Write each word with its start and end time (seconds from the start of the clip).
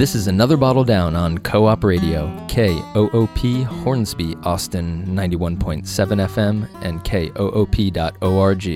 This 0.00 0.14
is 0.14 0.28
another 0.28 0.56
bottle 0.56 0.82
down 0.82 1.14
on 1.14 1.36
Co 1.36 1.66
op 1.66 1.84
Radio, 1.84 2.26
KOOP 2.48 3.64
Hornsby, 3.64 4.34
Austin 4.44 5.04
91.7 5.08 5.84
FM, 5.84 6.66
and 6.82 7.04
KOOP.org. 7.04 8.66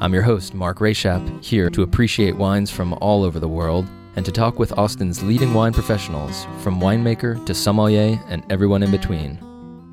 I'm 0.00 0.12
your 0.12 0.24
host, 0.24 0.52
Mark 0.52 0.80
Rashap, 0.80 1.44
here 1.44 1.70
to 1.70 1.82
appreciate 1.84 2.34
wines 2.34 2.72
from 2.72 2.92
all 2.94 3.22
over 3.22 3.38
the 3.38 3.46
world 3.46 3.86
and 4.16 4.26
to 4.26 4.32
talk 4.32 4.58
with 4.58 4.76
Austin's 4.76 5.22
leading 5.22 5.54
wine 5.54 5.72
professionals, 5.72 6.44
from 6.58 6.80
winemaker 6.80 7.46
to 7.46 7.54
sommelier 7.54 8.20
and 8.26 8.42
everyone 8.50 8.82
in 8.82 8.90
between. 8.90 9.38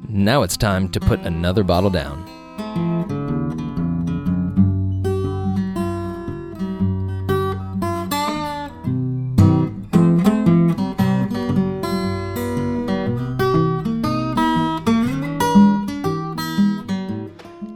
Now 0.09 0.41
it's 0.41 0.57
time 0.57 0.89
to 0.93 0.99
put 0.99 1.19
another 1.19 1.63
bottle 1.63 1.91
down. 1.91 3.40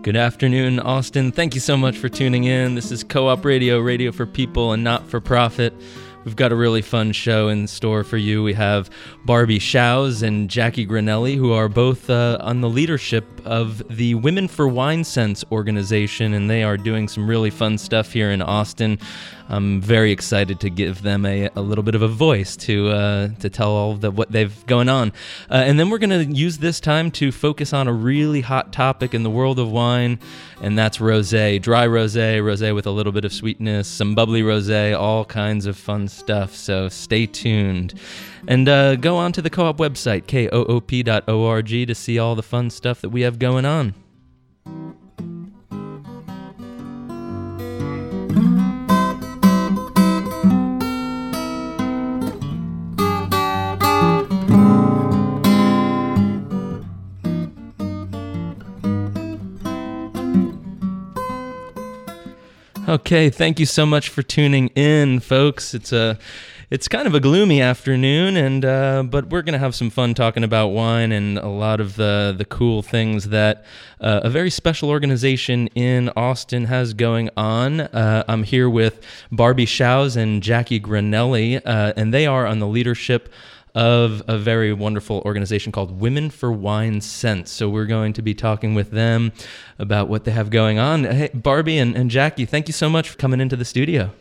Good 0.06 0.18
afternoon, 0.18 0.80
Austin. 0.80 1.32
Thank 1.32 1.56
you 1.56 1.60
so 1.60 1.76
much 1.76 1.98
for 1.98 2.10
tuning 2.10 2.44
in. 2.44 2.76
This 2.76 2.92
is 2.92 3.04
Co 3.04 3.28
op 3.28 3.44
Radio, 3.44 3.80
radio 3.80 4.12
for 4.12 4.28
people 4.28 4.72
and 4.72 4.84
not 4.84 5.10
for 5.10 5.20
profit. 5.20 5.74
We've 6.26 6.36
got 6.36 6.52
a 6.52 6.56
really 6.56 6.82
fun 6.82 7.12
show 7.12 7.50
in 7.50 7.68
store 7.68 8.04
for 8.04 8.18
you. 8.18 8.42
We 8.42 8.54
have 8.54 8.90
Barbi 9.26 9.60
Shows 9.60 10.24
and 10.24 10.50
Jackie 10.50 10.88
Granelli, 10.88 11.36
who 11.36 11.54
are 11.54 11.70
both 11.70 12.10
uh, 12.10 12.40
on 12.42 12.62
the 12.62 12.70
leadership 12.70 13.26
of 13.46 13.84
the 13.96 14.16
Women 14.16 14.48
for 14.48 14.68
WineSense 14.68 15.44
organization, 15.52 16.34
and 16.34 16.50
they 16.50 16.64
are 16.64 16.78
doing 16.78 17.08
some 17.08 17.28
really 17.28 17.52
fun 17.52 17.78
stuff 17.78 18.12
here 18.12 18.32
in 18.32 18.42
Austin. 18.42 18.98
I'm 19.48 19.80
very 19.80 20.12
excited 20.12 20.60
to 20.62 20.72
give 20.72 21.04
them 21.04 21.24
a, 21.24 21.50
a 21.56 21.62
little 21.62 21.84
bit 21.84 21.94
of 21.94 22.02
a 22.02 22.08
voice 22.08 22.56
to 22.58 22.90
uh, 22.90 23.28
to 23.40 23.50
tell 23.50 23.70
all 23.70 23.94
the, 23.94 24.10
what 24.10 24.32
they've 24.32 24.66
going 24.66 24.90
on. 24.90 25.10
Uh, 25.52 25.62
and 25.68 25.80
then 25.80 25.92
we're 25.92 26.00
going 26.00 26.10
to 26.10 26.26
use 26.26 26.58
this 26.58 26.80
time 26.80 27.12
to 27.12 27.32
focus 27.32 27.72
on 27.72 27.88
a 27.88 27.94
really 27.94 28.42
hot 28.42 28.74
topic 28.74 29.14
in 29.14 29.22
the 29.22 29.30
world 29.30 29.60
of 29.60 29.70
wine, 29.70 30.18
and 30.62 30.76
that's 30.76 30.98
rosé, 30.98 31.62
dry 31.62 31.86
rosé, 31.86 32.42
rosé 32.42 32.74
with 32.74 32.88
a 32.88 32.92
little 32.92 33.12
bit 33.12 33.24
of 33.24 33.32
sweetness, 33.32 33.88
some 33.88 34.16
bubbly 34.16 34.42
rosé, 34.42 35.00
all 35.00 35.26
kinds 35.26 35.68
of 35.68 35.78
fun 35.78 36.08
stuff. 36.16 36.56
So 36.56 36.90
stay 36.90 37.26
tuned. 37.26 37.94
And 38.48 38.68
uh, 38.70 38.96
go 38.96 39.18
on 39.18 39.32
to 39.34 39.42
the 39.42 39.50
co 39.50 39.66
op 39.66 39.78
website, 39.78 40.28
koop.org, 40.28 41.68
to 41.88 41.96
see 41.96 42.20
all 42.20 42.36
the 42.36 42.44
fun 42.44 42.70
stuff 42.70 43.02
that 43.02 43.10
we 43.10 43.22
have 43.22 43.40
going 43.40 43.66
on. 43.66 43.94
Okay, 62.88 63.32
thank 63.32 63.60
you 63.60 63.66
so 63.66 63.84
much 63.84 64.10
for 64.10 64.22
tuning 64.22 64.68
in, 64.76 65.20
folks. 65.20 65.74
It's 65.74 65.92
a 65.92 66.20
it's 66.70 66.88
kind 66.88 67.08
of 67.08 67.16
a 67.16 67.20
gloomy 67.20 67.60
afternoon, 67.60 68.38
and 68.38 68.64
uh, 68.64 69.02
but 69.02 69.32
we're 69.32 69.42
gonna 69.42 69.58
have 69.58 69.74
some 69.74 69.90
fun 69.90 70.14
talking 70.14 70.44
about 70.44 70.68
wine 70.68 71.12
and 71.12 71.40
a 71.40 71.48
lot 71.48 71.80
of 71.80 71.96
the 71.96 72.36
the 72.38 72.46
cool 72.46 72.84
things 72.84 73.30
that 73.30 73.66
uh, 74.00 74.22
a 74.24 74.30
very 74.30 74.52
special 74.52 74.92
organization 74.92 75.66
in 75.70 76.12
Austin 76.16 76.66
has 76.66 76.94
going 76.94 77.32
on. 77.36 77.82
Uh, 77.82 78.24
I'm 78.28 78.44
here 78.44 78.70
with 78.70 79.04
Barbi 79.32 79.66
Shows 79.66 80.16
and 80.16 80.44
Jackie 80.44 80.80
Granelli, 80.80 81.60
uh, 81.66 81.94
and 81.98 82.14
they 82.14 82.28
are 82.28 82.46
on 82.46 82.60
the 82.60 82.68
leadership 82.68 83.30
of 83.76 84.24
a 84.28 84.38
very 84.38 84.74
wonderful 84.74 85.22
organization 85.26 85.72
called 85.72 86.00
Women 86.00 86.30
for 86.30 86.50
WineSense. 86.50 87.50
So 87.50 87.70
we're 87.70 87.86
going 87.86 88.14
to 88.14 88.22
be 88.22 88.34
talking 88.34 88.74
with 88.74 88.92
them 88.92 89.34
about 89.78 90.08
what 90.08 90.24
they 90.24 90.32
have 90.32 90.50
going 90.50 90.80
on. 90.80 91.04
Hey, 91.04 91.30
Barbi 91.34 91.78
and, 91.78 91.96
and 91.96 92.10
Jackie, 92.10 92.46
thank 92.46 92.68
you 92.68 92.74
so 92.74 92.90
much 92.90 93.10
for 93.10 93.18
coming 93.18 93.42
into 93.42 93.58
the 93.58 93.66
studio. 93.66 94.12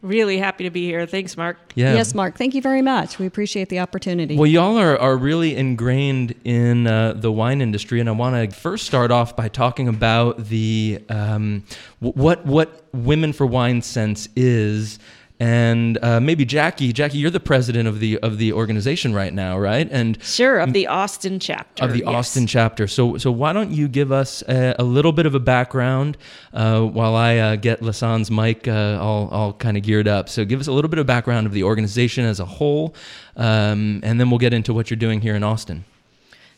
Really 0.00 0.38
happy 0.38 0.62
to 0.62 0.70
be 0.70 0.84
here. 0.84 1.06
Thanks, 1.06 1.36
Mark. 1.36 1.58
Yeah. 1.74 1.94
Yes, 1.94 2.14
Mark. 2.14 2.36
Thank 2.36 2.54
you 2.54 2.62
very 2.62 2.82
much. 2.82 3.18
We 3.18 3.26
appreciate 3.26 3.68
the 3.68 3.80
opportunity. 3.80 4.36
Well, 4.36 4.46
y'all 4.46 4.78
are, 4.78 4.96
are 4.96 5.16
really 5.16 5.56
ingrained 5.56 6.36
in 6.44 6.86
uh, 6.86 7.14
the 7.14 7.32
wine 7.32 7.60
industry, 7.60 7.98
and 7.98 8.08
I 8.08 8.12
want 8.12 8.50
to 8.50 8.56
first 8.56 8.86
start 8.86 9.10
off 9.10 9.34
by 9.34 9.48
talking 9.48 9.88
about 9.88 10.44
the 10.44 11.02
um, 11.08 11.64
what 11.98 12.46
what 12.46 12.84
Women 12.94 13.32
for 13.32 13.46
WineSense 13.48 14.28
is 14.36 15.00
and 15.40 15.98
uh, 16.02 16.18
maybe 16.18 16.44
Jackie. 16.44 16.92
Jackie, 16.92 17.18
you're 17.18 17.30
the 17.30 17.38
president 17.38 17.88
of 17.88 18.00
the 18.00 18.18
of 18.18 18.38
the 18.38 18.52
organization 18.52 19.14
right 19.14 19.32
now, 19.32 19.58
right? 19.58 19.88
And 19.90 20.20
sure, 20.22 20.58
of 20.58 20.72
the 20.72 20.88
Austin 20.88 21.38
chapter. 21.38 21.84
Of 21.84 21.92
the 21.92 22.00
yes. 22.00 22.08
Austin 22.08 22.46
chapter. 22.46 22.88
So, 22.88 23.18
so 23.18 23.30
why 23.30 23.52
don't 23.52 23.70
you 23.70 23.86
give 23.86 24.10
us 24.10 24.42
a, 24.48 24.74
a 24.78 24.82
little 24.82 25.12
bit 25.12 25.26
of 25.26 25.34
a 25.34 25.40
background 25.40 26.16
uh, 26.52 26.82
while 26.82 27.14
I 27.14 27.36
uh, 27.36 27.56
get 27.56 27.82
LaSaan's 27.82 28.30
mic 28.30 28.66
uh, 28.66 28.98
all 29.00 29.28
all 29.28 29.52
kind 29.52 29.76
of 29.76 29.84
geared 29.84 30.08
up. 30.08 30.28
So, 30.28 30.44
give 30.44 30.58
us 30.58 30.66
a 30.66 30.72
little 30.72 30.90
bit 30.90 30.98
of 30.98 31.06
background 31.06 31.46
of 31.46 31.52
the 31.52 31.62
organization 31.62 32.24
as 32.24 32.40
a 32.40 32.44
whole, 32.44 32.94
um, 33.36 34.00
and 34.02 34.18
then 34.18 34.30
we'll 34.30 34.38
get 34.38 34.52
into 34.52 34.74
what 34.74 34.90
you're 34.90 34.96
doing 34.96 35.20
here 35.20 35.36
in 35.36 35.44
Austin. 35.44 35.84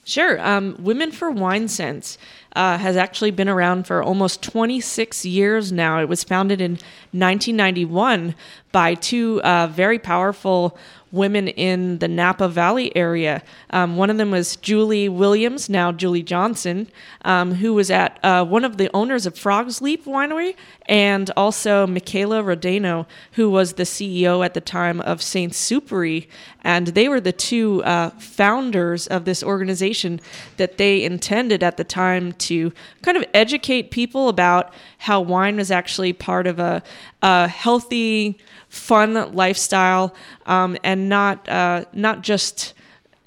Sure. 0.04 0.40
Um, 0.40 0.76
Women 0.80 1.12
for 1.12 1.30
WineSense 1.30 2.16
uh, 2.56 2.78
has 2.78 2.96
actually 2.96 3.30
been 3.30 3.48
around 3.48 3.86
for 3.86 4.02
almost 4.02 4.42
26 4.42 5.24
years 5.24 5.72
now. 5.72 6.00
It 6.00 6.08
was 6.08 6.24
founded 6.24 6.60
in 6.60 6.72
1991 7.12 8.34
by 8.72 8.94
two 8.94 9.40
uh, 9.42 9.66
very 9.68 9.98
powerful 9.98 10.76
women 11.12 11.48
in 11.48 11.98
the 11.98 12.08
Napa 12.08 12.48
Valley 12.48 12.94
area. 12.96 13.42
Um, 13.70 13.96
one 13.96 14.10
of 14.10 14.16
them 14.16 14.30
was 14.30 14.56
Julie 14.56 15.08
Williams, 15.08 15.68
now 15.68 15.90
Julie 15.90 16.22
Johnson, 16.22 16.88
um, 17.24 17.54
who 17.54 17.74
was 17.74 17.90
at 17.90 18.18
uh, 18.22 18.44
one 18.44 18.64
of 18.64 18.76
the 18.76 18.88
owners 18.94 19.26
of 19.26 19.36
Frog's 19.36 19.82
Leap 19.82 20.04
Winery, 20.04 20.54
and 20.86 21.30
also 21.36 21.86
Michaela 21.86 22.42
Rodeno, 22.42 23.06
who 23.32 23.50
was 23.50 23.74
the 23.74 23.82
CEO 23.82 24.44
at 24.44 24.54
the 24.54 24.60
time 24.60 25.00
of 25.00 25.20
Saint 25.20 25.52
Supéry. 25.52 26.28
And 26.62 26.88
they 26.88 27.08
were 27.08 27.20
the 27.20 27.32
two 27.32 27.82
uh, 27.84 28.10
founders 28.10 29.06
of 29.06 29.24
this 29.24 29.42
organization 29.42 30.20
that 30.58 30.78
they 30.78 31.02
intended 31.02 31.62
at 31.62 31.76
the 31.76 31.84
time 31.84 32.32
to 32.40 32.72
kind 33.02 33.16
of 33.16 33.24
educate 33.34 33.90
people 33.90 34.28
about 34.28 34.72
how 34.98 35.20
wine 35.20 35.56
was 35.56 35.70
actually 35.70 36.12
part 36.12 36.46
of 36.46 36.58
a, 36.58 36.82
a 37.22 37.48
healthy, 37.48 38.38
fun 38.68 39.32
lifestyle, 39.34 40.14
um, 40.46 40.76
and 40.82 41.08
not 41.08 41.48
uh, 41.48 41.84
not 41.92 42.22
just 42.22 42.74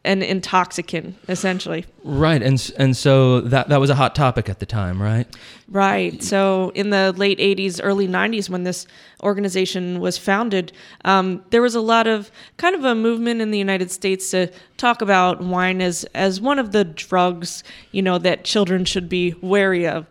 an 0.06 0.22
intoxicant, 0.22 1.16
essentially. 1.30 1.86
Right, 2.04 2.42
and 2.42 2.74
and 2.78 2.96
so 2.96 3.42
that 3.42 3.70
that 3.70 3.80
was 3.80 3.90
a 3.90 3.96
hot 3.96 4.16
topic 4.16 4.50
at 4.50 4.60
the 4.60 4.66
time, 4.66 5.02
right? 5.02 5.28
Right. 5.70 6.22
So 6.22 6.72
in 6.76 6.90
the 6.90 7.14
late 7.16 7.40
'80s, 7.40 7.80
early 7.82 8.08
'90s, 8.08 8.50
when 8.50 8.64
this 8.64 8.86
organization 9.24 10.02
was 10.02 10.18
founded, 10.18 10.74
um, 11.06 11.44
there 11.52 11.62
was 11.62 11.76
a 11.76 11.82
lot 11.82 12.08
of 12.08 12.32
kind 12.58 12.76
of 12.76 12.84
a 12.84 12.96
movement 12.96 13.42
in 13.42 13.52
the 13.52 13.58
United 13.58 13.92
States 13.92 14.30
to 14.32 14.52
talk 14.76 15.02
about 15.02 15.42
wine 15.42 15.82
as 15.82 16.04
as 16.14 16.42
one 16.42 16.60
of 16.60 16.74
the 16.74 16.84
drugs, 16.84 17.64
you 17.92 18.02
know, 18.02 18.18
that 18.18 18.44
children 18.44 18.84
should 18.84 19.08
be 19.08 19.36
wary 19.42 19.88
of. 19.88 20.06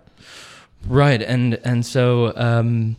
Right, 0.87 1.21
and 1.23 1.55
and 1.65 1.85
so. 1.85 2.33
Um, 2.37 2.97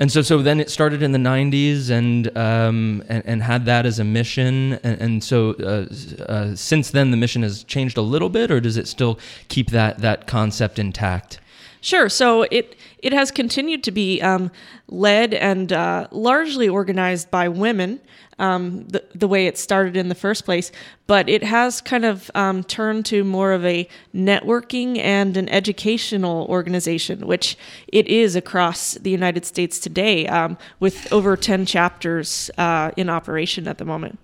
and 0.00 0.10
so, 0.10 0.22
so 0.22 0.42
then 0.42 0.58
it 0.58 0.70
started 0.70 1.02
in 1.02 1.12
the 1.12 1.18
'90s, 1.18 1.88
and 1.88 2.36
um, 2.36 3.04
and, 3.08 3.24
and, 3.26 3.42
had 3.42 3.64
that 3.66 3.86
as 3.86 4.00
a 4.00 4.04
mission. 4.04 4.74
And, 4.82 5.00
and 5.00 5.24
so, 5.24 5.52
uh, 5.60 5.86
uh, 6.24 6.56
since 6.56 6.90
then, 6.90 7.12
the 7.12 7.16
mission 7.16 7.42
has 7.42 7.62
changed 7.62 7.96
a 7.96 8.02
little 8.02 8.28
bit, 8.28 8.50
or 8.50 8.60
does 8.60 8.76
it 8.76 8.88
still 8.88 9.20
keep 9.48 9.70
that 9.70 9.98
that 9.98 10.26
concept 10.26 10.80
intact? 10.80 11.38
Sure. 11.80 12.08
So 12.08 12.42
it 12.50 12.76
it 12.98 13.12
has 13.12 13.30
continued 13.30 13.84
to 13.84 13.92
be 13.92 14.20
um, 14.20 14.50
led 14.88 15.32
and 15.32 15.72
uh, 15.72 16.08
largely 16.10 16.68
organized 16.68 17.30
by 17.30 17.48
women 17.48 18.00
um, 18.38 18.86
the, 18.88 19.04
the 19.14 19.28
way 19.28 19.46
it 19.46 19.58
started 19.58 19.96
in 19.96 20.08
the 20.08 20.14
first 20.14 20.44
place, 20.44 20.72
but 21.06 21.28
it 21.28 21.42
has 21.42 21.80
kind 21.80 22.04
of 22.04 22.30
um, 22.34 22.64
turned 22.64 23.06
to 23.06 23.24
more 23.24 23.52
of 23.52 23.64
a 23.64 23.88
networking 24.14 24.98
and 24.98 25.36
an 25.36 25.48
educational 25.48 26.46
organization, 26.46 27.26
which 27.26 27.56
it 27.88 28.06
is 28.08 28.36
across 28.36 28.94
the 28.94 29.10
United 29.10 29.44
States 29.44 29.78
today, 29.78 30.26
um, 30.28 30.56
with 30.80 31.12
over 31.12 31.36
10 31.36 31.66
chapters 31.66 32.50
uh, 32.58 32.90
in 32.96 33.08
operation 33.08 33.68
at 33.68 33.78
the 33.78 33.84
moment. 33.84 34.18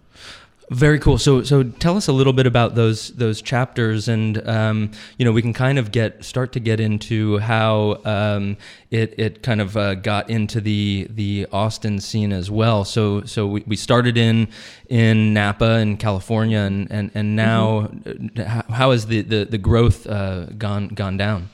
Very 0.71 1.01
cool. 1.01 1.19
So, 1.19 1.43
so 1.43 1.65
tell 1.65 1.97
us 1.97 2.07
a 2.07 2.13
little 2.13 2.33
bit 2.33 2.47
about 2.47 2.77
those 2.77 3.09
those 3.15 3.43
chapters, 3.43 4.07
and 4.07 4.47
um, 4.49 4.93
you 5.19 5.25
know, 5.25 5.33
we 5.33 5.43
can 5.43 5.53
kind 5.53 5.81
of 5.81 5.91
get 5.91 6.25
start 6.25 6.53
to 6.53 6.61
get 6.61 6.79
into 6.79 7.39
how 7.39 8.01
um, 8.05 8.57
it 8.89 9.13
it 9.19 9.43
kind 9.43 9.61
of 9.61 9.77
uh, 9.77 9.97
got 9.97 10.31
into 10.31 10.61
the 10.61 11.09
the 11.11 11.49
Austin 11.51 11.99
scene 11.99 12.33
as 12.33 12.53
well. 12.53 12.85
So, 12.85 13.25
so 13.25 13.49
we, 13.49 13.65
we 13.67 13.75
started 13.75 14.17
in 14.17 14.47
in 14.89 15.35
Napa 15.35 15.79
in 15.79 15.97
California, 15.97 16.61
and 16.61 16.89
and, 16.89 17.11
and 17.15 17.35
now 17.35 17.89
mm-hmm. 17.89 18.41
how, 18.41 18.63
how 18.73 18.91
has 18.93 19.07
the 19.07 19.23
the, 19.23 19.47
the 19.47 19.59
growth 19.59 20.07
uh, 20.07 20.47
gone 20.57 20.87
gone 20.87 21.17
down? 21.17 21.49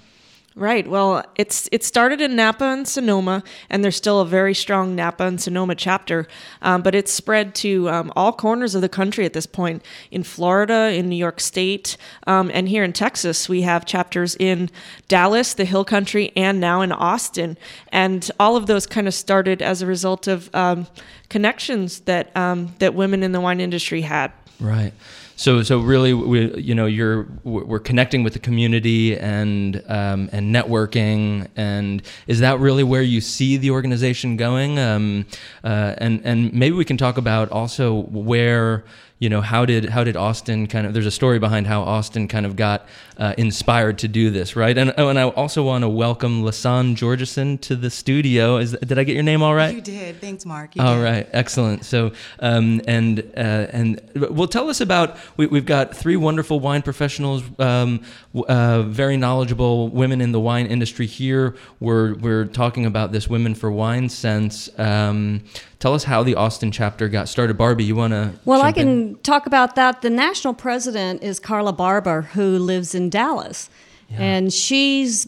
Right. 0.59 0.89
Well, 0.89 1.23
it's 1.35 1.69
it 1.71 1.85
started 1.85 2.23
in 2.23 2.35
Napa 2.35 2.65
and 2.65 2.89
Sonoma, 2.89 3.43
and 3.69 3.85
there's 3.85 3.97
still 3.97 4.21
a 4.21 4.25
very 4.25 4.55
strong 4.55 4.97
Napa 4.97 5.25
and 5.25 5.39
Sonoma 5.39 5.75
chapter, 5.75 6.27
um, 6.63 6.81
but 6.81 6.95
it's 6.95 7.13
spread 7.13 7.55
to 7.57 7.91
um, 7.91 8.11
all 8.17 8.33
corners 8.33 8.75
of 8.75 8.81
the 8.81 8.89
country 8.89 9.27
at 9.27 9.35
this 9.35 9.45
point. 9.45 9.85
In 10.11 10.23
Florida, 10.23 10.93
in 10.95 11.11
New 11.11 11.17
York 11.17 11.41
State, 11.41 11.99
um, 12.27 12.51
and 12.55 12.71
here 12.71 12.85
in 12.85 12.95
Texas, 12.95 13.51
we 13.51 13.63
have 13.63 13.85
chapters 13.85 14.35
in 14.37 14.71
Dallas, 15.09 15.53
the 15.53 15.67
Hill 15.67 15.85
Country, 15.85 16.33
and 16.35 16.59
now 16.59 16.81
in 16.81 16.91
Austin. 16.91 17.59
And 17.93 18.31
all 18.41 18.57
of 18.57 18.67
those 18.67 18.87
kind 18.87 19.07
of 19.07 19.13
started 19.13 19.61
as 19.61 19.83
a 19.83 19.87
result 19.87 20.27
of 20.27 20.49
um, 20.55 20.87
connections 21.29 22.01
that 22.01 22.35
um, 22.35 22.75
that 22.79 22.95
women 22.95 23.23
in 23.23 23.33
the 23.33 23.43
wine 23.43 23.61
industry 23.61 24.01
had. 24.01 24.33
Right. 24.59 24.95
So, 25.39 25.63
so 25.63 25.81
really, 25.81 26.15
we, 26.15 26.55
you 26.55 26.75
know, 26.75 26.87
you're 26.87 27.29
we're 27.45 27.79
connecting 27.79 28.25
with 28.25 28.33
the 28.33 28.39
community 28.39 29.19
and 29.19 29.83
um, 29.87 30.31
and 30.33 30.55
networking, 30.55 31.49
and 31.55 32.03
is 32.27 32.41
that 32.41 32.59
really 32.59 32.83
where 32.83 33.03
you 33.03 33.21
see 33.21 33.59
the 33.59 33.71
organization 33.71 34.39
going? 34.39 34.79
Um, 34.79 35.27
uh, 35.63 35.95
and 35.99 36.23
and 36.25 36.55
maybe 36.55 36.75
we 36.75 36.87
can 36.87 36.97
talk 36.97 37.19
about 37.19 37.51
also 37.51 37.93
where 37.95 38.85
you 39.19 39.31
know 39.31 39.41
how 39.41 39.65
did 39.65 39.89
how 39.89 40.05
did 40.05 40.17
Austin 40.17 40.67
kind 40.67 40.87
of 40.87 40.93
there's 40.93 41.07
a 41.07 41.11
story 41.11 41.39
behind 41.39 41.67
how 41.67 41.83
Austin 41.83 42.29
kind 42.29 42.45
of 42.45 42.55
got 42.55 42.87
uh, 43.17 43.33
inspired 43.39 43.99
to 43.99 44.09
do 44.09 44.31
this 44.31 44.55
right? 44.57 44.77
And 44.77 44.93
oh, 44.99 45.09
and 45.09 45.19
I 45.19 45.25
also 45.25 45.63
want 45.65 45.83
to 45.83 45.89
welcome 45.89 46.43
LaSaan 46.43 46.97
Georgeson 46.97 47.59
to 47.63 47.77
the 47.77 47.89
studio. 47.89 48.59
Is 48.59 48.73
did 48.73 48.99
I 48.99 49.05
get 49.05 49.15
your 49.15 49.23
name 49.23 49.43
all 49.43 49.55
right? 49.55 49.75
You 49.75 49.81
did. 49.81 50.21
Thanks 50.21 50.45
Mark. 50.45 50.77
You 50.77 50.83
all 50.83 50.97
did. 50.97 51.03
right. 51.05 51.29
Excellent. 51.33 51.85
So 51.87 52.13
um, 52.41 52.83
and 52.87 53.21
uh, 53.37 53.67
and 53.73 54.01
well 54.15 54.49
tell 54.49 54.69
us 54.69 54.83
about 54.83 55.17
we, 55.39 55.47
we've 55.47 55.67
got 55.67 55.97
three 55.97 56.17
wonderful 56.17 56.61
wine 56.61 56.83
professionals 56.83 57.43
um, 57.59 58.03
uh, 58.49 58.83
very 58.83 59.17
knowledgeable 59.17 59.89
women 59.89 60.21
in 60.21 60.33
the 60.33 60.41
wine 60.41 60.67
industry 60.67 61.07
here. 61.07 61.57
We're 61.81 62.15
we're 62.17 62.45
talking 62.45 62.85
about 62.85 63.13
this 63.13 63.29
women 63.29 63.55
for 63.55 63.71
wine 63.71 64.11
sense 64.11 64.69
um, 64.79 65.43
tell 65.79 65.95
us 65.95 66.05
how 66.05 66.23
the 66.23 66.35
Austin 66.35 66.71
chapter 66.71 67.09
got 67.09 67.29
started 67.29 67.57
Barbi 67.57 67.85
you 67.85 67.97
want 67.97 68.13
to 68.13 68.33
well 68.45 68.63
I 68.63 68.73
can 68.73 68.89
in? 68.89 69.17
talk 69.17 69.47
about 69.47 69.75
that 69.77 70.03
the 70.03 70.11
national 70.11 70.55
president 70.55 71.23
is 71.23 71.39
Carla 71.39 71.73
Barber 71.73 72.23
who 72.23 72.59
lives 72.59 72.95
in 72.95 73.11
Dallas. 73.11 73.71
Yeah. 74.09 74.19
And 74.21 74.53
she's 74.53 75.27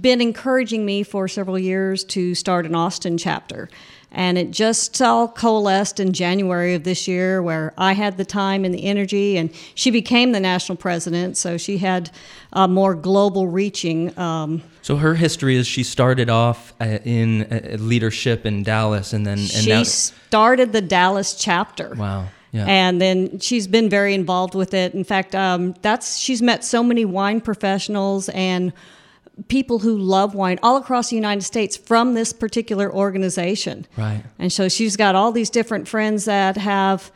been 0.00 0.20
encouraging 0.20 0.84
me 0.84 1.02
for 1.02 1.28
several 1.28 1.58
years 1.58 2.04
to 2.04 2.34
start 2.34 2.66
an 2.66 2.74
Austin 2.74 3.18
chapter. 3.18 3.68
And 4.16 4.38
it 4.38 4.50
just 4.50 5.02
all 5.02 5.28
coalesced 5.28 6.00
in 6.00 6.14
January 6.14 6.72
of 6.72 6.84
this 6.84 7.06
year 7.06 7.42
where 7.42 7.74
I 7.76 7.92
had 7.92 8.16
the 8.16 8.24
time 8.24 8.64
and 8.64 8.74
the 8.74 8.84
energy, 8.86 9.36
and 9.36 9.50
she 9.74 9.90
became 9.90 10.32
the 10.32 10.40
national 10.40 10.76
president, 10.76 11.36
so 11.36 11.58
she 11.58 11.76
had 11.76 12.10
a 12.54 12.66
more 12.66 12.94
global 12.94 13.46
reaching. 13.46 14.18
Um, 14.18 14.62
so 14.80 14.96
her 14.96 15.16
history 15.16 15.56
is 15.56 15.66
she 15.66 15.82
started 15.82 16.30
off 16.30 16.72
uh, 16.80 16.98
in 17.04 17.42
uh, 17.42 17.76
leadership 17.78 18.46
in 18.46 18.62
Dallas, 18.62 19.12
and 19.12 19.26
then 19.26 19.36
and 19.38 19.48
she 19.50 19.68
now- 19.68 19.82
started 19.82 20.72
the 20.72 20.80
Dallas 20.80 21.34
chapter. 21.34 21.94
Wow. 21.94 22.28
Yeah. 22.52 22.64
And 22.66 23.02
then 23.02 23.38
she's 23.40 23.66
been 23.66 23.90
very 23.90 24.14
involved 24.14 24.54
with 24.54 24.72
it. 24.72 24.94
In 24.94 25.04
fact, 25.04 25.34
um, 25.34 25.74
that's 25.82 26.16
she's 26.16 26.40
met 26.40 26.64
so 26.64 26.82
many 26.82 27.04
wine 27.04 27.42
professionals 27.42 28.30
and 28.30 28.72
people 29.48 29.80
who 29.80 29.96
love 29.96 30.34
wine 30.34 30.58
all 30.62 30.76
across 30.76 31.10
the 31.10 31.16
United 31.16 31.42
States 31.42 31.76
from 31.76 32.14
this 32.14 32.32
particular 32.32 32.92
organization. 32.92 33.86
Right. 33.96 34.22
And 34.38 34.52
so 34.52 34.68
she's 34.68 34.96
got 34.96 35.14
all 35.14 35.32
these 35.32 35.50
different 35.50 35.88
friends 35.88 36.24
that 36.24 36.56
have 36.56 37.12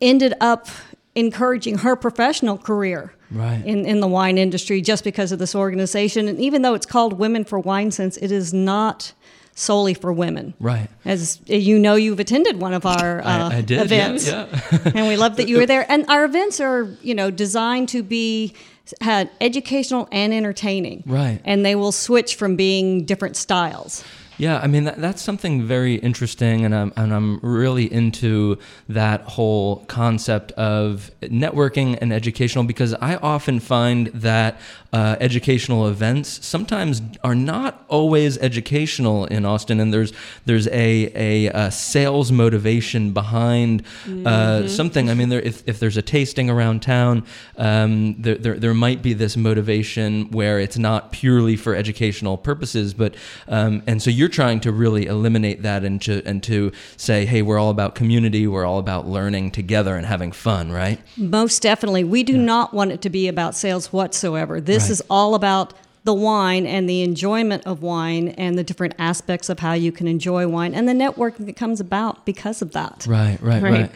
ended 0.00 0.34
up 0.40 0.68
encouraging 1.14 1.78
her 1.78 1.94
professional 1.94 2.58
career 2.58 3.14
right. 3.30 3.64
in, 3.64 3.84
in 3.86 4.00
the 4.00 4.08
wine 4.08 4.38
industry 4.38 4.80
just 4.80 5.04
because 5.04 5.30
of 5.30 5.38
this 5.38 5.54
organization. 5.54 6.28
And 6.28 6.40
even 6.40 6.62
though 6.62 6.74
it's 6.74 6.86
called 6.86 7.14
Women 7.14 7.44
for 7.44 7.62
WineSense, 7.62 8.18
it 8.20 8.32
is 8.32 8.52
not 8.52 9.12
solely 9.54 9.94
for 9.94 10.12
women. 10.12 10.54
Right. 10.58 10.88
As 11.04 11.40
you 11.46 11.78
know, 11.78 11.94
you've 11.94 12.20
attended 12.20 12.58
one 12.58 12.72
of 12.72 12.86
our 12.86 13.20
uh, 13.24 13.50
I, 13.50 13.56
I 13.58 13.60
did, 13.60 13.80
events, 13.80 14.26
yeah, 14.26 14.46
yeah. 14.72 14.92
and 14.94 15.08
we 15.08 15.16
love 15.16 15.36
that 15.36 15.48
you 15.48 15.58
were 15.58 15.66
there. 15.72 15.90
And 15.90 16.06
our 16.08 16.24
events 16.24 16.60
are, 16.60 16.96
you 17.02 17.14
know, 17.14 17.30
designed 17.30 17.88
to 17.90 18.02
be 18.02 18.54
had 19.00 19.30
educational 19.40 20.08
and 20.12 20.32
entertaining. 20.32 21.02
Right. 21.06 21.40
And 21.44 21.64
they 21.64 21.74
will 21.74 21.92
switch 21.92 22.34
from 22.34 22.56
being 22.56 23.04
different 23.04 23.36
styles. 23.36 24.04
Yeah, 24.42 24.58
I 24.58 24.66
mean 24.66 24.82
that, 24.84 25.00
that's 25.00 25.22
something 25.22 25.62
very 25.62 25.94
interesting, 25.94 26.64
and 26.64 26.74
I'm 26.74 26.92
and 26.96 27.14
I'm 27.14 27.38
really 27.42 27.84
into 27.92 28.58
that 28.88 29.20
whole 29.20 29.84
concept 29.86 30.50
of 30.52 31.12
networking 31.20 31.96
and 32.00 32.12
educational 32.12 32.64
because 32.64 32.92
I 32.94 33.14
often 33.14 33.60
find 33.60 34.08
that 34.08 34.60
uh, 34.92 35.14
educational 35.20 35.86
events 35.86 36.44
sometimes 36.44 37.00
are 37.22 37.36
not 37.36 37.84
always 37.88 38.36
educational 38.38 39.26
in 39.26 39.44
Austin, 39.44 39.78
and 39.78 39.94
there's 39.94 40.12
there's 40.44 40.66
a 40.66 41.12
a, 41.14 41.46
a 41.46 41.70
sales 41.70 42.32
motivation 42.32 43.12
behind 43.12 43.82
uh, 43.82 44.08
mm-hmm. 44.08 44.66
something. 44.66 45.08
I 45.08 45.14
mean, 45.14 45.28
there, 45.28 45.40
if 45.40 45.62
if 45.68 45.78
there's 45.78 45.96
a 45.96 46.02
tasting 46.02 46.50
around 46.50 46.82
town, 46.82 47.24
um, 47.58 48.20
there, 48.20 48.34
there 48.34 48.58
there 48.58 48.74
might 48.74 49.02
be 49.02 49.12
this 49.12 49.36
motivation 49.36 50.32
where 50.32 50.58
it's 50.58 50.78
not 50.78 51.12
purely 51.12 51.54
for 51.54 51.76
educational 51.76 52.36
purposes, 52.36 52.92
but 52.92 53.14
um, 53.46 53.84
and 53.86 54.02
so 54.02 54.10
you're 54.10 54.31
trying 54.32 54.60
to 54.60 54.72
really 54.72 55.06
eliminate 55.06 55.62
that 55.62 55.84
and 55.84 56.02
to 56.02 56.22
and 56.26 56.42
to 56.42 56.72
say, 56.96 57.24
hey, 57.24 57.40
we're 57.40 57.58
all 57.58 57.70
about 57.70 57.94
community, 57.94 58.46
we're 58.46 58.66
all 58.66 58.78
about 58.78 59.06
learning 59.06 59.52
together 59.52 59.96
and 59.96 60.06
having 60.06 60.32
fun, 60.32 60.72
right? 60.72 61.00
Most 61.16 61.62
definitely, 61.62 62.04
we 62.04 62.24
do 62.24 62.34
yeah. 62.34 62.42
not 62.42 62.74
want 62.74 62.90
it 62.90 63.00
to 63.02 63.10
be 63.10 63.28
about 63.28 63.54
sales 63.54 63.92
whatsoever. 63.92 64.60
This 64.60 64.82
this 64.82 64.88
right. 64.88 64.90
is 64.92 65.02
all 65.08 65.34
about 65.34 65.74
the 66.04 66.14
wine 66.14 66.66
and 66.66 66.88
the 66.88 67.02
enjoyment 67.02 67.64
of 67.64 67.82
wine 67.82 68.28
and 68.30 68.58
the 68.58 68.64
different 68.64 68.94
aspects 68.98 69.48
of 69.48 69.60
how 69.60 69.72
you 69.72 69.92
can 69.92 70.08
enjoy 70.08 70.48
wine 70.48 70.74
and 70.74 70.88
the 70.88 70.92
networking 70.92 71.46
that 71.46 71.54
comes 71.54 71.80
about 71.80 72.26
because 72.26 72.60
of 72.60 72.72
that. 72.72 73.06
Right, 73.08 73.40
right, 73.40 73.62
right. 73.62 73.72
right. 73.72 73.92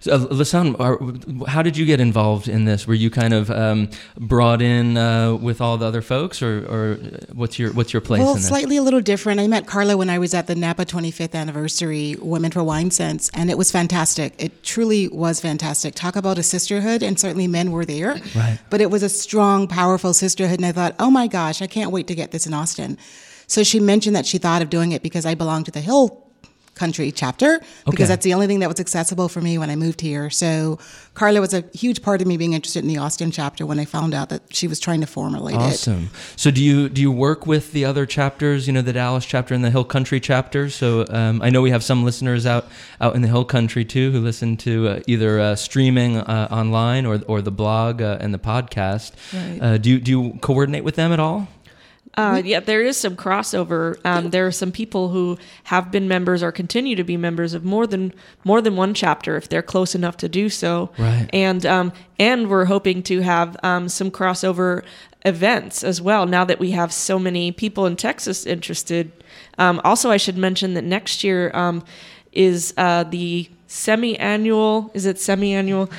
So, 0.00 0.12
uh, 0.12 0.18
LaSaan, 0.18 1.46
how 1.46 1.62
did 1.62 1.76
you 1.76 1.86
get 1.86 2.00
involved 2.00 2.48
in 2.48 2.64
this? 2.64 2.86
Were 2.86 2.94
you 2.94 3.10
kind 3.10 3.34
of 3.34 3.50
um, 3.50 3.90
brought 4.18 4.62
in 4.62 4.96
uh, 4.96 5.34
with 5.34 5.60
all 5.60 5.76
the 5.76 5.86
other 5.86 6.02
folks, 6.02 6.42
or, 6.42 6.66
or, 6.66 6.94
what's 7.32 7.58
your 7.58 7.72
what's 7.72 7.92
your 7.92 8.00
place? 8.00 8.22
Well, 8.22 8.36
slightly 8.36 8.76
a 8.76 8.82
little 8.82 9.00
different. 9.00 9.40
I 9.40 9.46
met 9.46 9.66
Carla 9.66 9.96
when 9.96 10.10
I 10.10 10.18
was 10.18 10.34
at 10.34 10.46
the 10.46 10.54
Napa 10.54 10.84
25th 10.84 11.34
anniversary 11.34 12.16
Women 12.20 12.50
for 12.50 12.60
WineSense, 12.60 13.30
and 13.34 13.50
it 13.50 13.58
was 13.58 13.70
fantastic. 13.70 14.34
It 14.38 14.62
truly 14.62 15.08
was 15.08 15.40
fantastic. 15.40 15.94
Talk 15.94 16.16
about 16.16 16.38
a 16.38 16.42
sisterhood, 16.42 17.02
and 17.02 17.18
certainly 17.18 17.46
men 17.46 17.70
were 17.70 17.84
there, 17.84 18.20
right. 18.34 18.58
but 18.70 18.80
it 18.80 18.90
was 18.90 19.02
a 19.02 19.08
strong, 19.08 19.68
powerful 19.68 20.12
sisterhood. 20.12 20.58
And 20.58 20.66
I 20.66 20.72
thought, 20.72 20.94
oh 20.98 21.10
my 21.10 21.26
gosh, 21.26 21.62
I 21.62 21.66
can't 21.66 21.90
wait 21.90 22.06
to 22.08 22.14
get 22.14 22.30
this 22.30 22.46
in 22.46 22.54
Austin. 22.54 22.98
So 23.46 23.62
she 23.62 23.80
mentioned 23.80 24.16
that 24.16 24.26
she 24.26 24.38
thought 24.38 24.62
of 24.62 24.70
doing 24.70 24.92
it 24.92 25.02
because 25.02 25.24
I 25.24 25.34
belong 25.34 25.64
to 25.64 25.70
the 25.70 25.80
Hill 25.80 26.25
country 26.76 27.10
chapter 27.10 27.58
because 27.84 27.94
okay. 27.94 28.04
that's 28.04 28.24
the 28.24 28.34
only 28.34 28.46
thing 28.46 28.60
that 28.60 28.68
was 28.68 28.78
accessible 28.78 29.28
for 29.28 29.40
me 29.40 29.58
when 29.58 29.70
I 29.70 29.76
moved 29.76 30.00
here. 30.00 30.30
So 30.30 30.78
Carla 31.14 31.40
was 31.40 31.52
a 31.54 31.64
huge 31.72 32.02
part 32.02 32.20
of 32.20 32.28
me 32.28 32.36
being 32.36 32.52
interested 32.52 32.84
in 32.84 32.88
the 32.88 32.98
Austin 32.98 33.30
chapter 33.30 33.66
when 33.66 33.80
I 33.80 33.84
found 33.84 34.14
out 34.14 34.28
that 34.28 34.42
she 34.54 34.68
was 34.68 34.78
trying 34.78 35.00
to 35.00 35.06
formulate 35.06 35.56
awesome. 35.56 35.94
it. 35.94 35.96
Awesome. 35.96 36.10
So 36.36 36.50
do 36.50 36.62
you 36.62 36.88
do 36.88 37.00
you 37.00 37.10
work 37.10 37.46
with 37.46 37.72
the 37.72 37.84
other 37.84 38.06
chapters? 38.06 38.66
You 38.66 38.72
know, 38.72 38.82
the 38.82 38.92
Dallas 38.92 39.26
chapter 39.26 39.54
and 39.54 39.64
the 39.64 39.70
Hill 39.70 39.84
Country 39.84 40.20
chapter. 40.20 40.70
So 40.70 41.04
um, 41.08 41.42
I 41.42 41.50
know 41.50 41.62
we 41.62 41.70
have 41.70 41.82
some 41.82 42.04
listeners 42.04 42.46
out 42.46 42.66
out 43.00 43.16
in 43.16 43.22
the 43.22 43.28
Hill 43.28 43.44
Country 43.44 43.84
too 43.84 44.12
who 44.12 44.20
listen 44.20 44.56
to 44.58 44.88
uh, 44.88 45.00
either 45.06 45.40
uh, 45.40 45.56
streaming 45.56 46.18
uh, 46.18 46.48
online 46.50 47.06
or 47.06 47.20
or 47.26 47.42
the 47.42 47.50
blog 47.50 48.02
uh, 48.02 48.18
and 48.20 48.32
the 48.32 48.38
podcast. 48.38 49.12
Right. 49.32 49.58
Uh, 49.60 49.78
do 49.78 49.90
you, 49.90 50.00
do 50.00 50.10
you 50.10 50.38
coordinate 50.40 50.84
with 50.84 50.96
them 50.96 51.12
at 51.12 51.20
all? 51.20 51.48
Uh, 52.16 52.40
yeah, 52.42 52.60
there 52.60 52.82
is 52.82 52.96
some 52.96 53.14
crossover. 53.14 53.98
Um, 54.04 54.30
there 54.30 54.46
are 54.46 54.52
some 54.52 54.72
people 54.72 55.10
who 55.10 55.36
have 55.64 55.90
been 55.90 56.08
members 56.08 56.42
or 56.42 56.50
continue 56.50 56.96
to 56.96 57.04
be 57.04 57.16
members 57.16 57.52
of 57.52 57.62
more 57.62 57.86
than 57.86 58.14
more 58.42 58.62
than 58.62 58.74
one 58.74 58.94
chapter 58.94 59.36
if 59.36 59.48
they're 59.48 59.62
close 59.62 59.94
enough 59.94 60.16
to 60.18 60.28
do 60.28 60.48
so. 60.48 60.90
Right. 60.98 61.28
And 61.32 61.66
um, 61.66 61.92
and 62.18 62.48
we're 62.48 62.64
hoping 62.64 63.02
to 63.04 63.20
have 63.20 63.56
um, 63.62 63.88
some 63.90 64.10
crossover 64.10 64.82
events 65.26 65.84
as 65.84 66.00
well. 66.00 66.24
Now 66.24 66.44
that 66.44 66.58
we 66.58 66.70
have 66.70 66.90
so 66.92 67.18
many 67.18 67.52
people 67.52 67.84
in 67.84 67.96
Texas 67.96 68.46
interested. 68.46 69.12
Um, 69.58 69.80
also, 69.84 70.10
I 70.10 70.16
should 70.16 70.38
mention 70.38 70.74
that 70.74 70.84
next 70.84 71.22
year 71.22 71.50
um, 71.52 71.84
is 72.32 72.72
uh, 72.78 73.04
the 73.04 73.50
semi-annual. 73.66 74.90
Is 74.94 75.04
it 75.04 75.20
semi-annual? 75.20 75.90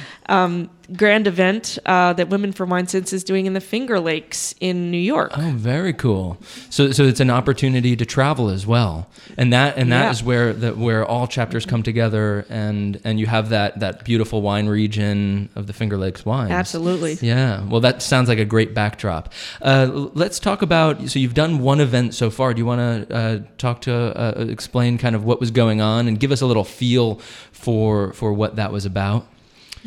Grand 0.96 1.27
event 1.27 1.77
uh, 1.86 2.13
that 2.13 2.29
Women 2.29 2.53
for 2.53 2.65
WineSense 2.65 3.12
is 3.12 3.24
doing 3.24 3.46
in 3.46 3.53
the 3.53 3.62
Finger 3.62 4.00
Lakes 4.00 4.56
in 4.62 4.89
New 4.89 4.98
York. 4.98 5.32
Oh, 5.38 5.51
very 5.56 5.91
cool. 5.91 6.38
So, 6.70 6.91
so 6.91 7.03
it's 7.03 7.20
an 7.20 7.29
opportunity 7.29 7.96
to 7.98 8.06
travel 8.06 8.50
as 8.50 8.65
well, 8.65 9.10
and 9.38 9.51
that 9.51 9.77
and 9.77 9.91
that 9.91 10.03
yeah. 10.03 10.12
is 10.12 10.24
where 10.24 10.53
the, 10.53 10.74
where 10.74 11.06
all 11.06 11.27
chapters 11.27 11.65
come 11.65 11.84
together, 11.84 12.46
and 12.50 13.01
and 13.03 13.20
you 13.20 13.25
have 13.25 13.50
that 13.50 13.79
that 13.82 14.06
beautiful 14.06 14.41
wine 14.41 14.67
region 14.67 15.50
of 15.56 15.67
the 15.67 15.74
Finger 15.74 15.98
Lakes 15.98 16.25
wines. 16.25 16.51
Absolutely. 16.51 17.17
Yeah. 17.22 17.65
Well, 17.65 17.82
that 17.82 18.01
sounds 18.01 18.29
like 18.29 18.39
a 18.39 18.46
great 18.46 18.74
backdrop. 18.74 19.34
Uh, 19.62 19.89
let's 20.13 20.39
talk 20.39 20.62
about. 20.62 21.10
So 21.10 21.20
you've 21.20 21.34
done 21.34 21.60
one 21.60 21.82
event 21.82 22.13
so 22.13 22.29
far. 22.29 22.53
Do 22.53 22.60
you 22.60 22.65
want 22.65 23.10
to 23.10 23.15
uh, 23.15 23.39
talk 23.58 23.82
to 23.82 23.94
uh, 23.94 24.46
explain 24.48 24.98
kind 24.98 25.15
of 25.15 25.25
what 25.25 25.41
was 25.41 25.51
going 25.51 25.82
on 25.82 26.08
and 26.08 26.17
give 26.17 26.32
us 26.32 26.39
a 26.39 26.46
little 26.46 26.63
feel 26.63 27.15
for 27.51 28.13
for 28.13 28.32
what 28.32 28.56
that 28.56 28.72
was 28.72 28.86
about? 28.86 29.27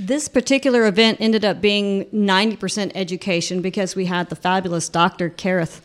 This 0.01 0.29
particular 0.29 0.87
event 0.87 1.19
ended 1.21 1.45
up 1.45 1.61
being 1.61 2.07
90% 2.07 2.93
education 2.95 3.61
because 3.61 3.95
we 3.95 4.07
had 4.07 4.31
the 4.31 4.35
fabulous 4.35 4.89
Dr. 4.89 5.29
Kerith 5.29 5.83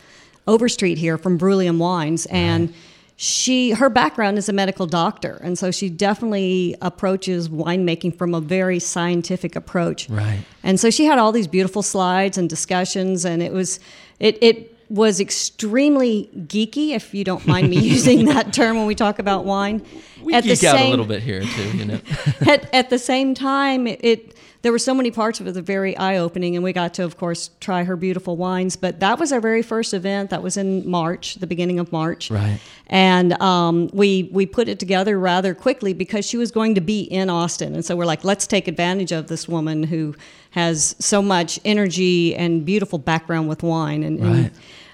Overstreet 0.48 0.98
here 0.98 1.18
from 1.18 1.38
Bruliam 1.38 1.80
Wines, 1.80 2.26
and 2.28 2.74
she 3.18 3.72
her 3.72 3.90
background 3.90 4.38
is 4.38 4.48
a 4.48 4.54
medical 4.54 4.86
doctor, 4.86 5.40
and 5.44 5.58
so 5.58 5.70
she 5.70 5.90
definitely 5.90 6.78
approaches 6.82 7.50
winemaking 7.50 8.18
from 8.18 8.34
a 8.34 8.40
very 8.40 8.80
scientific 8.80 9.54
approach. 9.54 10.10
Right. 10.10 10.46
And 10.64 10.80
so 10.80 10.90
she 10.90 11.04
had 11.04 11.20
all 11.20 11.34
these 11.34 11.48
beautiful 11.48 11.82
slides 11.82 12.38
and 12.38 12.50
discussions, 12.50 13.26
and 13.26 13.44
it 13.44 13.52
was 13.52 13.82
it 14.22 14.38
it 14.42 14.75
was 14.90 15.20
extremely 15.20 16.30
geeky, 16.36 16.92
if 16.92 17.14
you 17.14 17.24
don't 17.24 17.46
mind 17.48 17.70
me 17.70 17.80
using 17.82 18.26
that 18.26 18.54
term 18.54 18.78
when 18.78 18.86
we 18.86 18.96
talk 18.96 19.20
about 19.20 19.46
wine. 19.46 19.86
We 20.22 20.40
geek 20.42 20.64
out 20.64 20.80
a 20.80 20.90
little 20.90 21.06
bit 21.06 21.22
here 21.22 21.42
too, 21.42 21.78
you 21.78 21.86
know. 21.86 22.00
at, 22.48 22.74
at 22.74 22.90
the 22.90 23.00
same 23.00 23.34
time, 23.34 23.88
it, 23.88 24.00
it 24.04 24.35
there 24.66 24.72
were 24.72 24.80
so 24.80 24.96
many 24.96 25.12
parts 25.12 25.40
of 25.40 25.46
it 25.46 25.52
that 25.52 25.60
were 25.62 25.64
very 25.64 25.96
eye 25.96 26.18
opening, 26.18 26.56
and 26.56 26.64
we 26.64 26.74
got 26.74 26.96
to, 26.96 27.04
of 27.04 27.18
course, 27.18 27.52
try 27.60 27.84
her 27.84 27.96
beautiful 27.96 28.36
wines. 28.36 28.76
But 28.76 29.00
that 29.00 29.20
was 29.20 29.32
our 29.32 29.40
very 29.40 29.62
first 29.62 29.94
event. 29.94 30.32
That 30.32 30.42
was 30.42 30.58
in 30.58 30.90
March, 30.90 31.36
the 31.36 31.46
beginning 31.46 31.78
of 31.78 31.92
March. 31.92 32.32
Right. 32.32 32.60
And 32.88 33.40
um, 33.40 33.92
we 33.94 34.28
we 34.34 34.48
put 34.48 34.68
it 34.68 34.80
together 34.80 35.20
rather 35.20 35.54
quickly 35.54 35.94
because 35.94 36.26
she 36.26 36.36
was 36.36 36.50
going 36.50 36.74
to 36.74 36.82
be 36.82 37.02
in 37.02 37.30
Austin, 37.30 37.76
and 37.76 37.86
so 37.86 37.96
we're 37.96 38.08
like, 38.08 38.24
let's 38.24 38.48
take 38.48 38.68
advantage 38.68 39.12
of 39.12 39.28
this 39.28 39.48
woman 39.48 39.84
who 39.84 40.16
has 40.50 40.96
so 40.98 41.22
much 41.22 41.60
energy 41.64 42.36
and 42.36 42.66
beautiful 42.66 42.98
background 42.98 43.48
with 43.48 43.62
wine. 43.62 44.02
And, 44.02 44.20
Right. 44.20 44.36
and 44.36 44.52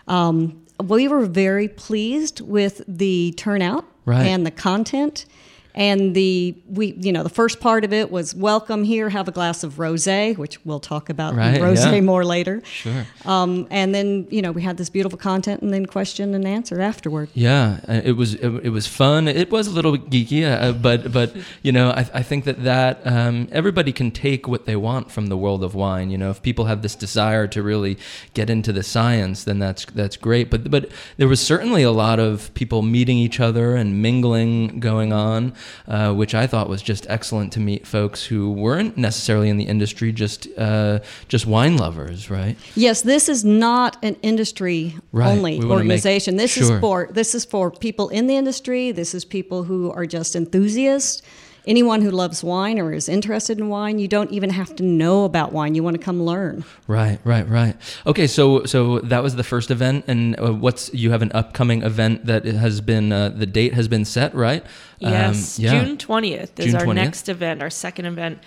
um, 0.10 0.62
we 0.84 1.08
were 1.08 1.26
very 1.28 1.70
pleased 1.70 2.42
with 2.42 2.82
the 2.90 3.34
turnout 3.38 3.86
Right. 4.04 4.26
and 4.26 4.46
the 4.46 4.52
content. 4.52 5.26
And 5.74 6.14
the 6.16 6.56
we 6.70 6.94
you 7.00 7.12
know 7.12 7.24
the 7.24 7.30
first 7.30 7.60
part 7.60 7.84
of 7.84 7.94
it 7.94 8.12
was 8.12 8.36
welcome 8.36 8.84
here, 8.84 9.10
have 9.10 9.28
a 9.28 9.32
glass 9.32 9.64
of 9.64 9.76
rosé, 9.76 10.38
which 10.38 10.64
we'll 10.66 10.80
talk 10.80 11.10
about 11.10 11.36
Right, 11.36 11.62
rosé 11.62 11.94
yeah. 11.94 12.02
more 12.02 12.26
later. 12.26 12.62
Sure. 12.66 13.06
Um, 13.26 13.68
and 13.72 13.94
then 13.96 14.28
you 14.30 14.42
know 14.42 14.52
we 14.52 14.62
had 14.62 14.78
this 14.78 14.90
beautiful 14.90 15.18
content, 15.18 15.62
and 15.62 15.74
then 15.74 15.86
question 15.86 16.34
and 16.34 16.46
answer 16.46 16.82
afterward. 16.82 17.30
Yeah, 17.34 17.80
uh, 17.88 18.02
it 18.04 18.14
was 18.14 18.36
it, 18.36 18.50
it 18.66 18.70
was 18.70 18.88
fun. 18.88 19.28
It 19.28 19.52
was 19.52 19.68
a 19.68 19.72
little 19.72 19.98
geeky, 19.98 20.44
uh, 20.44 20.74
but 20.74 21.12
but 21.12 21.36
you 21.62 21.72
know 21.72 21.92
I, 21.92 22.10
I 22.14 22.24
think 22.24 22.46
that 22.46 22.64
that 22.64 23.02
um, 23.06 23.48
everybody 23.52 23.92
can 23.92 24.12
take 24.12 24.48
what 24.48 24.66
they 24.66 24.76
want 24.76 25.12
from 25.12 25.28
the 25.28 25.38
world 25.38 25.64
of 25.64 25.76
wine. 25.76 26.10
You 26.12 26.18
know, 26.18 26.30
if 26.30 26.42
people 26.42 26.66
have 26.66 26.82
this 26.82 26.96
desire 26.96 27.48
to 27.48 27.64
really 27.64 27.98
get 28.34 28.50
into 28.50 28.74
the 28.74 28.84
science, 28.84 29.44
then 29.44 29.60
that's 29.60 29.86
that's 29.86 30.18
great. 30.18 30.50
But 30.50 30.70
but 30.70 30.92
there 31.18 31.28
was 31.28 31.40
certainly 31.40 31.84
a 31.84 31.92
lot 31.92 32.20
of 32.20 32.54
people 32.54 32.82
meeting 32.82 33.18
each 33.18 33.40
other 33.40 33.76
and 33.76 34.02
mingling 34.02 34.80
going 34.80 35.14
on, 35.14 35.54
uh, 35.88 36.14
which 36.14 36.34
I 36.36 36.48
thought 36.48 36.70
was 36.70 36.82
just 36.82 37.06
excellent 37.10 37.54
to 37.54 37.60
meet 37.60 37.86
folks 37.88 38.24
who 38.26 38.52
weren't 38.52 38.98
necessarily 38.98 39.50
in 39.50 39.58
the 39.58 39.66
industry, 39.66 40.12
just 40.12 40.48
uh, 40.58 41.00
just 41.28 41.46
wine 41.46 41.78
lovers, 41.78 42.30
right? 42.30 42.56
Yes, 42.76 43.02
this 43.02 43.28
is 43.30 43.44
not 43.46 43.98
an 44.04 44.16
industry 44.22 44.96
Right. 45.12 45.28
only 45.32 45.60
We 45.60 45.66
wanna 45.66 45.84
make- 45.84 45.92
organization. 45.92 46.38
this 46.38 46.58
is 46.58 46.70
for 46.80 47.10
this 47.14 47.36
is 47.36 47.46
for 47.46 47.72
people 47.72 48.10
in 48.10 48.28
the 48.28 48.36
industry. 48.36 48.92
This 48.92 49.14
is 49.14 49.26
people 49.26 49.64
who 49.64 49.92
are 49.92 50.06
just 50.06 50.36
enthusiasts. 50.36 51.22
Anyone 51.68 52.02
who 52.02 52.10
loves 52.10 52.44
wine 52.44 52.80
or 52.80 52.92
is 52.92 53.08
interested 53.08 53.60
in 53.60 53.70
wine, 53.70 54.00
you 54.00 54.08
don't 54.08 54.32
even 54.32 54.50
have 54.50 54.76
to 54.78 54.84
know 54.84 55.26
about 55.26 55.52
wine. 55.52 55.76
You 55.76 55.84
want 55.84 55.96
to 55.96 56.04
come 56.04 56.24
learn. 56.24 56.64
Right, 56.88 57.20
right, 57.24 57.48
right. 57.48 57.76
Okay, 58.08 58.26
so 58.26 58.66
so 58.66 59.00
that 59.02 59.22
was 59.22 59.36
the 59.36 59.44
first 59.44 59.70
event, 59.70 60.06
and 60.08 60.40
uh, 60.40 60.54
what's 60.54 60.92
you 60.94 61.12
have 61.12 61.22
an 61.22 61.32
upcoming 61.34 61.84
event 61.84 62.26
that 62.26 62.46
has 62.46 62.82
been 62.82 63.12
uh, 63.12 63.30
the 63.30 63.46
date 63.46 63.74
has 63.76 63.88
been 63.88 64.06
set, 64.06 64.34
right? 64.34 64.64
Um, 65.04 65.12
Yes, 65.12 65.60
yeah. 65.60 65.84
June 65.84 65.98
20th 65.98 66.58
is 66.60 66.66
June 66.68 66.76
our 66.78 66.86
20th? 66.86 66.96
next 66.96 67.30
event, 67.30 67.62
our 67.62 67.70
second 67.70 68.06
event. 68.06 68.40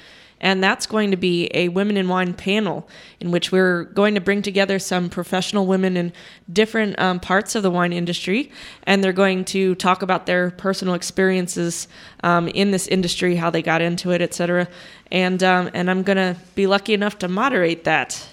And 0.44 0.62
that's 0.62 0.84
going 0.84 1.10
to 1.10 1.16
be 1.16 1.50
a 1.54 1.70
Women 1.70 1.96
in 1.96 2.06
Wine 2.06 2.34
panel 2.34 2.86
in 3.18 3.30
which 3.30 3.50
we're 3.50 3.84
going 3.84 4.14
to 4.14 4.20
bring 4.20 4.42
together 4.42 4.78
some 4.78 5.08
professional 5.08 5.66
women 5.66 5.96
in 5.96 6.12
different 6.52 6.98
um, 6.98 7.18
parts 7.18 7.54
of 7.54 7.62
the 7.62 7.70
wine 7.70 7.94
industry. 7.94 8.52
And 8.82 9.02
they're 9.02 9.14
going 9.14 9.46
to 9.46 9.74
talk 9.76 10.02
about 10.02 10.26
their 10.26 10.50
personal 10.50 10.92
experiences 10.92 11.88
um, 12.22 12.48
in 12.48 12.72
this 12.72 12.86
industry, 12.88 13.36
how 13.36 13.48
they 13.48 13.62
got 13.62 13.80
into 13.80 14.10
it, 14.10 14.20
etc. 14.20 14.68
And, 15.10 15.42
um, 15.42 15.70
and 15.72 15.90
I'm 15.90 16.02
going 16.02 16.18
to 16.18 16.36
be 16.54 16.66
lucky 16.66 16.92
enough 16.92 17.18
to 17.20 17.28
moderate 17.28 17.84
that. 17.84 18.28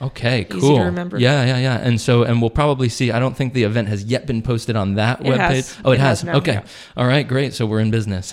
Okay, 0.00 0.42
Easy 0.42 0.44
to 0.44 0.60
cool. 0.60 0.84
remember. 0.84 1.18
Yeah, 1.18 1.44
yeah, 1.44 1.58
yeah. 1.58 1.78
And 1.78 2.00
so, 2.00 2.22
and 2.22 2.40
we'll 2.40 2.50
probably 2.50 2.88
see. 2.88 3.10
I 3.10 3.18
don't 3.18 3.36
think 3.36 3.52
the 3.52 3.64
event 3.64 3.88
has 3.88 4.04
yet 4.04 4.26
been 4.26 4.42
posted 4.42 4.76
on 4.76 4.94
that 4.94 5.20
It 5.20 5.24
webpage. 5.26 5.38
has. 5.38 5.76
Oh, 5.84 5.90
it, 5.90 5.94
It 5.94 6.00
has. 6.00 6.20
has 6.22 6.36
okay. 6.36 6.52
yeah. 6.52 6.64
All 6.96 7.06
right, 7.06 7.26
great. 7.26 7.52
So 7.52 7.66
we're 7.66 7.80
in 7.80 7.90
business. 7.90 8.32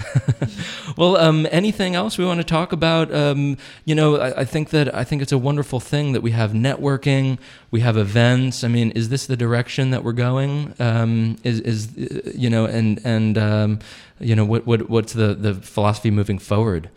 well, 0.97 1.17
um, 1.17 1.47
anything 1.49 1.95
else 1.95 2.19
we 2.19 2.25
want 2.25 2.39
to 2.39 2.43
talk 2.43 2.71
about? 2.71 3.11
Um, 3.11 3.57
you 3.83 3.95
know, 3.95 4.17
I, 4.17 4.41
I 4.41 4.45
think 4.45 4.69
that 4.69 4.93
I 4.93 5.03
think 5.03 5.23
it's 5.23 5.31
a 5.31 5.39
wonderful 5.39 5.79
thing 5.79 6.11
that 6.11 6.21
we 6.21 6.31
have 6.31 6.51
networking, 6.51 7.39
we 7.71 7.79
have 7.79 7.97
events. 7.97 8.63
I 8.63 8.67
mean, 8.67 8.91
is 8.91 9.09
this 9.09 9.25
the 9.25 9.37
direction 9.37 9.89
that 9.89 10.03
we're 10.03 10.13
going? 10.13 10.75
Um, 10.79 11.37
is 11.43 11.59
is 11.61 11.87
uh, 11.97 12.31
you 12.35 12.49
know, 12.49 12.65
and 12.65 13.01
and 13.03 13.37
um, 13.39 13.79
you 14.19 14.35
know, 14.35 14.45
what 14.45 14.67
what 14.67 14.87
what's 14.89 15.13
the 15.13 15.33
the 15.33 15.55
philosophy 15.55 16.11
moving 16.11 16.37
forward? 16.37 16.91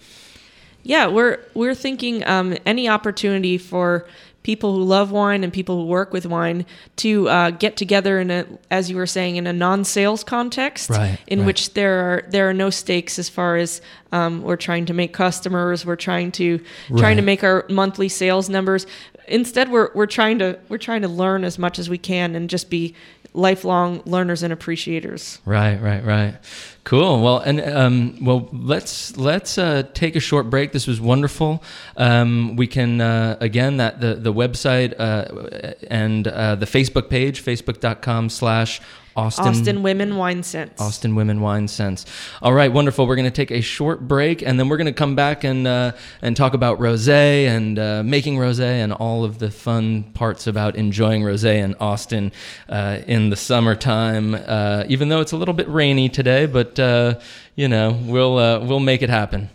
Yeah, 0.84 1.06
we're 1.08 1.38
we're 1.54 1.74
thinking 1.74 2.26
um, 2.26 2.56
any 2.64 2.88
opportunity 2.88 3.58
for 3.58 4.06
people 4.42 4.72
who 4.72 4.82
love 4.82 5.10
wine 5.10 5.44
and 5.44 5.52
people 5.52 5.76
who 5.76 5.86
work 5.86 6.12
with 6.12 6.24
wine 6.24 6.64
to 6.96 7.28
uh, 7.28 7.50
get 7.50 7.76
together 7.76 8.18
in 8.20 8.30
a, 8.30 8.46
as 8.70 8.88
you 8.88 8.96
were 8.96 9.06
saying, 9.06 9.36
in 9.36 9.46
a 9.46 9.52
non-sales 9.52 10.24
context, 10.24 10.90
Right, 10.90 11.18
in 11.26 11.40
right. 11.40 11.46
which 11.46 11.74
there 11.74 12.00
are 12.00 12.24
there 12.30 12.48
are 12.48 12.54
no 12.54 12.70
stakes 12.70 13.18
as 13.18 13.28
far 13.28 13.56
as 13.56 13.80
um, 14.12 14.42
we're 14.42 14.56
trying 14.56 14.86
to 14.86 14.94
make 14.94 15.12
customers, 15.12 15.84
we're 15.84 15.96
trying 15.96 16.32
to 16.32 16.60
trying 16.96 17.16
to 17.16 17.22
make 17.22 17.44
our 17.44 17.66
monthly 17.68 18.08
sales 18.08 18.48
numbers. 18.48 18.86
Instead, 19.26 19.70
we're 19.70 19.90
we're 19.94 20.06
trying 20.06 20.38
to 20.38 20.58
we're 20.70 20.78
trying 20.78 21.02
to 21.02 21.08
learn 21.08 21.44
as 21.44 21.58
much 21.58 21.78
as 21.78 21.90
we 21.90 21.98
can 21.98 22.34
and 22.34 22.48
just 22.48 22.70
be 22.70 22.94
lifelong 23.38 24.02
learners 24.04 24.42
and 24.42 24.52
appreciators. 24.52 25.38
Right, 25.44 25.80
right, 25.80 26.04
right. 26.04 26.36
Cool. 26.84 27.22
Well, 27.22 27.38
and 27.38 27.60
um, 27.60 28.24
well, 28.24 28.48
let's 28.52 29.16
let's 29.16 29.58
uh, 29.58 29.84
take 29.94 30.16
a 30.16 30.20
short 30.20 30.50
break. 30.50 30.72
This 30.72 30.86
was 30.86 31.00
wonderful. 31.00 31.62
Um, 31.96 32.56
we 32.56 32.66
can 32.66 33.00
uh, 33.00 33.36
again 33.40 33.76
that 33.76 34.00
the 34.00 34.14
the 34.14 34.32
website 34.32 34.98
uh, 34.98 35.76
and 35.90 36.26
uh, 36.26 36.56
the 36.56 36.66
Facebook 36.66 37.08
page, 37.08 37.44
facebook.com/slash 37.44 38.80
Austin, 39.18 39.46
Austin 39.48 39.82
Women 39.82 40.16
Wine 40.16 40.44
Sense. 40.44 40.80
Austin 40.80 41.16
Women 41.16 41.40
Wine 41.40 41.66
Sense. 41.66 42.06
All 42.40 42.52
right, 42.52 42.72
wonderful. 42.72 43.04
We're 43.04 43.16
going 43.16 43.24
to 43.24 43.32
take 43.32 43.50
a 43.50 43.60
short 43.60 44.06
break, 44.06 44.42
and 44.42 44.60
then 44.60 44.68
we're 44.68 44.76
going 44.76 44.86
to 44.86 44.92
come 44.92 45.16
back 45.16 45.42
and 45.42 45.66
uh, 45.66 45.92
and 46.22 46.36
talk 46.36 46.54
about 46.54 46.78
rosé 46.78 47.46
and 47.46 47.80
uh, 47.80 48.04
making 48.04 48.36
rosé 48.36 48.62
and 48.62 48.92
all 48.92 49.24
of 49.24 49.40
the 49.40 49.50
fun 49.50 50.04
parts 50.14 50.46
about 50.46 50.76
enjoying 50.76 51.22
rosé 51.22 51.56
in 51.56 51.74
Austin 51.80 52.30
uh, 52.68 53.00
in 53.08 53.30
the 53.30 53.36
summertime. 53.36 54.36
Uh, 54.36 54.84
even 54.86 55.08
though 55.08 55.20
it's 55.20 55.32
a 55.32 55.36
little 55.36 55.54
bit 55.54 55.68
rainy 55.68 56.08
today, 56.08 56.46
but 56.46 56.78
uh, 56.78 57.18
you 57.56 57.66
know 57.66 57.98
we'll 58.04 58.38
uh, 58.38 58.60
we'll 58.60 58.78
make 58.78 59.02
it 59.02 59.10
happen. 59.10 59.50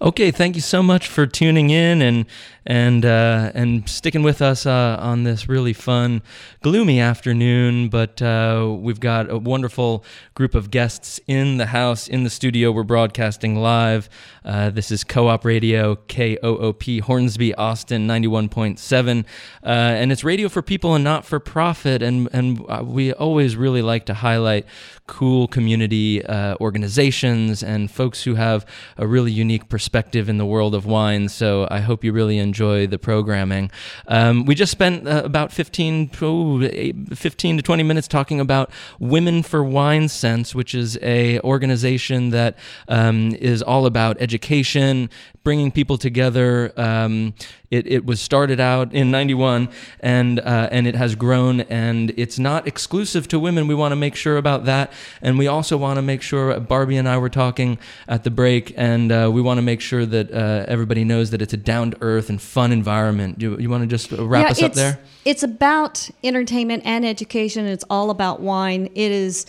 Okay, 0.00 0.30
thank 0.30 0.54
you 0.54 0.62
so 0.62 0.80
much 0.80 1.08
for 1.08 1.26
tuning 1.26 1.70
in 1.70 2.02
and 2.02 2.26
and 2.68 3.04
uh, 3.04 3.50
and 3.54 3.88
sticking 3.88 4.22
with 4.22 4.42
us 4.42 4.66
uh, 4.66 4.98
on 5.00 5.24
this 5.24 5.48
really 5.48 5.72
fun, 5.72 6.22
gloomy 6.62 7.00
afternoon. 7.00 7.88
But 7.88 8.20
uh, 8.20 8.76
we've 8.78 9.00
got 9.00 9.30
a 9.30 9.38
wonderful 9.38 10.04
group 10.34 10.54
of 10.54 10.70
guests 10.70 11.18
in 11.26 11.56
the 11.56 11.66
house, 11.66 12.06
in 12.06 12.24
the 12.24 12.30
studio. 12.30 12.70
We're 12.70 12.84
broadcasting 12.84 13.56
live. 13.56 14.10
Uh, 14.44 14.68
this 14.70 14.90
is 14.90 15.02
Co-op 15.02 15.44
Radio, 15.44 15.96
K 15.96 16.38
O 16.42 16.56
O 16.58 16.72
P, 16.74 17.00
Hornsby, 17.00 17.54
Austin, 17.54 18.06
ninety-one 18.06 18.48
point 18.50 18.78
seven, 18.78 19.24
uh, 19.64 19.68
and 20.00 20.12
it's 20.12 20.22
radio 20.22 20.48
for 20.48 20.62
people 20.62 20.94
and 20.94 21.02
not 21.02 21.24
for 21.24 21.40
profit. 21.40 22.02
And 22.02 22.28
and 22.32 22.60
uh, 22.68 22.82
we 22.84 23.14
always 23.14 23.56
really 23.56 23.82
like 23.82 24.04
to 24.06 24.14
highlight 24.14 24.66
cool 25.06 25.48
community 25.48 26.22
organizations 26.60 27.62
and 27.62 27.90
folks 27.90 28.24
who 28.24 28.34
have 28.34 28.66
a 28.98 29.06
really 29.06 29.32
unique 29.32 29.70
perspective 29.70 30.28
in 30.28 30.36
the 30.36 30.44
world 30.44 30.74
of 30.74 30.84
wine. 30.84 31.30
So 31.30 31.66
I 31.70 31.80
hope 31.80 32.04
you 32.04 32.12
really 32.12 32.36
enjoy 32.36 32.57
enjoy 32.58 32.88
the 32.88 32.98
programming. 32.98 33.70
Um, 34.08 34.44
we 34.44 34.56
just 34.56 34.72
spent 34.72 35.06
uh, 35.06 35.22
about 35.24 35.52
15, 35.52 36.10
oh, 36.22 36.68
15 37.14 37.56
to 37.56 37.62
20 37.62 37.82
minutes 37.84 38.08
talking 38.08 38.40
about 38.40 38.72
Women 38.98 39.44
for 39.44 39.60
WineSense, 39.60 40.56
which 40.56 40.74
is 40.74 40.98
a 41.00 41.38
organization 41.40 42.30
that 42.30 42.58
um, 42.88 43.36
is 43.38 43.62
all 43.62 43.86
about 43.86 44.16
education, 44.20 45.08
bringing 45.44 45.70
people 45.70 45.98
together. 45.98 46.72
Um, 46.76 47.34
it, 47.70 47.86
it 47.86 48.06
was 48.06 48.20
started 48.20 48.60
out 48.60 48.94
in 48.94 49.10
91 49.10 49.68
and, 50.00 50.40
uh, 50.40 50.68
and 50.70 50.86
it 50.86 50.94
has 50.94 51.14
grown 51.14 51.60
and 51.62 52.12
it's 52.16 52.38
not 52.38 52.66
exclusive 52.66 53.28
to 53.28 53.38
women. 53.38 53.66
We 53.66 53.74
want 53.74 53.92
to 53.92 53.96
make 53.96 54.14
sure 54.16 54.38
about 54.38 54.64
that. 54.64 54.92
And 55.20 55.38
we 55.38 55.46
also 55.46 55.76
want 55.76 55.96
to 55.96 56.02
make 56.02 56.22
sure, 56.22 56.58
Barbi 56.60 56.96
and 56.96 57.08
I 57.08 57.18
were 57.18 57.28
talking 57.28 57.78
at 58.06 58.24
the 58.24 58.30
break, 58.30 58.72
and 58.76 59.12
uh, 59.12 59.30
we 59.32 59.42
want 59.42 59.58
to 59.58 59.62
make 59.62 59.80
sure 59.80 60.06
that 60.06 60.32
uh, 60.32 60.64
everybody 60.66 61.04
knows 61.04 61.30
that 61.30 61.42
it's 61.42 61.52
a 61.52 61.56
down 61.56 61.90
to 61.90 61.98
earth 62.00 62.30
and 62.30 62.40
fun 62.40 62.72
environment. 62.72 63.38
Do 63.38 63.56
you 63.58 63.68
want 63.68 63.82
to 63.82 63.86
just 63.86 64.12
wrap 64.12 64.46
yeah, 64.46 64.50
us 64.50 64.62
up 64.62 64.72
there? 64.72 65.00
It's 65.24 65.42
about 65.42 66.08
entertainment 66.24 66.82
and 66.86 67.04
education. 67.04 67.66
It's 67.66 67.84
all 67.90 68.10
about 68.10 68.40
wine. 68.40 68.86
It 68.94 69.12
is 69.12 69.46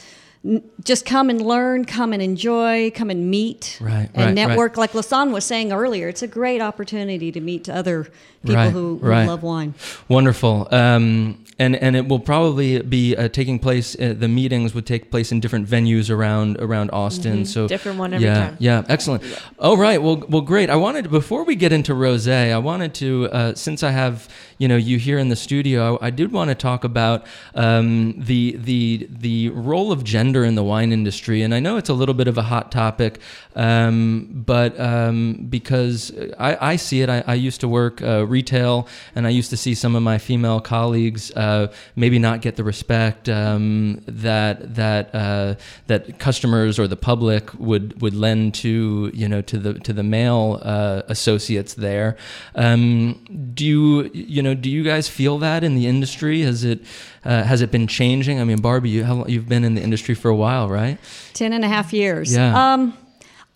just 0.84 1.06
come 1.06 1.30
and 1.30 1.42
learn, 1.42 1.86
come 1.86 2.14
and 2.14 2.22
enjoy, 2.22 2.92
come 2.92 3.10
and 3.10 3.30
meet, 3.30 3.78
right, 3.82 4.10
and 4.14 4.26
right, 4.26 4.34
network. 4.34 4.78
Right. 4.78 4.84
Like 4.84 4.92
LaSaan 4.92 5.32
was 5.32 5.46
saying 5.46 5.74
earlier, 5.74 6.08
it's 6.08 6.22
a 6.22 6.28
great 6.28 6.62
opportunity 6.62 7.32
to 7.32 7.42
meet 7.42 7.70
other 7.70 8.08
people 8.46 8.70
who, 8.70 8.98
who 9.00 9.10
love 9.10 9.44
wine. 9.44 9.74
Wonderful. 10.08 10.68
Um, 10.72 11.44
and 11.60 11.76
and 11.76 11.96
it 11.96 12.08
will 12.08 12.22
probably 12.22 12.82
be 12.82 13.16
uh, 13.16 13.28
taking 13.28 13.60
place. 13.60 13.96
Uh, 14.00 14.16
the 14.18 14.30
meetings 14.30 14.74
would 14.74 14.86
take 14.86 15.12
place 15.12 15.32
in 15.32 15.42
different 15.42 15.68
venues 15.68 16.10
around 16.10 16.58
around 16.60 16.90
Austin. 16.92 17.40
Mm-hmm. 17.40 17.44
So 17.44 17.68
different 17.68 18.00
one 18.00 18.14
every 18.14 18.28
yeah, 18.28 18.36
time. 18.36 18.58
Yeah, 18.60 18.84
excellent. 18.88 19.24
All 19.60 19.76
right. 19.76 20.02
Well, 20.02 20.24
well, 20.30 20.42
great. 20.42 20.70
I 20.70 20.78
wanted 20.78 21.12
before 21.12 21.44
we 21.44 21.56
get 21.56 21.74
into 21.74 21.94
rosé, 21.94 22.54
I 22.54 22.58
wanted 22.58 22.94
to 22.96 23.30
uh, 23.32 23.56
since 23.56 23.84
I 23.84 23.92
have 23.92 24.30
you 24.58 24.68
know 24.70 24.78
you 24.78 24.98
here 24.98 25.20
in 25.20 25.28
the 25.28 25.36
studio, 25.36 25.98
I, 25.98 26.08
I 26.08 26.10
did 26.12 26.32
want 26.32 26.50
to 26.50 26.56
talk 26.56 26.86
about 26.86 27.26
um, 27.56 28.16
the 28.18 28.56
the 28.58 29.08
the 29.10 29.50
role 29.50 29.92
of 29.92 30.06
gender 30.06 30.46
in 30.46 30.56
the 30.56 30.64
wine 30.64 30.94
industry, 30.94 31.42
and 31.42 31.54
I 31.54 31.60
know 31.60 31.76
it's 31.76 31.90
a 31.90 31.94
little 31.94 32.16
bit 32.16 32.30
of 32.30 32.38
a 32.38 32.44
hot 32.44 32.72
topic, 32.72 33.20
um, 33.56 34.30
but 34.32 34.80
um, 34.80 35.46
because 35.50 36.14
I, 36.40 36.72
I 36.74 36.76
see 36.78 37.02
it, 37.02 37.10
I, 37.10 37.22
I 37.28 37.34
used 37.34 37.60
to 37.62 37.68
work 37.68 38.02
uh, 38.02 38.26
retail, 38.26 38.88
and 39.14 39.28
I 39.28 39.30
used 39.30 39.50
to 39.50 39.58
see 39.58 39.76
some 39.76 39.94
of 39.96 40.04
my 40.04 40.18
female 40.18 40.62
colleagues. 40.62 41.32
Uh, 41.36 41.49
uh, 41.50 41.68
maybe 41.96 42.20
not 42.20 42.42
get 42.42 42.56
the 42.56 42.64
respect 42.64 43.30
um, 43.30 44.02
that 44.08 44.76
that 44.76 45.14
uh, 45.14 45.56
that 45.88 46.20
customers 46.20 46.80
or 46.80 46.88
the 46.88 46.96
public 46.96 47.54
would 47.56 48.02
would 48.02 48.14
lend 48.14 48.54
to 48.54 49.12
you 49.14 49.28
know 49.28 49.42
to 49.42 49.58
the 49.58 49.74
to 49.88 49.94
the 49.94 50.04
male 50.04 50.60
uh, 50.62 51.02
associates 51.08 51.74
there. 51.74 52.18
Um, 52.56 53.24
do 53.54 53.66
you 53.66 54.10
you 54.14 54.42
know 54.42 54.54
do 54.54 54.70
you 54.70 54.84
guys 54.84 55.10
feel 55.10 55.38
that 55.40 55.64
in 55.64 55.76
the 55.76 55.88
industry? 55.88 56.42
Has 56.42 56.64
it 56.64 56.80
uh, 57.26 57.44
has 57.44 57.62
it 57.62 57.72
been 57.72 57.88
changing? 57.88 58.40
I 58.40 58.44
mean, 58.44 58.62
Barbi, 58.62 58.90
you 58.90 59.04
how, 59.04 59.26
you've 59.26 59.50
been 59.50 59.64
in 59.64 59.76
the 59.76 59.82
industry 59.82 60.16
for 60.16 60.30
a 60.30 60.36
while, 60.36 60.70
right? 60.70 60.98
Ten 61.34 61.54
and 61.54 61.66
a 61.66 61.68
half 61.68 61.94
years. 61.94 62.34
Yeah. 62.34 62.74
Um, 62.74 62.98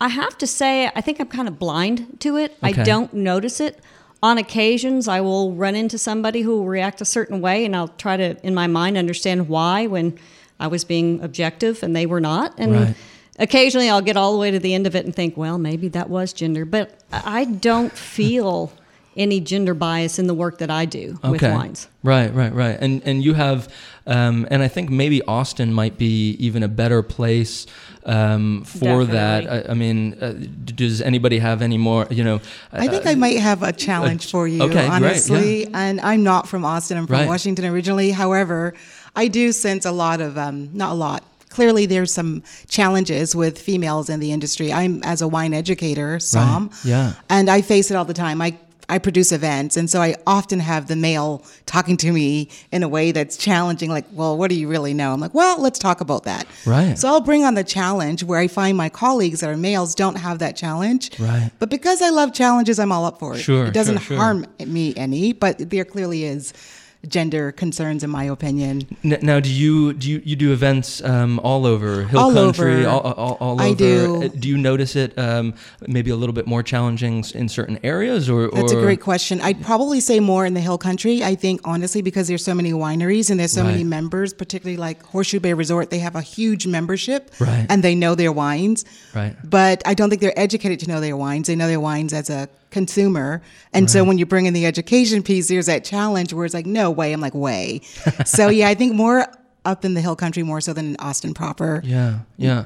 I 0.02 0.10
have 0.10 0.38
to 0.40 0.48
say, 0.48 0.92
I 0.94 1.02
think 1.02 1.22
I'm 1.22 1.28
kind 1.28 1.48
of 1.48 1.58
blind 1.58 2.20
to 2.20 2.36
it. 2.36 2.58
Okay. 2.62 2.82
I 2.82 2.84
don't 2.84 3.14
notice 3.14 3.62
it 3.62 3.80
on 4.24 4.38
occasions 4.38 5.10
I 5.10 5.20
will 5.22 5.52
run 5.52 5.76
into 5.76 5.98
somebody 5.98 6.42
who 6.42 6.56
will 6.56 6.66
react 6.66 7.02
a 7.02 7.06
certain 7.06 7.42
way 7.42 7.66
and 7.66 7.76
I'll 7.76 7.90
try 7.90 8.16
to 8.16 8.38
in 8.44 8.56
my 8.56 8.68
mind 8.68 8.98
understand 8.98 9.50
why 9.50 9.86
when 9.86 10.18
I 10.60 10.68
was 10.68 10.86
being 10.86 11.22
objective 11.22 11.84
and 11.84 11.94
they 11.94 12.06
were 12.06 12.22
not 12.22 12.56
and 12.58 12.72
right. 12.74 12.96
occasionally 13.38 13.90
I'll 13.90 14.02
get 14.02 14.16
all 14.16 14.32
the 14.32 14.40
way 14.40 14.50
to 14.50 14.60
the 14.60 14.74
end 14.74 14.88
of 14.88 14.96
it 14.96 15.06
and 15.06 15.14
think 15.14 15.36
well 15.36 15.58
maybe 15.58 15.90
that 15.90 16.10
was 16.10 16.32
gender 16.32 16.64
but 16.64 17.04
I 17.12 17.44
don't 17.44 17.92
feel 17.92 18.72
any 19.16 19.40
gender 19.40 19.74
bias 19.74 20.20
in 20.20 20.28
the 20.28 20.34
work 20.34 20.58
that 20.60 20.70
I 20.70 20.86
do 20.86 21.20
okay. 21.24 21.32
with 21.32 21.42
wines. 21.42 21.88
Right, 22.04 22.34
right, 22.34 22.54
right. 22.54 22.78
And 22.80 23.02
and 23.06 23.24
you 23.24 23.34
have, 23.34 23.74
um, 24.06 24.48
and 24.52 24.62
I 24.62 24.68
think 24.68 24.90
maybe 24.90 25.22
Austin 25.24 25.74
might 25.74 25.98
be 25.98 26.32
even 26.32 26.64
a 26.64 26.68
better 26.68 27.02
place 27.02 27.66
um, 28.06 28.64
for 28.66 28.80
Definitely. 28.80 29.06
that. 29.08 29.70
I, 29.70 29.72
I 29.72 29.74
mean, 29.74 30.14
uh, 30.22 30.34
does 30.66 31.02
anybody 31.02 31.40
have 31.40 31.62
any 31.62 31.78
more? 31.78 32.08
You 32.10 32.24
know, 32.24 32.42
I 32.72 32.88
think 32.88 33.06
uh, 33.06 33.10
I 33.12 33.16
might 33.16 33.40
have 33.40 33.64
a 33.64 33.72
challenge 33.72 34.30
for 34.30 34.48
you, 34.48 34.64
okay, 34.64 34.88
honestly. 34.88 35.40
Great, 35.40 35.70
yeah. 35.70 35.80
And 35.80 36.02
I'm 36.02 36.24
not 36.24 36.48
from 36.48 36.66
Austin. 36.66 36.98
I'm 36.98 37.08
from 37.08 37.18
Right. 37.18 37.28
Washington 37.28 37.66
originally. 37.66 38.12
However, 38.12 38.74
I 39.16 39.28
do 39.28 39.52
sense 39.52 39.86
a 39.86 39.92
lot 39.92 40.20
of, 40.22 40.38
um, 40.38 40.70
not 40.74 40.92
a 40.92 40.96
lot. 40.96 41.24
Clearly, 41.50 41.86
there's 41.86 42.12
some 42.12 42.42
challenges 42.68 43.36
with 43.36 43.60
females 43.60 44.10
in 44.10 44.20
the 44.20 44.32
industry. 44.32 44.74
I'm 44.74 45.04
as 45.04 45.22
a 45.22 45.28
wine 45.28 45.54
educator, 45.54 46.18
Somm, 46.18 46.74
yeah. 46.84 47.14
and 47.30 47.48
I 47.48 47.62
face 47.62 47.92
it 47.92 47.96
all 47.96 48.06
the 48.06 48.14
time. 48.16 48.42
I 48.42 48.58
I 48.94 49.00
produce 49.00 49.32
events, 49.32 49.76
and 49.76 49.90
so 49.90 50.02
I 50.04 50.16
often 50.28 50.60
have 50.60 50.88
the 50.88 50.96
male 50.96 51.44
talking 51.66 51.98
to 51.98 52.12
me 52.12 52.50
in 52.72 52.84
a 52.84 52.88
way 52.88 53.12
that's 53.12 53.38
challenging. 53.38 53.90
Like, 53.90 54.06
well, 54.12 54.38
what 54.38 54.50
do 54.52 54.56
you 54.56 54.68
really 54.68 54.94
know? 54.94 55.14
I'm 55.14 55.20
like, 55.20 55.34
well, 55.34 55.60
let's 55.60 55.80
talk 55.80 56.00
about 56.00 56.26
that. 56.26 56.46
Right. 56.64 56.96
So 56.96 57.08
I'll 57.08 57.20
bring 57.20 57.44
on 57.44 57.56
the 57.56 57.64
challenge 57.64 58.24
where 58.24 58.40
I 58.40 58.48
find 58.48 58.78
my 58.78 58.90
colleagues 58.90 59.40
that 59.40 59.50
are 59.50 59.58
males 59.58 59.96
don't 59.96 60.18
have 60.18 60.38
that 60.40 60.56
challenge. 60.56 61.20
Right. 61.20 61.50
But 61.58 61.72
because 61.72 62.04
I 62.04 62.10
love 62.12 62.36
challenges, 62.36 62.78
I'm 62.78 62.92
all 62.92 63.06
up 63.06 63.18
for 63.18 63.34
it. 63.34 63.40
Sure, 63.40 63.66
It 63.66 63.74
doesn't 63.74 63.98
sure, 63.98 64.16
sure. 64.16 64.18
harm 64.18 64.46
me 64.60 64.94
any, 64.96 65.34
but 65.34 65.72
there 65.72 65.86
clearly 65.86 66.26
is 66.26 66.54
gender 67.08 67.52
concerns 67.52 68.04
in 68.04 68.10
my 68.10 68.24
opinion. 68.24 68.88
Now, 69.04 69.40
do 69.40 69.52
you 69.52 69.94
do 69.94 70.10
you, 70.10 70.22
you 70.24 70.36
do 70.36 70.54
events 70.54 71.04
um, 71.04 71.40
all 71.40 71.66
over 71.66 72.04
Hill 72.06 72.20
All 72.20 72.34
Country, 72.34 72.86
over. 72.86 72.90
all, 72.90 73.14
all, 73.14 73.38
all 73.40 73.62
I 73.62 73.68
over? 73.68 73.76
do. 73.76 74.24
Uh, 74.24 74.28
Do 74.30 74.48
you 74.48 74.58
notice 74.58 74.96
it 74.96 75.18
um, 75.20 75.54
maybe 75.88 76.12
a 76.12 76.16
little 76.16 76.34
bit 76.34 76.48
more 76.48 76.64
challenging 76.64 77.24
in 77.36 77.50
certain 77.50 77.78
areas, 77.84 78.30
or, 78.30 78.50
That's 78.52 78.72
a 78.72 78.76
great 78.82 79.02
question. 79.02 79.42
I'd 79.42 79.62
probably 79.62 80.00
say 80.00 80.20
more 80.20 80.46
in 80.46 80.54
the 80.54 80.62
hill 80.62 80.78
country. 80.78 81.24
I 81.24 81.36
think 81.36 81.62
honestly 81.66 82.02
because 82.02 82.28
there's 82.28 82.44
so 82.44 82.54
many 82.54 82.72
wineries 82.72 83.30
and 83.30 83.40
there's 83.40 83.52
so 83.52 83.64
many 83.64 83.84
members, 83.84 84.34
particularly 84.34 84.78
like 84.78 85.04
Horseshoe 85.04 85.40
Bay 85.40 85.54
Resort, 85.54 85.90
they 85.90 86.00
have 86.00 86.16
a 86.16 86.22
huge 86.22 86.68
membership 86.68 87.32
Right. 87.40 87.66
and 87.70 87.84
they 87.84 87.96
know 87.96 88.16
their 88.16 88.32
wines. 88.32 88.86
Right. 89.14 89.36
But 89.44 89.82
I 89.86 89.94
don't 89.94 90.10
think 90.10 90.22
they're 90.22 90.38
educated 90.40 90.80
to 90.82 90.88
know 90.88 91.00
their 91.02 91.18
wines. 91.18 91.48
They 91.48 91.56
know 91.56 91.68
their 91.68 91.80
wines 91.80 92.14
as 92.14 92.30
a 92.30 92.48
consumer. 92.74 93.42
And 93.72 93.90
so 93.90 94.04
when 94.04 94.18
you 94.18 94.26
bring 94.26 94.46
in 94.48 94.54
the 94.54 94.66
education 94.66 95.24
piece, 95.24 95.48
there's 95.48 95.68
that 95.68 95.86
challenge 95.86 96.34
where 96.34 96.44
it's 96.44 96.54
like, 96.54 96.66
no 96.66 96.92
way. 96.92 97.14
I'm 97.14 97.22
like, 97.22 97.34
way. 97.34 97.82
so 98.26 98.50
yeah, 98.50 98.68
I 98.68 98.76
think 98.76 98.94
more 98.94 99.26
up 99.66 99.86
in 99.86 99.94
the 99.94 100.02
hill 100.02 100.16
country 100.16 100.44
more 100.44 100.60
so 100.62 100.74
than 100.74 100.90
in 100.90 100.96
Austin 101.00 101.34
proper. 101.34 101.82
Yeah, 101.86 102.20
yeah, 102.38 102.66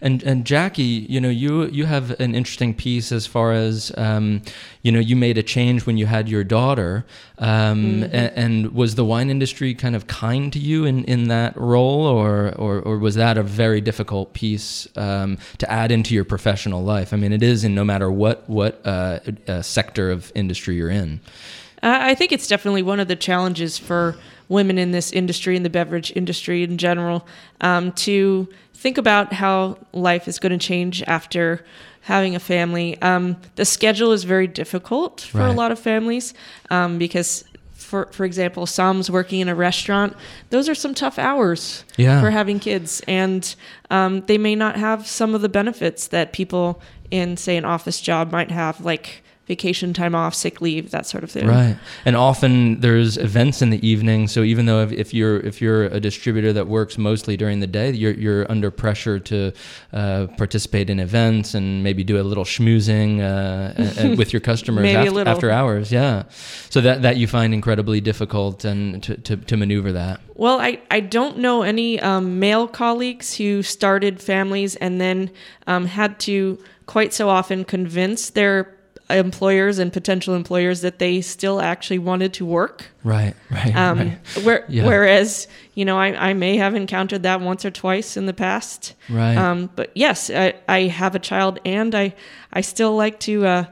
and 0.00 0.22
and 0.22 0.44
Jackie, 0.44 1.06
you 1.08 1.20
know, 1.20 1.28
you 1.28 1.66
you 1.66 1.86
have 1.86 2.18
an 2.20 2.34
interesting 2.34 2.74
piece 2.74 3.12
as 3.12 3.26
far 3.26 3.52
as 3.52 3.92
um, 3.96 4.42
you 4.82 4.90
know, 4.92 4.98
you 5.00 5.16
made 5.16 5.36
a 5.38 5.42
change 5.42 5.84
when 5.86 5.96
you 5.98 6.06
had 6.06 6.28
your 6.28 6.44
daughter, 6.44 7.04
um, 7.38 8.04
a- 8.04 8.38
and, 8.38 8.72
was 8.74 8.94
the 8.94 9.04
wine 9.04 9.28
industry 9.28 9.74
kind 9.74 9.94
of 9.94 10.06
kind 10.06 10.52
to 10.52 10.58
you 10.58 10.84
in, 10.86 11.04
in 11.04 11.28
that 11.28 11.56
role, 11.56 12.06
or, 12.06 12.54
or 12.56 12.80
or 12.80 12.98
was 12.98 13.14
that 13.16 13.36
a 13.36 13.42
very 13.42 13.80
difficult 13.80 14.32
piece 14.32 14.88
um, 14.96 15.36
to 15.58 15.70
add 15.70 15.92
into 15.92 16.14
your 16.14 16.24
professional 16.24 16.82
life? 16.82 17.12
I 17.12 17.16
mean, 17.16 17.32
it 17.32 17.42
is 17.42 17.64
in 17.64 17.74
no 17.74 17.84
matter 17.84 18.10
what 18.10 18.48
what 18.48 18.80
uh, 18.84 19.20
uh, 19.46 19.62
sector 19.62 20.10
of 20.10 20.32
industry 20.34 20.76
you're 20.76 20.90
in. 20.90 21.20
I 21.82 22.10
I 22.10 22.14
think 22.14 22.32
it's 22.32 22.46
definitely 22.46 22.82
one 22.82 23.00
of 23.00 23.08
the 23.08 23.16
challenges 23.16 23.78
for 23.78 24.16
women 24.48 24.78
in 24.78 24.90
this 24.92 25.12
industry, 25.12 25.56
in 25.56 25.62
the 25.62 25.70
beverage 25.70 26.12
industry 26.16 26.62
in 26.62 26.78
general, 26.78 27.26
um, 27.60 27.92
to 27.92 28.48
think 28.74 28.96
about 28.98 29.32
how 29.32 29.76
life 29.92 30.28
is 30.28 30.38
going 30.38 30.52
to 30.58 30.58
change 30.58 31.02
after 31.06 31.64
having 32.02 32.34
a 32.34 32.40
family. 32.40 33.00
Um, 33.02 33.36
the 33.56 33.64
schedule 33.64 34.12
is 34.12 34.24
very 34.24 34.46
difficult 34.46 35.20
for 35.20 35.42
a 35.42 35.52
lot 35.52 35.72
of 35.72 35.78
families 35.78 36.32
um, 36.70 36.96
because 36.98 37.44
for 37.74 38.06
for 38.12 38.24
example, 38.26 38.66
somms 38.66 39.08
working 39.08 39.40
in 39.40 39.48
a 39.48 39.54
restaurant. 39.54 40.14
Those 40.50 40.68
are 40.68 40.74
some 40.74 40.94
tough 40.94 41.18
hours 41.18 41.84
Yeah. 41.96 42.20
for 42.20 42.30
having 42.30 42.60
kids, 42.60 43.02
and 43.08 43.54
um, 43.90 44.22
they 44.26 44.36
may 44.36 44.54
not 44.54 44.76
have 44.76 45.06
some 45.06 45.34
of 45.34 45.40
the 45.40 45.48
benefits 45.48 46.08
that 46.08 46.32
people 46.34 46.80
in, 47.10 47.36
say, 47.38 47.56
an 47.56 47.64
office 47.64 48.00
job 48.02 48.30
might 48.30 48.50
have, 48.50 48.80
like 48.82 49.22
vacation 49.48 49.92
time 49.92 50.14
off, 50.14 50.34
sick 50.34 50.60
leave, 50.60 50.90
that 50.92 51.06
sort 51.06 51.24
of 51.24 51.30
thing. 51.30 51.46
Right, 51.46 51.76
and 52.04 52.14
often 52.14 52.80
there's 52.80 53.16
events 53.16 53.62
in 53.62 53.70
the 53.70 53.86
evening. 53.86 54.28
So 54.28 54.42
even 54.42 54.66
though 54.66 54.82
if, 54.82 54.92
if 54.92 55.14
you're 55.14 55.40
if 55.40 55.60
you're 55.60 55.84
a 55.86 55.98
distributor 55.98 56.52
that 56.52 56.68
works 56.68 56.98
mostly 56.98 57.36
during 57.36 57.60
the 57.60 57.66
day, 57.66 57.90
you're 57.90 58.12
you're 58.12 58.50
under 58.50 58.70
pressure 58.70 59.18
to 59.18 59.52
uh, 59.92 60.26
participate 60.36 60.90
in 60.90 61.00
events 61.00 61.54
and 61.54 61.82
maybe 61.82 62.04
do 62.04 62.20
a 62.20 62.22
little 62.22 62.44
schmoozing 62.44 63.20
uh, 63.20 64.16
with 64.16 64.32
your 64.32 64.40
customers 64.40 64.86
after, 64.86 65.28
after 65.28 65.50
hours. 65.50 65.90
Yeah, 65.90 66.24
so 66.70 66.80
that 66.82 67.02
that 67.02 67.16
you 67.16 67.26
find 67.26 67.52
incredibly 67.54 68.00
difficult 68.00 68.64
and 68.64 69.02
to, 69.02 69.16
to, 69.16 69.36
to 69.36 69.56
maneuver 69.56 69.92
that. 69.92 70.20
Well, 70.34 70.60
I, 70.60 70.80
I 70.90 71.00
don't 71.00 71.38
know 71.38 71.62
any 71.62 71.98
um, 71.98 72.38
male 72.38 72.68
colleagues 72.68 73.36
who 73.36 73.62
started 73.64 74.22
families 74.22 74.76
and 74.76 75.00
then 75.00 75.30
um, 75.66 75.86
had 75.86 76.20
to 76.20 76.62
quite 76.86 77.12
so 77.12 77.28
often 77.28 77.64
convince 77.64 78.30
their 78.30 78.77
employers 79.10 79.78
and 79.78 79.92
potential 79.92 80.34
employers 80.34 80.80
that 80.82 80.98
they 80.98 81.20
still 81.20 81.60
actually 81.60 81.98
wanted 81.98 82.32
to 82.34 82.44
work. 82.44 82.86
Right, 83.04 83.34
right, 83.50 83.74
Um, 83.74 83.98
right. 83.98 84.18
where, 84.44 84.64
Yeah. 84.68 84.86
Whereas, 84.86 85.48
you 85.74 85.84
know, 85.84 85.98
I, 85.98 86.30
I 86.30 86.34
may 86.34 86.56
have 86.58 86.74
encountered 86.74 87.22
that 87.22 87.40
once 87.40 87.64
or 87.64 87.70
twice 87.70 88.16
in 88.16 88.26
the 88.26 88.34
past. 88.34 88.94
Right. 89.08 89.36
Um, 89.36 89.70
but 89.76 89.90
yes, 89.94 90.28
I, 90.30 90.54
I 90.68 90.80
have 90.82 91.14
a 91.14 91.18
child 91.18 91.58
and 91.64 91.94
I, 91.94 92.14
I 92.52 92.60
still 92.60 92.96
like 92.96 93.18
to 93.20 93.46
uh, 93.46 93.64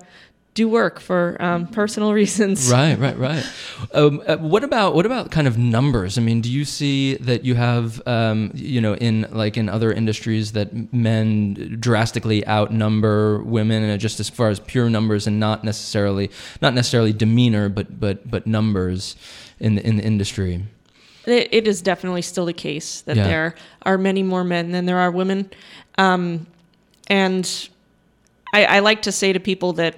do 0.56 0.68
work 0.68 0.98
for 1.00 1.36
um, 1.38 1.66
personal 1.68 2.12
reasons. 2.20 2.68
Right, 2.72 2.98
right, 2.98 3.16
right. 3.18 3.44
Um, 3.92 4.22
uh, 4.26 4.36
what 4.38 4.64
about 4.64 4.94
what 4.96 5.06
about 5.06 5.30
kind 5.30 5.46
of 5.46 5.56
numbers? 5.58 6.18
I 6.18 6.22
mean, 6.22 6.40
do 6.40 6.50
you 6.50 6.64
see 6.64 7.14
that 7.18 7.44
you 7.44 7.54
have, 7.54 8.00
um, 8.08 8.50
you 8.54 8.80
know, 8.80 8.94
in 8.96 9.26
like 9.30 9.56
in 9.56 9.68
other 9.68 9.92
industries 9.92 10.52
that 10.52 10.92
men 10.92 11.76
drastically 11.78 12.46
outnumber 12.48 13.42
women, 13.42 13.84
and 13.84 14.00
just 14.00 14.18
as 14.18 14.28
far 14.30 14.48
as 14.48 14.58
pure 14.58 14.88
numbers, 14.90 15.26
and 15.26 15.38
not 15.38 15.62
necessarily 15.62 16.30
not 16.60 16.74
necessarily 16.74 17.12
demeanor, 17.12 17.68
but 17.68 18.00
but 18.00 18.28
but 18.28 18.46
numbers 18.46 19.14
in 19.60 19.76
the, 19.76 19.86
in 19.86 19.96
the 19.98 20.02
industry. 20.04 20.64
It, 21.26 21.48
it 21.52 21.68
is 21.68 21.82
definitely 21.82 22.22
still 22.22 22.46
the 22.46 22.52
case 22.54 23.02
that 23.02 23.16
Yeah. 23.16 23.24
there 23.28 23.54
are 23.82 23.98
many 23.98 24.22
more 24.22 24.44
men 24.44 24.72
than 24.72 24.86
there 24.86 24.98
are 24.98 25.10
women. 25.10 25.50
Um, 25.98 26.46
and 27.08 27.44
I, 28.54 28.64
I 28.64 28.78
like 28.78 29.02
to 29.02 29.12
say 29.12 29.32
to 29.32 29.40
people 29.40 29.72
that 29.74 29.94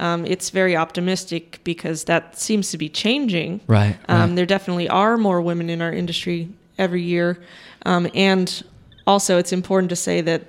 um, 0.00 0.24
it's 0.24 0.50
very 0.50 0.74
optimistic 0.76 1.60
because 1.62 2.04
that 2.04 2.38
seems 2.38 2.70
to 2.70 2.78
be 2.78 2.88
changing. 2.88 3.60
Right, 3.66 3.96
Um, 4.08 4.20
right. 4.30 4.36
There 4.36 4.46
definitely 4.46 4.88
are 4.88 5.16
more 5.16 5.40
women 5.42 5.68
in 5.70 5.82
our 5.82 5.92
industry 5.92 6.48
every 6.78 7.02
year. 7.02 7.38
Um, 7.84 8.08
and 8.14 8.62
also, 9.06 9.38
it's 9.38 9.52
important 9.52 9.90
to 9.90 9.96
say 9.96 10.22
that 10.22 10.42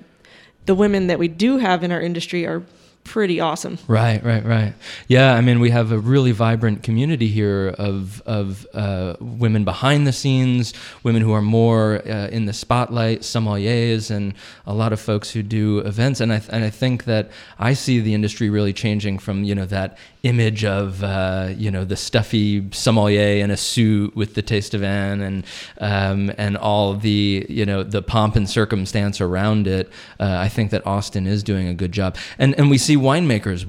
the 0.66 0.74
women 0.76 1.08
that 1.08 1.20
we 1.20 1.28
do 1.28 1.58
have 1.58 1.84
in 1.84 1.92
our 1.92 2.02
industry 2.02 2.46
are 2.46 2.64
pretty 3.12 3.42
awesome. 3.42 3.78
Right, 3.90 4.24
right, 4.24 4.44
right. 4.46 4.74
Yeah, 5.10 5.34
I 5.34 5.42
mean, 5.42 5.60
we 5.60 5.70
have 5.70 5.92
a 5.92 6.00
really 6.00 6.32
vibrant 6.32 6.82
community 6.82 7.28
here 7.28 7.76
of 7.78 8.22
of 8.26 8.66
uh, 8.74 9.18
women 9.20 9.66
behind 9.66 10.08
the 10.08 10.14
scenes, 10.14 10.74
women 11.04 11.22
who 11.22 11.34
are 11.34 11.42
more 11.42 12.02
uh, 12.08 12.30
in 12.30 12.46
the 12.46 12.54
spotlight, 12.54 13.20
sommeliers, 13.22 14.10
and 14.10 14.34
a 14.66 14.74
lot 14.74 14.94
of 14.94 15.02
folks 15.02 15.30
who 15.30 15.44
do 15.44 15.80
events. 15.80 16.22
And 16.22 16.32
I 16.32 16.42
and 16.50 16.64
I 16.64 16.70
think 16.70 17.04
that 17.04 17.30
I 17.60 17.74
see 17.74 18.00
the 18.00 18.14
industry 18.14 18.50
really 18.50 18.72
changing 18.72 19.20
from 19.20 19.44
you 19.44 19.56
know 19.56 19.66
that 19.66 19.98
image 20.24 20.64
of 20.64 21.04
uh, 21.04 21.50
you 21.58 21.72
know 21.72 21.84
the 21.84 21.96
stuffy 21.96 22.70
sommelier 22.72 23.44
in 23.44 23.50
a 23.50 23.58
suit 23.58 24.16
with 24.16 24.36
the 24.36 24.44
tastevin 24.44 25.22
and 25.22 25.46
um, 25.80 26.32
and 26.38 26.58
all 26.58 26.94
the 26.94 27.46
you 27.50 27.66
know 27.66 27.84
the 27.84 28.02
pomp 28.02 28.36
and 28.36 28.50
circumstance 28.50 29.20
around 29.20 29.68
it. 29.68 29.90
Uh, 30.20 30.38
I 30.40 30.48
think 30.48 30.72
that 30.72 30.86
Austin 30.86 31.26
is 31.26 31.44
doing 31.44 31.68
a 31.68 31.74
good 31.74 31.92
job, 31.92 32.18
and 32.38 32.54
and 32.56 32.70
we 32.70 32.78
see 32.78 32.96
winemakers. 32.96 33.66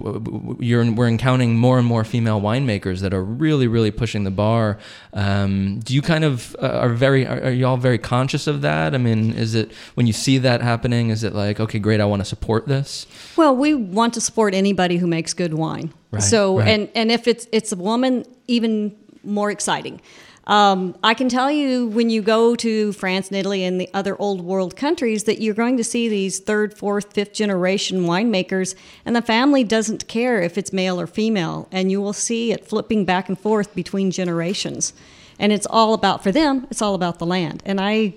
You're 0.61 0.91
we're 0.93 1.09
encountering 1.09 1.57
more 1.57 1.79
and 1.79 1.87
more 1.87 2.05
female 2.05 2.41
winemakers 2.41 3.01
that 3.01 3.15
are 3.15 3.25
really 3.25 3.67
really 3.67 3.91
pushing 3.91 4.25
the 4.25 4.31
bar. 4.31 4.79
Um, 5.15 5.81
do 5.81 5.95
you 5.95 6.03
kind 6.03 6.25
of 6.25 6.55
uh, 6.61 6.67
are 6.67 6.91
very 6.91 7.27
are, 7.27 7.45
are 7.45 7.51
you 7.51 7.67
all 7.67 7.79
very 7.79 7.99
conscious 7.99 8.47
of 8.47 8.61
that? 8.61 8.95
I 8.95 8.99
mean, 8.99 9.33
is 9.33 9.55
it 9.55 9.73
when 9.95 10.07
you 10.07 10.13
see 10.13 10.39
that 10.39 10.61
happening? 10.61 11.09
Is 11.09 11.25
it 11.25 11.35
like 11.35 11.61
okay, 11.61 11.79
great, 11.79 12.01
I 12.01 12.05
want 12.05 12.21
to 12.21 12.27
support 12.27 12.69
this? 12.69 13.07
Well, 13.37 13.57
we 13.57 13.73
want 13.75 14.13
to 14.15 14.21
support 14.21 14.55
anybody 14.55 14.99
who 14.99 15.07
makes 15.07 15.33
good 15.33 15.55
wine. 15.55 15.95
Right, 16.13 16.23
so, 16.23 16.59
right. 16.59 16.69
and 16.69 16.89
and 16.95 17.11
if 17.11 17.27
it's 17.27 17.47
it's 17.53 17.73
a 17.73 17.77
woman, 17.77 18.25
even 18.47 18.95
more 19.25 19.51
exciting. 19.51 20.01
Um, 20.47 20.97
I 21.05 21.15
can 21.15 21.29
tell 21.29 21.51
you 21.51 21.87
when 21.87 22.11
you 22.11 22.21
go 22.21 22.57
to 22.57 22.93
France 22.93 23.29
and 23.29 23.37
Italy 23.37 23.63
and 23.63 23.81
the 23.81 23.89
other 23.95 24.21
old 24.21 24.41
world 24.41 24.75
countries 24.77 25.25
that 25.25 25.41
you're 25.41 25.55
going 25.55 25.77
to 25.77 25.85
see 25.85 26.09
these 26.09 26.41
third, 26.41 26.77
fourth, 26.77 27.13
fifth 27.13 27.33
generation 27.33 28.03
winemakers, 28.03 28.75
and 29.05 29.15
the 29.15 29.23
family 29.23 29.63
doesn't 29.63 30.09
care 30.09 30.43
if 30.43 30.59
it's 30.59 30.73
male 30.73 31.01
or 31.01 31.07
female, 31.07 31.69
and 31.71 31.93
you 31.93 32.01
will 32.01 32.13
see 32.13 32.51
it 32.51 32.67
flipping 32.67 33.05
back 33.05 33.29
and 33.29 33.39
forth 33.39 33.73
between 33.75 34.11
generations. 34.11 34.93
And 35.39 35.53
it's 35.53 35.67
all 35.67 35.95
about, 35.95 36.23
for 36.23 36.33
them, 36.33 36.67
it's 36.71 36.83
all 36.83 36.95
about 36.95 37.19
the 37.19 37.27
land. 37.27 37.63
And 37.65 37.81
I 37.81 38.15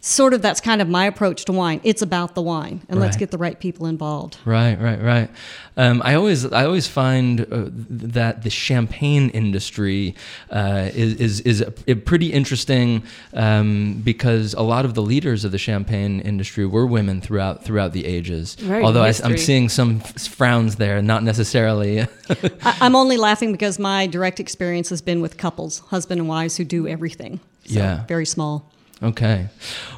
sort 0.00 0.32
of, 0.32 0.42
that's 0.42 0.60
kind 0.60 0.80
of 0.80 0.88
my 0.88 1.04
approach 1.04 1.44
to 1.44 1.52
wine. 1.52 1.80
It's 1.84 2.02
about 2.02 2.34
the 2.34 2.42
wine, 2.42 2.82
and 2.88 2.98
let's 2.98 3.16
get 3.16 3.30
the 3.30 3.38
right 3.38 3.58
people 3.58 3.86
involved. 3.86 4.38
Right, 4.44 4.80
right, 4.80 5.00
right. 5.00 5.30
Um, 5.76 6.02
I 6.04 6.14
always, 6.14 6.50
I 6.50 6.64
always 6.64 6.86
find 6.88 7.40
uh, 7.40 7.68
that 7.70 8.42
the 8.42 8.50
champagne 8.50 9.30
industry 9.30 10.14
uh, 10.50 10.90
is 10.92 11.14
is, 11.14 11.40
is 11.42 11.60
a, 11.60 11.72
a 11.86 11.94
pretty 11.94 12.32
interesting 12.32 13.02
um, 13.34 14.00
because 14.04 14.54
a 14.54 14.62
lot 14.62 14.84
of 14.84 14.94
the 14.94 15.02
leaders 15.02 15.44
of 15.44 15.52
the 15.52 15.58
champagne 15.58 16.20
industry 16.20 16.66
were 16.66 16.86
women 16.86 17.20
throughout 17.20 17.64
throughout 17.64 17.92
the 17.92 18.06
ages. 18.06 18.56
Right, 18.62 18.82
Although 18.82 19.02
I, 19.02 19.12
am 19.22 19.36
seeing 19.36 19.68
some 19.68 20.00
frowns 20.00 20.76
there, 20.76 21.00
not 21.02 21.22
necessarily. 21.22 22.00
I, 22.28 22.76
I'm 22.80 22.96
only 22.96 23.16
laughing 23.16 23.52
because 23.52 23.78
my 23.78 24.06
direct 24.06 24.40
experience 24.40 24.88
has 24.90 25.02
been 25.02 25.20
with 25.20 25.36
couples, 25.36 25.80
husband 25.80 26.20
and 26.20 26.28
wives, 26.28 26.56
who 26.56 26.64
do 26.64 26.86
everything. 26.88 27.40
So, 27.64 27.78
Yeah. 27.78 28.04
Very 28.06 28.26
small. 28.26 28.70
Okay, 29.02 29.48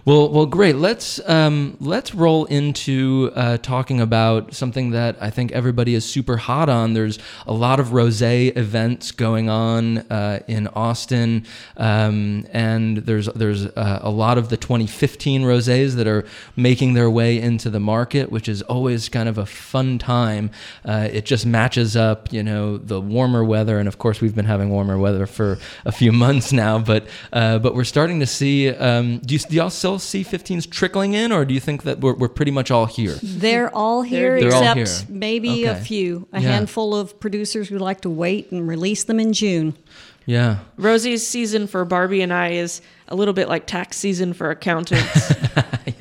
well, 0.05 0.29
well, 0.29 0.47
great. 0.47 0.77
Let's 0.77 1.21
um, 1.29 1.77
let's 1.81 2.15
roll 2.15 2.45
into 2.45 3.33
uh, 3.35 3.57
talking 3.59 4.01
about 4.01 4.55
something 4.55 4.91
that 4.91 5.17
I 5.21 5.29
think 5.31 5.51
everybody 5.51 5.95
is 5.95 6.05
super 6.05 6.37
hot 6.37 6.69
on. 6.69 6.95
There's 6.95 7.19
a 7.47 7.53
lot 7.53 7.81
of 7.81 7.89
rosé 7.89 8.57
events 8.57 9.11
going 9.11 9.49
on 9.49 9.99
uh, 9.99 10.41
in 10.47 10.69
Austin, 10.69 11.47
um, 11.77 12.47
and 12.53 12.99
there's 12.99 13.27
there's 13.27 13.67
uh, 13.67 13.99
a 14.03 14.11
lot 14.11 14.39
of 14.39 14.51
the 14.51 14.57
2015 14.57 15.43
rosés 15.43 15.95
that 15.95 16.07
are 16.07 16.25
making 16.55 16.95
their 16.95 17.11
way 17.11 17.41
into 17.41 17.71
the 17.71 17.81
market, 17.81 18.31
which 18.31 18.49
is 18.49 18.63
always 18.63 19.09
kind 19.09 19.29
of 19.29 19.37
a 19.37 19.47
fun 19.47 19.99
time. 19.99 20.51
Uh, 20.85 21.09
it 21.13 21.25
just 21.25 21.45
matches 21.45 21.97
up, 21.97 22.33
you 22.33 22.45
know, 22.45 22.77
the 22.77 23.01
warmer 23.01 23.45
weather, 23.45 23.81
and 23.81 23.89
of 23.89 23.99
course 23.99 24.21
we've 24.21 24.37
been 24.37 24.45
having 24.45 24.71
warmer 24.71 24.97
weather 24.97 25.27
for 25.27 25.59
a 25.85 25.93
few 25.93 26.13
months 26.23 26.53
now, 26.53 26.79
but 26.79 27.07
uh, 27.33 27.59
but 27.59 27.75
we're 27.75 27.83
starting 27.83 28.21
to 28.21 28.27
see. 28.27 28.69
Um, 28.99 29.19
do, 29.19 29.35
you, 29.35 29.39
do 29.41 29.57
y'all 29.57 29.71
still 29.71 29.99
see 29.99 30.25
15s 30.25 30.71
trickling 30.71 31.15
in, 31.15 31.33
or 31.33 31.45
do 31.45 31.55
you 31.55 31.61
think 31.61 31.83
that 31.85 32.01
we're, 32.01 32.15
we're 32.15 32.29
pretty 32.29 32.51
much 32.53 32.71
all 32.71 32.87
here? 32.87 33.17
They're 33.23 33.75
all 33.75 34.03
here 34.03 34.39
They're 34.41 34.53
all 34.55 34.63
except 34.79 35.09
here. 35.09 35.17
maybe 35.17 35.65
a 35.65 35.77
few, 35.77 36.27
a 36.33 36.41
Yeah. 36.41 36.51
handful 36.53 36.95
of 36.95 37.19
producers 37.21 37.69
who 37.69 37.79
like 37.79 38.01
to 38.03 38.11
wait 38.11 38.51
and 38.53 38.67
release 38.69 39.05
them 39.05 39.19
in 39.21 39.33
June. 39.33 39.75
Yeah. 40.27 40.59
Rosie's 40.77 41.27
season 41.27 41.67
for 41.67 41.85
Barbi 41.85 42.23
and 42.23 42.33
I 42.33 42.51
is 42.53 42.81
a 43.09 43.17
little 43.17 43.35
bit 43.35 43.49
like 43.49 43.67
tax 43.67 43.97
season 43.97 44.33
for 44.35 44.51
accountants. 44.51 45.33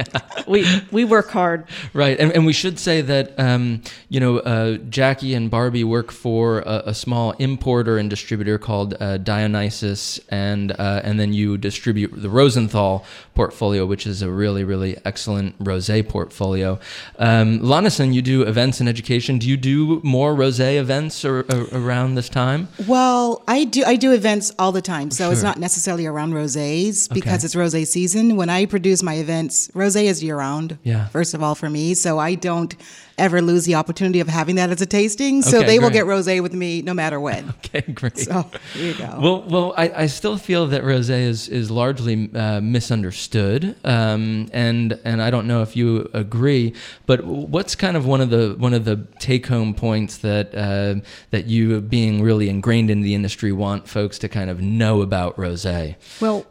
We 0.51 0.65
we 0.91 1.05
work 1.05 1.29
hard. 1.29 1.65
Right, 1.93 2.19
and, 2.19 2.31
and 2.31 2.45
we 2.45 2.53
should 2.53 2.79
say 2.79 3.01
that 3.01 3.37
um, 3.39 3.81
you 4.09 4.19
know 4.19 4.39
uh, 4.39 4.77
Jackie 4.89 5.33
and 5.33 5.49
Barbi 5.49 5.83
work 5.83 6.11
for 6.11 6.59
a, 6.59 6.83
a 6.87 6.93
small 6.93 7.31
importer 7.31 7.97
and 7.97 8.09
distributor 8.09 8.57
called 8.57 8.95
uh, 8.99 9.17
Dionysus, 9.17 10.19
and 10.29 10.71
uh, 10.71 11.01
and 11.03 11.19
then 11.19 11.33
you 11.33 11.57
distribute 11.57 12.11
the 12.15 12.29
Rosenthal 12.29 13.05
portfolio, 13.33 13.85
which 13.85 14.05
is 14.05 14.21
a 14.21 14.29
really 14.29 14.63
really 14.63 14.97
excellent 15.05 15.57
rosé 15.59 16.07
portfolio. 16.07 16.79
Um, 17.17 17.59
LaSaan, 17.59 18.13
you 18.13 18.21
do 18.21 18.43
events 18.43 18.79
and 18.79 18.89
education. 18.89 19.37
Do 19.37 19.47
you 19.47 19.57
do 19.57 20.01
more 20.03 20.33
rosé 20.35 20.77
events 20.79 21.23
or, 21.25 21.45
or 21.51 21.67
around 21.71 22.15
this 22.15 22.29
time? 22.29 22.67
Well, 22.87 23.43
I 23.47 23.63
do 23.63 23.83
I 23.85 23.95
do 23.95 24.11
events 24.11 24.51
all 24.59 24.71
the 24.71 24.81
time, 24.81 25.11
so 25.11 25.31
it's 25.31 25.43
not 25.43 25.57
necessarily 25.59 26.05
around 26.05 26.33
rosés 26.33 27.07
because 27.11 27.31
Okay. 27.43 27.45
it's 27.45 27.55
rosé 27.55 27.87
season. 27.87 28.35
When 28.35 28.49
I 28.49 28.65
produce 28.65 29.01
my 29.03 29.15
events, 29.15 29.69
rosé 29.69 30.03
is 30.05 30.23
year 30.23 30.37
round. 30.37 30.77
Yeah. 30.83 31.07
First 31.07 31.33
of 31.33 31.41
all, 31.43 31.55
for 31.55 31.69
me, 31.69 31.93
so 31.93 32.19
I 32.19 32.35
don't 32.35 32.75
ever 33.21 33.41
lose 33.41 33.65
the 33.65 33.75
opportunity 33.75 34.19
of 34.19 34.27
having 34.27 34.55
that 34.55 34.69
as 34.71 34.81
a 34.81 34.85
tasting. 34.85 35.41
So 35.41 35.59
Okay, 35.59 35.67
they 35.67 35.79
will 35.79 35.89
get 35.91 36.05
rosé 36.05 36.41
with 36.41 36.53
me 36.53 36.81
no 36.81 36.93
matter 36.93 37.19
when. 37.19 37.53
Okay, 37.73 37.89
great. 37.93 38.17
So 38.17 38.49
there 38.75 38.83
you 38.83 38.93
go. 38.95 39.17
Well, 39.21 39.41
well, 39.43 39.73
I, 39.77 40.03
I 40.03 40.05
still 40.07 40.37
feel 40.37 40.67
that 40.67 40.83
rosé 40.83 41.21
is 41.21 41.47
is 41.47 41.71
largely 41.71 42.29
uh, 42.35 42.59
misunderstood, 42.59 43.75
um, 43.85 44.49
and 44.51 44.99
and 45.05 45.21
I 45.21 45.29
don't 45.31 45.47
know 45.47 45.61
if 45.61 45.77
you 45.77 46.09
agree. 46.13 46.73
But 47.05 47.23
what's 47.23 47.75
kind 47.75 47.95
of 47.95 48.05
one 48.05 48.19
of 48.19 48.29
the 48.29 48.55
one 48.57 48.73
of 48.73 48.83
the 48.83 49.07
take 49.19 49.47
home 49.47 49.73
points 49.73 50.17
that 50.17 50.53
uh, 50.53 51.01
that 51.29 51.45
you, 51.45 51.79
being 51.81 52.21
really 52.21 52.49
ingrained 52.49 52.89
in 52.89 53.01
the 53.01 53.15
industry, 53.15 53.51
want 53.53 53.87
folks 53.87 54.19
to 54.19 54.27
kind 54.27 54.49
of 54.49 54.59
know 54.59 55.01
about 55.01 55.37
rosé? 55.37 55.95
Well, 56.19 56.45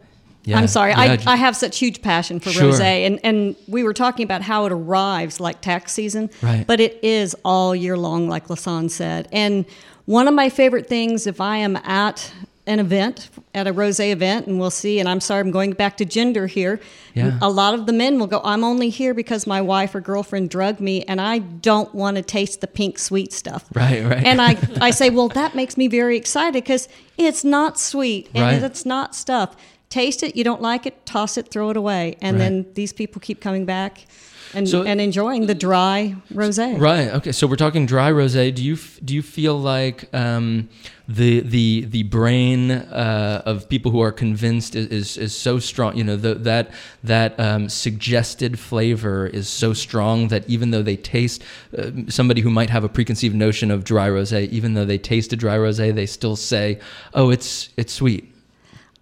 Yeah. 0.45 0.59
I'm 0.59 0.69
sorry. 0.69 0.93
Yeah, 0.93 1.17
I, 1.27 1.33
I 1.35 1.37
have 1.37 1.55
such 1.55 1.79
huge 1.79 2.01
passion 2.03 2.41
for 2.41 2.51
Sure. 2.51 2.73
rosé, 2.73 3.07
and 3.07 3.21
and 3.23 3.57
we 3.69 3.83
were 3.83 3.93
talking 3.95 4.25
about 4.25 4.43
how 4.43 4.65
it 4.67 4.73
arrives 4.73 5.39
like 5.41 5.61
tax 5.61 5.93
season, 5.93 6.31
Right. 6.43 6.67
But 6.67 6.81
it 6.81 6.99
is 7.03 7.37
all 7.45 7.75
year 7.77 7.97
long, 7.97 8.29
like 8.29 8.49
LaSaan 8.49 8.91
said. 8.91 9.29
And 9.33 9.65
one 10.07 10.27
of 10.29 10.35
my 10.35 10.49
favorite 10.49 10.89
things, 10.89 11.27
if 11.27 11.41
I 11.41 11.59
am 11.59 11.77
at 11.77 12.33
an 12.67 12.79
event, 12.79 13.31
at 13.55 13.67
a 13.67 13.73
rosé 13.75 14.13
event, 14.13 14.47
and 14.47 14.61
we'll 14.61 14.71
see. 14.71 14.99
And 15.01 15.09
I'm 15.09 15.21
sorry, 15.21 15.41
I'm 15.41 15.51
going 15.51 15.73
back 15.73 15.97
to 15.97 16.05
gender 16.05 16.47
here. 16.47 16.79
Yeah. 17.15 17.37
A 17.43 17.49
lot 17.51 17.75
of 17.75 17.87
the 17.87 17.93
men 17.93 18.19
will 18.19 18.27
go, 18.27 18.41
"I'm 18.45 18.63
only 18.65 18.91
here 18.91 19.13
because 19.13 19.47
my 19.47 19.61
wife 19.61 19.95
or 19.95 20.01
girlfriend 20.01 20.51
drugged 20.51 20.81
me, 20.81 21.03
and 21.05 21.21
I 21.21 21.39
don't 21.41 21.93
want 21.95 22.17
to 22.17 22.23
taste 22.23 22.61
the 22.61 22.67
pink 22.67 22.99
sweet 22.99 23.33
stuff." 23.33 23.65
Right, 23.75 24.05
right. 24.05 24.25
And 24.25 24.41
I, 24.41 24.57
I 24.81 24.91
say, 24.91 25.11
well, 25.11 25.29
that 25.29 25.55
makes 25.55 25.77
me 25.77 25.89
very 25.89 26.17
excited 26.17 26.55
because 26.55 26.89
it's 27.19 27.45
not 27.45 27.79
sweet 27.79 28.29
and 28.35 28.43
Right. 28.43 28.63
it's 28.63 28.87
not 28.87 29.15
stuff. 29.15 29.57
Taste 29.91 30.23
it, 30.23 30.37
you 30.37 30.45
don't 30.45 30.63
like 30.63 30.87
it, 30.87 31.05
toss 31.05 31.37
it, 31.37 31.51
throw 31.51 31.71
it 31.71 31.77
away. 31.77 32.17
And 32.23 32.37
Right. 32.37 32.45
then 32.45 32.67
these 32.75 32.93
people 32.93 33.21
keep 33.21 33.41
coming 33.41 33.65
back 33.67 34.07
and, 34.55 34.69
So- 34.69 34.83
and 34.85 35.01
enjoying 35.01 35.47
the 35.47 35.55
dry 35.55 36.15
rosé. 36.33 36.79
Right. 36.81 37.09
Okay. 37.09 37.33
So 37.33 37.47
we're 37.49 37.57
talking 37.57 37.87
dry 37.87 38.11
rosé. 38.13 38.55
Do 38.55 38.63
you 38.65 38.77
do 39.05 39.15
you 39.15 39.23
feel 39.23 39.59
like 39.59 40.09
um, 40.15 40.69
the 41.09 41.41
the 41.41 41.87
the 41.89 42.05
brain 42.05 42.71
uh, 42.71 43.43
of 43.45 43.69
people 43.69 43.91
who 43.91 44.01
are 44.01 44.13
convinced 44.13 44.77
is, 44.77 44.87
is, 44.89 45.17
is 45.17 45.35
so 45.37 45.59
strong? 45.59 45.97
You 45.97 46.05
know, 46.05 46.17
the, 46.17 46.35
that 46.37 46.71
that 47.03 47.39
um, 47.41 47.69
suggested 47.69 48.59
flavor 48.61 49.27
is 49.27 49.49
so 49.49 49.73
strong 49.73 50.29
that 50.29 50.49
even 50.49 50.71
though 50.71 50.83
they 50.83 50.97
taste 50.97 51.43
uh, 51.77 51.91
somebody 52.09 52.41
who 52.43 52.51
might 52.51 52.71
have 52.71 52.85
a 52.85 52.89
preconceived 52.89 53.35
notion 53.35 53.71
of 53.73 53.83
dry 53.83 54.09
rosé, 54.09 54.49
even 54.51 54.75
though 54.75 54.85
they 54.85 54.99
taste 54.99 55.33
a 55.33 55.37
dry 55.37 55.57
rosé, 55.57 55.93
they 55.93 56.07
still 56.07 56.37
say, 56.37 56.79
"Oh, 57.13 57.31
it's 57.31 57.71
it's 57.77 57.93
sweet." 57.93 58.30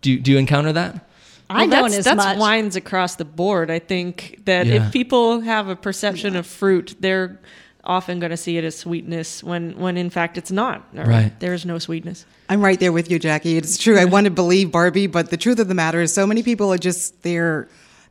Do 0.02 0.12
you, 0.12 0.20
do 0.20 0.32
you 0.32 0.38
encounter 0.38 0.72
that? 0.72 1.04
I 1.50 1.60
Well, 1.62 1.70
don't 1.70 1.82
that's, 1.84 1.96
as 1.98 2.04
that's 2.04 2.16
much. 2.16 2.38
wines 2.38 2.76
across 2.76 3.16
the 3.16 3.24
board. 3.24 3.70
I 3.70 3.78
think 3.78 4.40
that 4.44 4.66
Yeah. 4.66 4.86
if 4.86 4.92
people 4.92 5.40
have 5.40 5.68
a 5.68 5.76
perception 5.76 6.36
of 6.36 6.46
fruit, 6.46 6.94
they're 7.00 7.40
often 7.84 8.20
going 8.20 8.30
to 8.30 8.36
see 8.36 8.58
it 8.58 8.64
as 8.64 8.76
sweetness 8.76 9.42
when, 9.42 9.78
when 9.78 9.96
in 9.96 10.10
fact 10.10 10.36
it's 10.36 10.50
not. 10.50 10.86
Right. 10.92 11.32
There 11.40 11.54
is 11.54 11.64
no 11.64 11.78
sweetness. 11.78 12.26
I'm 12.50 12.60
right 12.62 12.78
there 12.78 12.92
with 12.92 13.10
you, 13.10 13.18
Jackie. 13.18 13.56
It's 13.56 13.78
true. 13.78 13.98
I 13.98 14.04
want 14.04 14.24
to 14.26 14.30
believe 14.30 14.70
Barbi, 14.70 15.06
but 15.06 15.30
the 15.30 15.36
truth 15.38 15.58
of 15.58 15.68
the 15.68 15.74
matter 15.74 16.00
is, 16.02 16.12
so 16.12 16.26
many 16.26 16.42
people 16.42 16.70
are 16.72 16.78
just 16.78 17.22
they're 17.22 17.66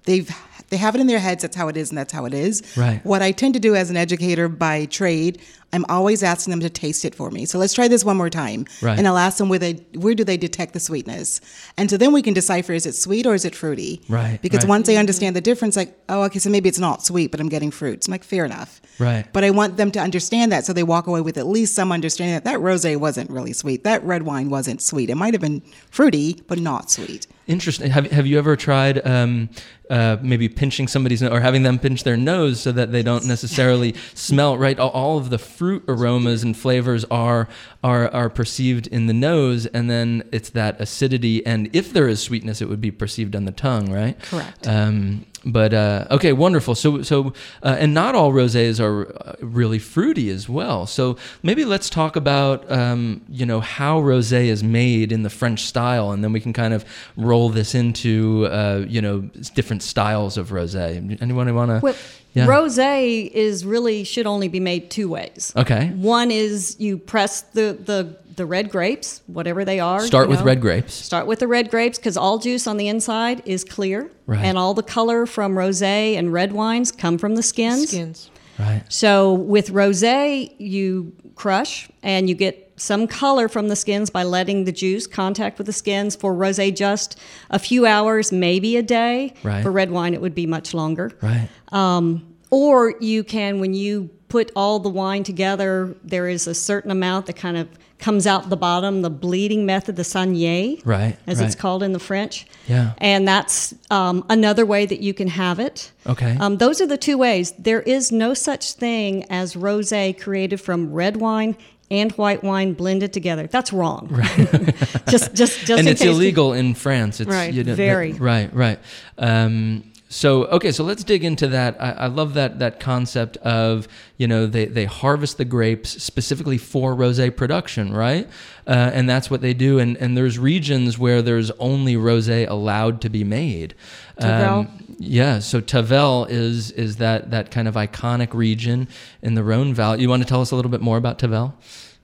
they've 0.05 0.29
they 0.69 0.77
have 0.77 0.95
it 0.95 1.01
in 1.01 1.07
their 1.07 1.19
heads. 1.19 1.41
That's 1.43 1.55
how 1.55 1.67
it 1.69 1.77
is, 1.77 1.89
and 1.89 1.97
that's 1.97 2.11
how 2.13 2.25
it 2.25 2.33
is. 2.33 2.61
Right. 2.75 3.03
What 3.05 3.21
I 3.21 3.31
tend 3.31 3.53
to 3.53 3.59
do 3.59 3.75
as 3.75 3.89
an 3.89 3.97
educator 3.97 4.47
by 4.49 4.85
trade, 4.85 5.41
I'm 5.73 5.85
always 5.89 6.23
asking 6.23 6.51
them 6.51 6.61
to 6.61 6.69
taste 6.69 7.03
it 7.03 7.13
for 7.13 7.29
me. 7.29 7.45
So 7.45 7.57
let's 7.59 7.73
try 7.73 7.87
this 7.87 8.05
one 8.05 8.15
more 8.17 8.29
time, 8.29 8.65
Right. 8.81 8.97
and 8.97 9.05
I'll 9.07 9.17
ask 9.17 9.37
them 9.37 9.49
where 9.49 9.59
they 9.59 9.73
where 9.95 10.15
do 10.15 10.23
they 10.23 10.37
detect 10.37 10.73
the 10.73 10.79
sweetness, 10.79 11.41
and 11.77 11.89
so 11.89 11.97
then 11.97 12.13
we 12.13 12.21
can 12.21 12.33
decipher 12.33 12.73
is 12.73 12.85
it 12.85 12.95
sweet 12.95 13.25
or 13.25 13.33
is 13.33 13.43
it 13.45 13.53
fruity. 13.55 14.01
Right, 14.07 14.39
Because 14.41 14.63
right. 14.63 14.69
once 14.69 14.87
they 14.87 14.97
understand 14.97 15.35
the 15.35 15.41
difference, 15.41 15.75
like 15.75 15.97
oh 16.09 16.23
okay, 16.23 16.39
so 16.39 16.49
maybe 16.49 16.69
it's 16.69 16.79
not 16.79 17.03
sweet, 17.03 17.31
but 17.31 17.39
I'm 17.39 17.49
getting 17.49 17.71
fruits. 17.71 18.07
I'm 18.07 18.11
like 18.11 18.23
fair 18.23 18.45
enough. 18.45 18.81
Right. 18.99 19.25
But 19.33 19.43
I 19.43 19.51
want 19.51 19.77
them 19.77 19.91
to 19.91 19.99
understand 19.99 20.51
that 20.51 20.65
so 20.65 20.73
they 20.73 20.83
walk 20.83 21.05
away 21.05 21.21
with 21.21 21.37
at 21.37 21.45
least 21.47 21.75
some 21.75 21.91
understanding 21.91 22.33
that 22.33 22.45
that 22.45 22.59
rosé 22.59 22.97
wasn't 22.97 23.29
really 23.29 23.53
sweet. 23.53 23.83
That 23.83 24.03
red 24.03 24.23
wine 24.23 24.49
wasn't 24.49 24.81
sweet. 24.81 25.09
It 25.09 25.15
might 25.15 25.33
have 25.33 25.41
been 25.41 25.61
fruity, 25.91 26.41
but 26.47 26.57
not 26.59 26.89
sweet. 26.89 27.27
Interesting. 27.45 27.91
Have 27.91 28.09
Have 28.11 28.25
you 28.25 28.37
ever 28.39 28.55
tried 28.55 29.05
um, 29.07 29.49
uh, 29.89 30.17
maybe 30.21 30.49
pinching 30.49 30.87
somebody's 30.87 31.21
nose 31.21 31.31
or 31.31 31.39
having 31.39 31.63
them 31.63 31.77
pinch 31.79 32.03
their 32.03 32.17
nose 32.17 32.59
so 32.59 32.71
that 32.73 32.91
they 32.91 33.03
don't 33.03 33.25
necessarily 33.25 33.93
smell 34.15 34.57
right? 34.57 34.77
All, 34.79 34.89
all 34.89 35.17
of 35.17 35.29
the 35.29 35.37
fruit 35.57 35.83
aromas 35.87 36.43
and 36.43 36.55
flavors 36.55 37.03
are 37.05 37.49
are 37.83 38.13
are 38.13 38.29
perceived 38.29 38.87
in 38.87 39.07
the 39.07 39.13
nose, 39.13 39.65
and 39.65 39.89
then 39.89 40.23
it's 40.31 40.49
that 40.51 40.79
acidity. 40.79 41.43
And 41.45 41.69
if 41.73 41.91
there 41.91 42.07
is 42.07 42.21
sweetness, 42.21 42.61
it 42.61 42.69
would 42.69 42.81
be 42.81 42.91
perceived 42.91 43.35
on 43.35 43.45
the 43.45 43.51
tongue, 43.51 43.91
right? 43.91 44.21
Correct. 44.21 44.67
Um, 44.67 45.25
but 45.45 45.73
uh, 45.73 46.05
okay, 46.11 46.33
wonderful. 46.33 46.75
So 46.75 47.01
so 47.01 47.33
uh, 47.63 47.77
and 47.79 47.93
not 47.93 48.15
all 48.15 48.31
rosés 48.31 48.79
are 48.79 49.07
uh, 49.27 49.35
really 49.39 49.79
fruity 49.79 50.29
as 50.29 50.49
well. 50.49 50.85
So 50.85 51.17
maybe 51.41 51.63
let's 51.63 51.89
talk 51.89 52.15
about 52.15 52.69
um, 52.71 53.21
you 53.29 53.45
know 53.45 53.59
how 53.59 54.01
rosé 54.01 54.47
is 54.47 54.63
made 54.63 55.11
in 55.11 55.23
the 55.23 55.29
French 55.29 55.61
style, 55.61 56.11
and 56.11 56.23
then 56.23 56.33
we 56.33 56.39
can 56.39 56.53
kind 56.53 56.73
of 56.73 56.85
roll 57.15 57.49
this 57.49 57.73
into 57.75 58.47
uh, 58.51 58.85
you 58.87 59.01
know 59.01 59.21
different 59.55 59.83
styles 59.83 60.37
of 60.37 60.49
rosé. 60.49 61.21
Anyone 61.21 61.53
want 61.55 61.71
to? 61.71 61.79
Well, 61.81 61.95
Yeah. 62.37 62.47
Rosé 62.47 63.29
is 63.31 63.65
really 63.65 64.03
should 64.03 64.27
only 64.27 64.47
be 64.47 64.59
made 64.59 64.91
two 64.91 65.09
ways. 65.09 65.53
Okay. 65.55 65.87
One 65.89 66.29
is 66.31 66.75
you 66.79 66.97
press 66.97 67.41
the, 67.41 67.77
the, 67.83 68.15
the 68.35 68.45
red 68.45 68.69
grapes, 68.69 69.21
whatever 69.25 69.65
they 69.65 69.79
are. 69.79 70.01
Start 70.01 70.29
with 70.29 70.39
know. 70.39 70.45
red 70.45 70.61
grapes. 70.61 70.93
Start 70.93 71.25
with 71.25 71.39
the 71.39 71.47
red 71.47 71.71
grapes 71.71 71.97
because 71.97 72.15
all 72.15 72.37
juice 72.37 72.67
on 72.67 72.77
the 72.77 72.87
inside 72.87 73.41
is 73.45 73.63
clear. 73.63 74.11
Right. 74.27 74.45
And 74.45 74.57
all 74.57 74.73
the 74.73 74.83
color 74.83 75.25
from 75.25 75.55
rosé 75.55 76.15
and 76.15 76.31
red 76.31 76.53
wines 76.53 76.91
come 76.91 77.17
from 77.17 77.35
the 77.35 77.43
skins. 77.43 77.89
Skins. 77.89 78.29
Right. 78.59 78.83
So 78.89 79.33
with 79.33 79.71
rosé, 79.71 80.53
you 80.57 81.13
crush 81.35 81.89
and 82.03 82.27
you 82.29 82.35
get 82.35 82.73
some 82.77 83.07
color 83.07 83.47
from 83.47 83.69
the 83.69 83.75
skins 83.75 84.09
by 84.09 84.23
letting 84.23 84.65
the 84.65 84.71
juice 84.71 85.07
contact 85.07 85.57
with 85.57 85.67
the 85.67 85.73
skins. 85.73 86.15
For 86.15 86.33
rosé, 86.33 86.75
just 86.75 87.19
a 87.49 87.59
few 87.59 87.85
hours, 87.85 88.31
maybe 88.31 88.77
a 88.77 88.83
day. 88.83 89.33
Right. 89.43 89.63
For 89.63 89.71
red 89.71 89.91
wine, 89.91 90.13
it 90.13 90.21
would 90.21 90.35
be 90.35 90.45
much 90.45 90.73
longer. 90.73 91.11
Right. 91.21 91.49
Um, 91.69 92.36
or 92.49 92.95
you 92.99 93.23
can, 93.23 93.59
when 93.59 93.73
you 93.73 94.09
put 94.29 94.51
all 94.55 94.79
the 94.79 94.89
wine 94.89 95.23
together, 95.23 95.95
there 96.03 96.27
is 96.27 96.47
a 96.47 96.53
certain 96.53 96.91
amount 96.91 97.25
that 97.27 97.35
kind 97.35 97.57
of 97.57 97.67
comes 97.99 98.27
out 98.27 98.49
the 98.49 98.57
bottom, 98.57 99.01
the 99.01 99.09
bleeding 99.09 99.65
method, 99.65 99.95
the 99.95 100.03
saignée, 100.03 100.79
Right, 100.85 101.17
as 101.25 101.41
it's 101.41 101.55
called 101.55 101.81
in 101.81 101.93
the 101.93 101.99
French. 101.99 102.45
Yeah. 102.67 102.93
And 102.99 103.27
that's 103.27 103.73
um, 103.89 104.23
another 104.29 104.65
way 104.67 104.85
that 104.85 104.99
you 104.99 105.13
can 105.15 105.27
have 105.29 105.59
it. 105.59 105.91
Okay. 106.05 106.37
Um, 106.39 106.57
those 106.57 106.79
are 106.79 106.85
the 106.85 106.97
two 106.97 107.17
ways. 107.17 107.53
There 107.57 107.81
is 107.81 108.11
no 108.11 108.33
such 108.35 108.73
thing 108.73 109.25
as 109.31 109.55
rosé 109.55 110.19
created 110.19 110.61
from 110.61 110.93
red 110.93 111.17
wine 111.17 111.57
and 111.89 112.11
white 112.13 112.43
wine 112.43 112.73
blended 112.73 113.13
together. 113.13 113.47
That's 113.47 113.73
wrong. 113.73 114.09
Right. 114.11 114.75
just, 115.09 115.33
just, 115.33 115.59
just. 115.65 115.71
and 115.71 115.87
it's 115.87 116.03
you- 116.03 116.11
illegal 116.11 116.53
in 116.53 116.75
France. 116.75 117.19
It's 117.19 117.29
Right. 117.31 117.51
you 117.51 117.63
know, 117.63 117.73
Very. 117.73 118.13
right, 118.13 118.53
right. 118.53 118.77
Um, 119.17 119.91
so 120.09 120.45
okay, 120.45 120.71
so 120.71 120.83
let's 120.83 121.03
dig 121.03 121.23
into 121.25 121.47
that. 121.49 121.75
I, 121.81 121.91
I 121.91 122.07
love 122.07 122.33
that 122.35 122.59
that 122.59 122.79
concept 122.79 123.35
of 123.37 123.87
you 124.17 124.27
know 124.27 124.45
they, 124.45 124.65
they 124.65 124.85
harvest 124.85 125.37
the 125.37 125.45
grapes 125.45 126.01
specifically 126.01 126.57
for 126.57 126.95
rosé 126.95 127.35
production, 127.35 127.91
right? 127.93 128.27
Uh, 128.65 128.91
and 128.93 129.09
that's 129.09 129.29
what 129.29 129.41
they 129.41 129.53
do. 129.53 129.79
And 129.79 129.97
and 129.97 130.15
there's 130.15 130.39
regions 130.39 130.97
where 130.97 131.21
there's 131.21 131.51
only 131.59 131.95
rosé 131.95 132.47
allowed 132.49 133.01
to 133.01 133.09
be 133.09 133.23
made. 133.23 133.75
Um, 134.19 134.27
Tavel. 134.29 134.67
yeah, 134.97 135.39
so 135.39 135.59
Tavel 135.59 136.25
is 136.29 136.71
is 136.71 136.95
that 136.97 137.31
that 137.31 137.51
kind 137.51 137.67
of 137.67 137.75
iconic 137.75 138.33
region 138.33 138.87
in 139.21 139.35
the 139.35 139.43
Rhone 139.43 139.73
Valley. 139.73 140.01
You 140.01 140.09
want 140.09 140.23
to 140.23 140.27
tell 140.29 140.41
us 140.41 140.51
a 140.51 140.55
little 140.55 140.71
bit 140.71 140.81
more 140.81 140.97
about 140.97 141.19
Tavel? 141.19 141.53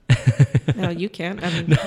No, 0.75 0.89
you 0.89 1.07
can't. 1.09 1.39
I 1.43 1.49
mean, 1.51 1.77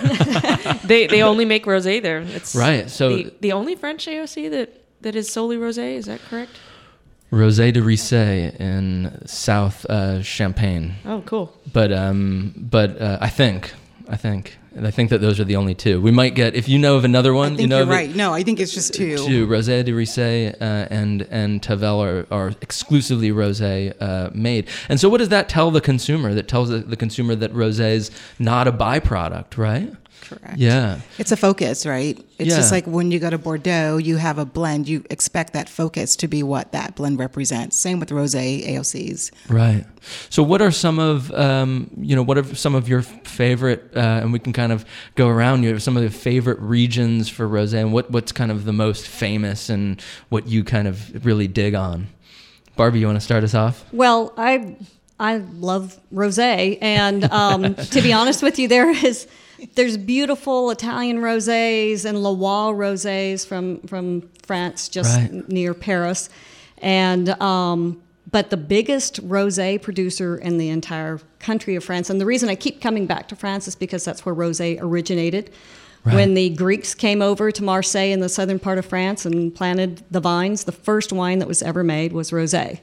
they 0.85 1.07
they 1.07 1.22
only 1.22 1.44
make 1.44 1.64
rosé 1.66 2.00
there. 2.00 2.20
It's 2.20 2.55
Right, 2.55 2.88
so- 2.88 3.16
the, 3.16 3.33
the 3.40 3.52
only 3.52 3.74
French 3.74 4.07
AOC 4.07 4.50
that 4.50 4.83
that 5.07 5.14
is 5.14 5.31
solely 5.31 5.57
rosé. 5.57 5.95
Is 5.95 6.07
that 6.07 6.21
correct? 6.29 6.51
Rosé 7.31 7.73
des 7.73 7.81
Riceys 7.81 8.55
in 8.61 9.23
South 9.25 9.87
uh, 9.87 10.21
Champagne. 10.21 10.97
Oh, 11.05 11.23
cool. 11.27 11.57
but 11.73 11.92
um, 11.92 12.53
but 12.57 13.01
uh, 13.01 13.19
I 13.21 13.29
think 13.29 13.73
I 14.09 14.16
think 14.16 14.59
and 14.75 14.85
I 14.85 14.90
think 14.90 15.11
that 15.11 15.21
those 15.21 15.38
are 15.38 15.45
the 15.45 15.55
only 15.55 15.75
two. 15.75 16.01
We 16.01 16.11
might 16.11 16.35
get 16.35 16.57
if 16.57 16.69
you 16.69 16.79
know 16.79 16.97
of 16.97 17.05
another 17.05 17.33
one. 17.33 17.53
I 17.53 17.57
think 17.57 17.61
you 17.61 17.66
know 17.69 17.77
you're 17.77 17.83
of 17.85 17.90
it- 17.90 17.95
right. 17.95 18.16
No, 18.16 18.33
I 18.35 18.42
think 18.42 18.59
it's 18.59 18.75
just 18.75 18.95
two. 18.95 19.16
Two 19.16 19.47
Rosé 19.47 19.85
des 19.85 19.92
Riceys 19.92 20.55
uh, 20.61 20.88
and 20.90 21.23
and 21.31 21.62
Tavel 21.62 22.03
are, 22.03 22.27
are 22.33 22.49
exclusively 22.61 23.31
rosé 23.31 23.95
uh, 24.01 24.31
made. 24.35 24.69
And 24.88 24.99
so, 24.99 25.09
what 25.09 25.19
does 25.19 25.29
that 25.29 25.49
tell 25.49 25.71
the 25.71 25.81
consumer? 25.81 26.35
That 26.35 26.49
tells 26.49 26.69
the, 26.69 26.79
the 26.79 26.97
consumer 26.97 27.37
that 27.37 27.53
rosé 27.53 27.92
is 27.92 28.11
not 28.40 28.66
a 28.66 28.73
byproduct, 28.73 29.57
right? 29.57 29.92
Correct. 30.20 30.59
Yeah. 30.59 31.00
It's 31.18 31.31
a 31.31 31.37
focus, 31.37 31.87
right? 31.87 32.18
It's 32.38 32.55
just 32.55 32.72
like 32.72 32.87
when 32.87 33.11
you 33.11 33.18
go 33.18 33.31
to 33.31 33.38
Bordeaux, 33.38 33.96
you 33.96 34.16
have 34.16 34.38
a 34.38 34.44
blend. 34.44 34.88
You 34.88 35.05
expect 35.09 35.52
that 35.52 35.68
focus 35.68 36.16
to 36.16 36.29
be 36.29 36.42
what 36.42 36.72
that 36.72 36.96
blend 36.96 37.18
represents. 37.18 37.79
Same 37.79 38.00
with 38.00 38.11
rosé 38.11 38.66
AOCs. 38.66 39.31
Right. 39.48 39.87
So, 40.29 40.42
what 40.42 40.61
are 40.61 40.70
some 40.70 40.98
of 40.98 41.33
um, 41.33 41.90
you 41.96 42.16
know 42.16 42.22
what 42.22 42.38
are 42.38 42.55
some 42.55 42.74
of 42.74 42.88
your 42.88 43.02
favorite, 43.02 43.92
uh, 43.96 44.00
and 44.00 44.33
we 44.33 44.38
can 44.38 44.52
kind 44.52 44.72
of 44.72 44.85
go 45.14 45.29
around. 45.29 45.62
You 45.62 45.72
know, 45.72 45.79
some 45.79 45.96
of 45.96 46.02
the 46.02 46.11
favorite 46.11 46.59
regions 46.61 47.29
for 47.29 47.48
rosé, 47.48 47.81
and 47.81 47.92
what 47.92 48.11
what's 48.11 48.33
kind 48.33 48.50
of 48.50 48.64
the 48.64 48.72
most 48.72 49.07
famous, 49.07 49.68
and 49.68 50.00
what 50.29 50.46
you 50.48 50.64
kind 50.64 50.88
of 50.88 51.24
really 51.24 51.48
dig 51.48 51.74
on. 51.74 52.09
Barbi, 52.76 52.98
you 52.98 53.07
want 53.07 53.16
to 53.16 53.24
start 53.24 53.44
us 53.44 53.55
off? 53.55 53.85
Well, 53.92 54.35
I 54.37 54.76
I 55.18 55.38
love 55.38 55.98
rosé, 56.12 56.79
and 56.83 57.24
um, 57.24 57.74
to 57.74 58.02
be 58.02 58.12
honest 58.12 58.42
with 58.42 58.59
you, 58.59 58.68
there 58.68 58.90
is 58.90 59.26
there's 59.75 59.97
beautiful 59.97 60.71
Italian 60.71 61.19
rosés 61.19 62.05
and 62.05 62.23
Loire 62.23 62.75
rosés 62.75 63.47
from 63.47 63.81
from 63.83 64.29
France, 64.42 64.88
just 64.88 65.16
Right. 65.16 65.49
near 65.49 65.75
Paris, 65.75 66.29
and 66.79 67.31
um, 67.42 68.03
but 68.31 68.51
the 68.51 68.57
biggest 68.57 69.27
rosé 69.27 69.81
producer 69.81 70.37
in 70.37 70.59
the 70.59 70.69
entire 70.69 71.21
country 71.38 71.75
of 71.77 71.85
France, 71.85 72.11
and 72.11 72.21
the 72.21 72.27
reason 72.27 72.49
I 72.49 72.55
keep 72.55 72.81
coming 72.81 73.07
back 73.07 73.29
to 73.29 73.37
France 73.37 73.69
is 73.69 73.75
because 73.75 74.05
that's 74.05 74.27
where 74.27 74.35
rosé 74.35 74.79
originated. 74.81 75.51
When 76.05 76.35
the 76.35 76.51
Greeks 76.51 76.95
came 76.95 77.21
over 77.21 77.51
to 77.51 77.64
Marseille 77.64 78.12
in 78.12 78.21
the 78.21 78.29
southern 78.29 78.61
part 78.61 78.79
of 78.79 78.87
France 78.87 79.27
and 79.27 79.53
planted 79.53 80.05
the 80.09 80.21
vines, 80.21 80.62
the 80.62 80.71
first 80.71 81.12
wine 81.12 81.40
that 81.40 81.49
was 81.49 81.62
ever 81.62 81.83
made 81.83 82.12
was 82.12 82.31
rosé, 82.31 82.79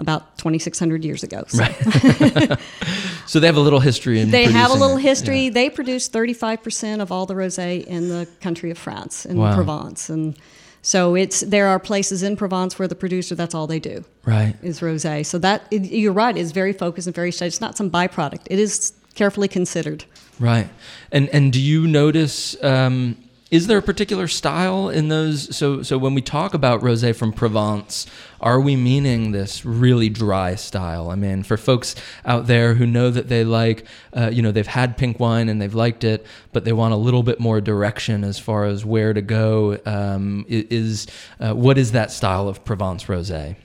about 0.00 0.36
2,600 0.38 1.04
years 1.04 1.22
ago. 1.22 1.44
So 1.48 1.64
So 3.26 3.38
they 3.38 3.46
have 3.46 3.56
a 3.56 3.60
little 3.60 3.80
history 3.80 4.20
in 4.20 4.30
they 4.30 4.44
have 4.44 4.70
a 4.70 4.74
little 4.74 4.96
it. 4.96 5.02
history. 5.02 5.44
Yeah. 5.44 5.50
They 5.50 5.70
produce 5.70 6.08
35% 6.08 7.00
of 7.00 7.12
all 7.12 7.26
the 7.26 7.34
rosé 7.34 7.84
in 7.84 8.08
the 8.08 8.26
country 8.40 8.70
of 8.70 8.78
France, 8.78 9.24
in 9.24 9.36
Wow. 9.36 9.54
Provence. 9.54 10.08
And 10.10 10.36
so 10.82 11.14
it's 11.14 11.40
there 11.40 11.68
are 11.68 11.78
places 11.78 12.22
in 12.22 12.36
Provence 12.36 12.78
where 12.78 12.88
the 12.88 12.94
producer, 12.96 13.34
that's 13.34 13.54
all 13.54 13.66
they 13.66 13.78
do 13.78 14.04
Right. 14.24 14.54
is 14.62 14.80
rosé. 14.80 15.24
So 15.24 15.38
that 15.38 15.62
it, 15.70 15.82
you're 15.92 16.12
right, 16.12 16.36
it's 16.36 16.50
very 16.52 16.72
focused 16.72 17.06
and 17.06 17.14
very 17.14 17.30
studied. 17.30 17.48
It's 17.48 17.60
not 17.60 17.76
some 17.76 17.90
byproduct. 17.90 18.46
It 18.46 18.58
is 18.58 18.92
carefully 19.14 19.48
considered. 19.48 20.04
Right. 20.40 20.68
And 21.12 21.28
and 21.28 21.52
do 21.52 21.60
you 21.60 21.86
notice 21.86 22.56
um, 22.64 23.16
is 23.50 23.66
there 23.66 23.78
a 23.78 23.82
particular 23.82 24.28
style 24.28 24.88
in 24.88 25.08
those 25.08 25.54
so 25.56 25.82
so 25.82 25.98
when 25.98 26.14
we 26.14 26.22
talk 26.22 26.54
about 26.54 26.82
rosé 26.82 27.14
from 27.14 27.32
Provence, 27.32 28.06
are 28.40 28.60
we 28.60 28.76
meaning 28.76 29.32
this 29.32 29.64
really 29.64 30.08
dry 30.08 30.54
style? 30.54 31.10
I 31.10 31.16
mean, 31.16 31.42
for 31.42 31.56
folks 31.56 31.96
out 32.24 32.46
there 32.46 32.74
who 32.74 32.86
know 32.86 33.10
that 33.10 33.28
they 33.28 33.42
like 33.42 33.86
uh, 34.16 34.30
you 34.32 34.40
know, 34.40 34.52
they've 34.52 34.66
had 34.66 34.96
pink 34.96 35.18
wine 35.18 35.48
and 35.48 35.60
they've 35.60 35.74
liked 35.74 36.04
it, 36.04 36.24
but 36.52 36.64
they 36.64 36.72
want 36.72 36.94
a 36.94 36.96
little 36.96 37.24
bit 37.24 37.40
more 37.40 37.60
direction 37.60 38.22
as 38.22 38.38
far 38.38 38.66
as 38.66 38.84
where 38.84 39.12
to 39.12 39.22
go, 39.22 39.78
um, 39.84 40.44
is 40.48 41.08
uh, 41.40 41.52
what 41.52 41.76
is 41.76 41.92
that 41.92 42.12
style 42.12 42.48
of 42.48 42.64
Provence 42.64 43.04
rosé? 43.04 43.56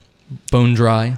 Bone 0.51 0.73
dry? 0.73 1.17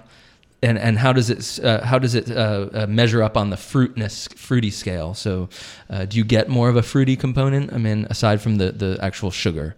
And 0.62 0.78
and 0.78 0.98
how 0.98 1.14
does 1.14 1.30
it 1.30 1.64
uh, 1.64 1.86
how 1.86 2.00
does 2.00 2.16
it 2.16 2.32
uh, 2.32 2.70
uh, 2.74 2.88
measure 2.88 3.22
up 3.22 3.38
on 3.38 3.50
the 3.50 3.58
fruitness 3.58 4.28
fruity 4.36 4.72
scale? 4.72 5.14
So, 5.14 5.50
uh, 5.90 6.06
do 6.06 6.18
you 6.18 6.24
get 6.24 6.50
more 6.50 6.70
of 6.70 6.76
a 6.76 6.84
fruity 6.84 7.16
component? 7.16 7.74
I 7.74 7.78
mean, 7.78 8.08
aside 8.10 8.42
from 8.42 8.58
the 8.58 8.72
the 8.72 8.98
actual 9.02 9.32
sugar. 9.32 9.76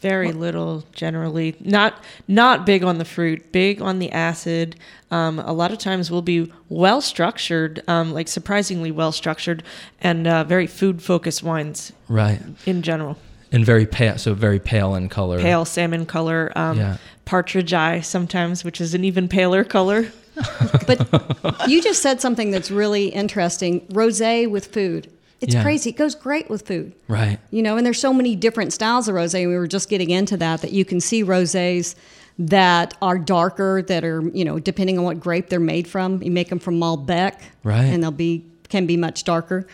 Very 0.00 0.32
little 0.32 0.84
generally. 0.92 1.54
Not 1.60 2.02
not 2.26 2.66
big 2.66 2.82
on 2.82 2.98
the 2.98 3.04
fruit, 3.04 3.52
big 3.52 3.80
on 3.80 3.98
the 4.00 4.10
acid. 4.10 4.76
Um, 5.12 5.38
a 5.38 5.52
lot 5.52 5.70
of 5.70 5.78
times 5.78 6.10
we'll 6.10 6.22
be 6.22 6.52
well 6.68 7.00
structured, 7.00 7.82
um, 7.86 8.12
like 8.12 8.26
surprisingly 8.26 8.90
well 8.90 9.12
structured, 9.12 9.62
and 10.00 10.26
uh, 10.26 10.42
very 10.42 10.66
food 10.66 11.02
focused 11.02 11.44
wines 11.44 11.92
Right, 12.08 12.40
in 12.66 12.82
general. 12.82 13.16
And 13.52 13.64
very 13.64 13.86
pale, 13.86 14.18
so 14.18 14.34
very 14.34 14.58
pale 14.58 14.94
in 14.94 15.08
color. 15.08 15.40
Pale 15.40 15.64
salmon 15.66 16.06
color, 16.06 16.52
um, 16.56 16.78
Yeah. 16.78 16.96
partridge 17.24 17.72
eye 17.72 18.00
sometimes, 18.00 18.64
which 18.64 18.80
is 18.80 18.94
an 18.94 19.04
even 19.04 19.28
paler 19.28 19.64
color. 19.64 20.06
But 20.86 21.68
you 21.68 21.82
just 21.82 22.02
said 22.02 22.20
something 22.20 22.50
that's 22.50 22.70
really 22.70 23.06
interesting. 23.08 23.80
Rosé 23.92 24.48
with 24.48 24.66
food. 24.66 25.08
It's 25.40 25.54
Yeah. 25.54 25.62
crazy. 25.62 25.90
It 25.90 25.96
goes 25.96 26.14
great 26.14 26.48
with 26.50 26.66
food. 26.66 26.92
Right, 27.08 27.38
You 27.50 27.62
know, 27.62 27.76
and 27.76 27.84
there's 27.84 28.00
so 28.00 28.12
many 28.12 28.36
different 28.36 28.72
styles 28.72 29.06
of 29.08 29.14
rosé. 29.14 29.46
We 29.46 29.56
were 29.56 29.66
just 29.66 29.88
getting 29.88 30.10
into 30.10 30.36
that 30.38 30.60
that 30.62 30.72
you 30.72 30.84
can 30.84 31.00
see 31.00 31.22
rosés 31.24 31.94
that 32.38 32.94
are 33.00 33.18
darker, 33.18 33.82
that 33.88 34.04
are 34.04 34.20
you 34.34 34.44
know 34.44 34.58
depending 34.58 34.98
on 34.98 35.04
what 35.04 35.20
grape 35.20 35.48
they're 35.48 35.60
made 35.60 35.86
from. 35.88 36.22
You 36.22 36.30
make 36.30 36.48
them 36.50 36.58
from 36.58 36.78
Malbec, 36.78 37.34
Right. 37.64 37.84
And 37.84 38.02
they'll 38.02 38.10
be 38.10 38.44
can 38.68 38.84
be 38.86 38.96
much 38.96 39.24
darker, 39.24 39.66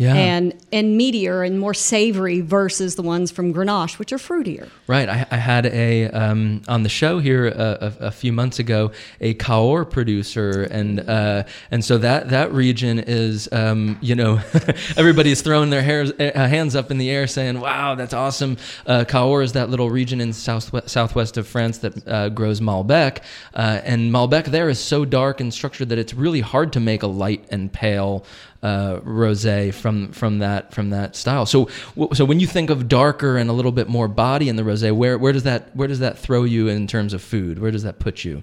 Yeah. 0.00 0.14
and 0.14 0.54
and 0.72 0.98
meatier 0.98 1.46
and 1.46 1.60
more 1.60 1.74
savory 1.74 2.40
versus 2.40 2.94
the 2.94 3.02
ones 3.02 3.30
from 3.30 3.52
Grenache, 3.52 3.98
which 3.98 4.14
are 4.14 4.18
fruitier. 4.18 4.70
right. 4.86 5.08
I, 5.08 5.26
I 5.30 5.36
had 5.36 5.66
a 5.66 6.08
um, 6.08 6.62
on 6.68 6.84
the 6.84 6.88
show 6.88 7.18
here 7.18 7.48
a, 7.48 7.52
a, 8.00 8.06
a 8.06 8.10
few 8.10 8.32
months 8.32 8.58
ago 8.58 8.92
a 9.20 9.34
Cahors 9.34 9.88
producer, 9.90 10.62
and 10.70 11.00
uh, 11.00 11.42
and 11.70 11.84
so 11.84 11.98
that 11.98 12.30
that 12.30 12.50
region 12.52 12.98
is 12.98 13.46
um, 13.52 13.98
you 14.00 14.14
know 14.14 14.40
everybody's 14.96 15.42
throwing 15.42 15.68
their 15.68 15.82
hairs, 15.82 16.12
uh, 16.12 16.30
hands 16.34 16.74
up 16.74 16.90
in 16.90 16.96
the 16.96 17.10
air 17.10 17.26
saying, 17.26 17.60
"Wow, 17.60 17.94
that's 17.94 18.14
awesome!" 18.14 18.56
Uh, 18.86 19.04
Cahors 19.04 19.50
is 19.50 19.52
that 19.54 19.68
little 19.68 19.90
region 19.90 20.20
in 20.20 20.32
south 20.32 20.88
southwest 20.88 21.36
of 21.36 21.46
France 21.46 21.78
that 21.78 22.08
uh, 22.08 22.28
grows 22.30 22.60
Malbec, 22.60 23.18
uh, 23.54 23.80
and 23.84 24.12
Malbec 24.12 24.46
there 24.46 24.68
is 24.68 24.78
so 24.78 25.04
dark 25.04 25.40
and 25.40 25.52
structured 25.52 25.88
that 25.90 25.98
it's 25.98 26.14
really 26.14 26.40
hard 26.40 26.72
to 26.72 26.80
make 26.80 27.02
a 27.02 27.06
light 27.06 27.44
and 27.50 27.72
pale 27.72 28.24
uh, 28.62 29.00
rosé 29.00 29.72
from 29.72 30.12
from 30.12 30.38
that 30.40 30.72
from 30.74 30.90
that 30.90 31.16
style. 31.16 31.46
So 31.46 31.68
w- 31.96 32.14
so 32.14 32.24
when 32.24 32.40
you 32.40 32.46
think 32.46 32.70
of 32.70 32.88
darker 32.88 33.36
and 33.36 33.48
a 33.48 33.52
little 33.52 33.72
bit 33.72 33.88
more 33.88 34.06
body 34.08 34.48
in 34.48 34.56
the 34.56 34.62
rosé, 34.62 34.94
where 34.94 35.16
where 35.18 35.32
does 35.32 35.44
that 35.44 35.74
where 35.74 35.88
does 35.88 36.00
that 36.00 36.18
throw 36.18 36.44
you 36.44 36.68
in 36.68 36.86
terms 36.86 37.12
of 37.14 37.22
food? 37.22 37.58
Where 37.58 37.70
does 37.70 37.82
that 37.84 37.98
put 37.98 38.24
you? 38.24 38.42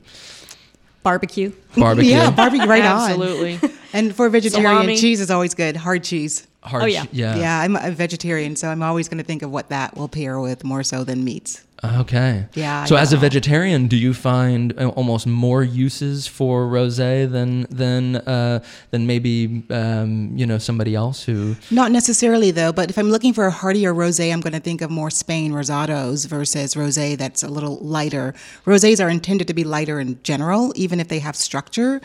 Barbecue. 1.03 1.51
Barbecue. 1.77 2.12
Yeah, 2.15 2.32
barbecue 2.32 2.67
right 2.67 2.84
on. 2.84 3.10
Absolutely. 3.12 3.60
And 3.93 4.13
for 4.15 4.27
vegetarian, 4.30 4.71
Salami. 4.73 4.97
cheese 4.97 5.21
is 5.21 5.32
always 5.32 5.53
good. 5.53 5.75
Hard 5.77 6.03
cheese. 6.03 6.45
Hard 6.63 6.84
Oh, 6.84 6.86
yeah. 6.88 7.06
yeah. 7.12 7.36
Yeah, 7.38 7.60
I'm 7.62 7.76
a 7.76 7.91
vegetarian, 7.91 8.56
so 8.56 8.70
I'm 8.70 8.84
always 8.84 9.08
going 9.08 9.20
to 9.20 9.24
think 9.24 9.41
of 9.41 9.52
what 9.52 9.70
that 9.70 9.96
will 9.96 10.10
pair 10.10 10.39
with 10.39 10.63
more 10.63 10.84
so 10.84 11.04
than 11.04 11.24
meats. 11.24 11.63
Okay. 11.84 12.48
Yeah, 12.56 12.86
So 12.86 12.96
I 12.96 13.02
as 13.02 13.13
a 13.13 13.17
vegetarian, 13.17 13.86
do 13.88 13.96
you 13.96 14.12
find 14.15 14.74
uh, 14.80 14.88
almost 14.89 15.28
more 15.28 15.63
uses 15.63 16.26
for 16.26 16.65
rosé 16.65 17.32
than 17.32 17.67
than 17.70 18.15
uh, 18.15 18.63
than 18.89 19.06
maybe 19.06 19.63
um, 19.70 20.32
you 20.36 20.48
know 20.48 20.58
somebody 20.58 20.96
else 20.96 21.24
who? 21.24 21.56
Not 21.70 21.91
necessarily 21.91 22.50
though, 22.50 22.72
but 22.74 22.89
if 22.89 22.98
I'm 22.98 23.12
looking 23.12 23.32
for 23.32 23.46
a 23.46 23.52
heartier 23.52 23.93
rosé, 23.93 24.34
I'm 24.34 24.41
going 24.41 24.54
to 24.54 24.60
think 24.60 24.82
of 24.82 24.89
more 24.89 25.12
Spain 25.12 25.52
rosados 25.52 26.26
versus 26.28 26.74
rosé 26.74 27.15
that's 27.15 27.43
a 27.43 27.48
little 27.48 27.78
lighter. 27.78 28.34
Rosés 28.65 29.00
are 29.04 29.10
intended 29.10 29.48
to 29.48 29.54
be 29.54 29.63
lighter 29.63 30.00
in 30.00 30.20
general, 30.24 30.74
even 30.76 31.00
if 31.00 31.10
they 31.10 31.20
have 31.20 31.36
structure. 31.36 32.02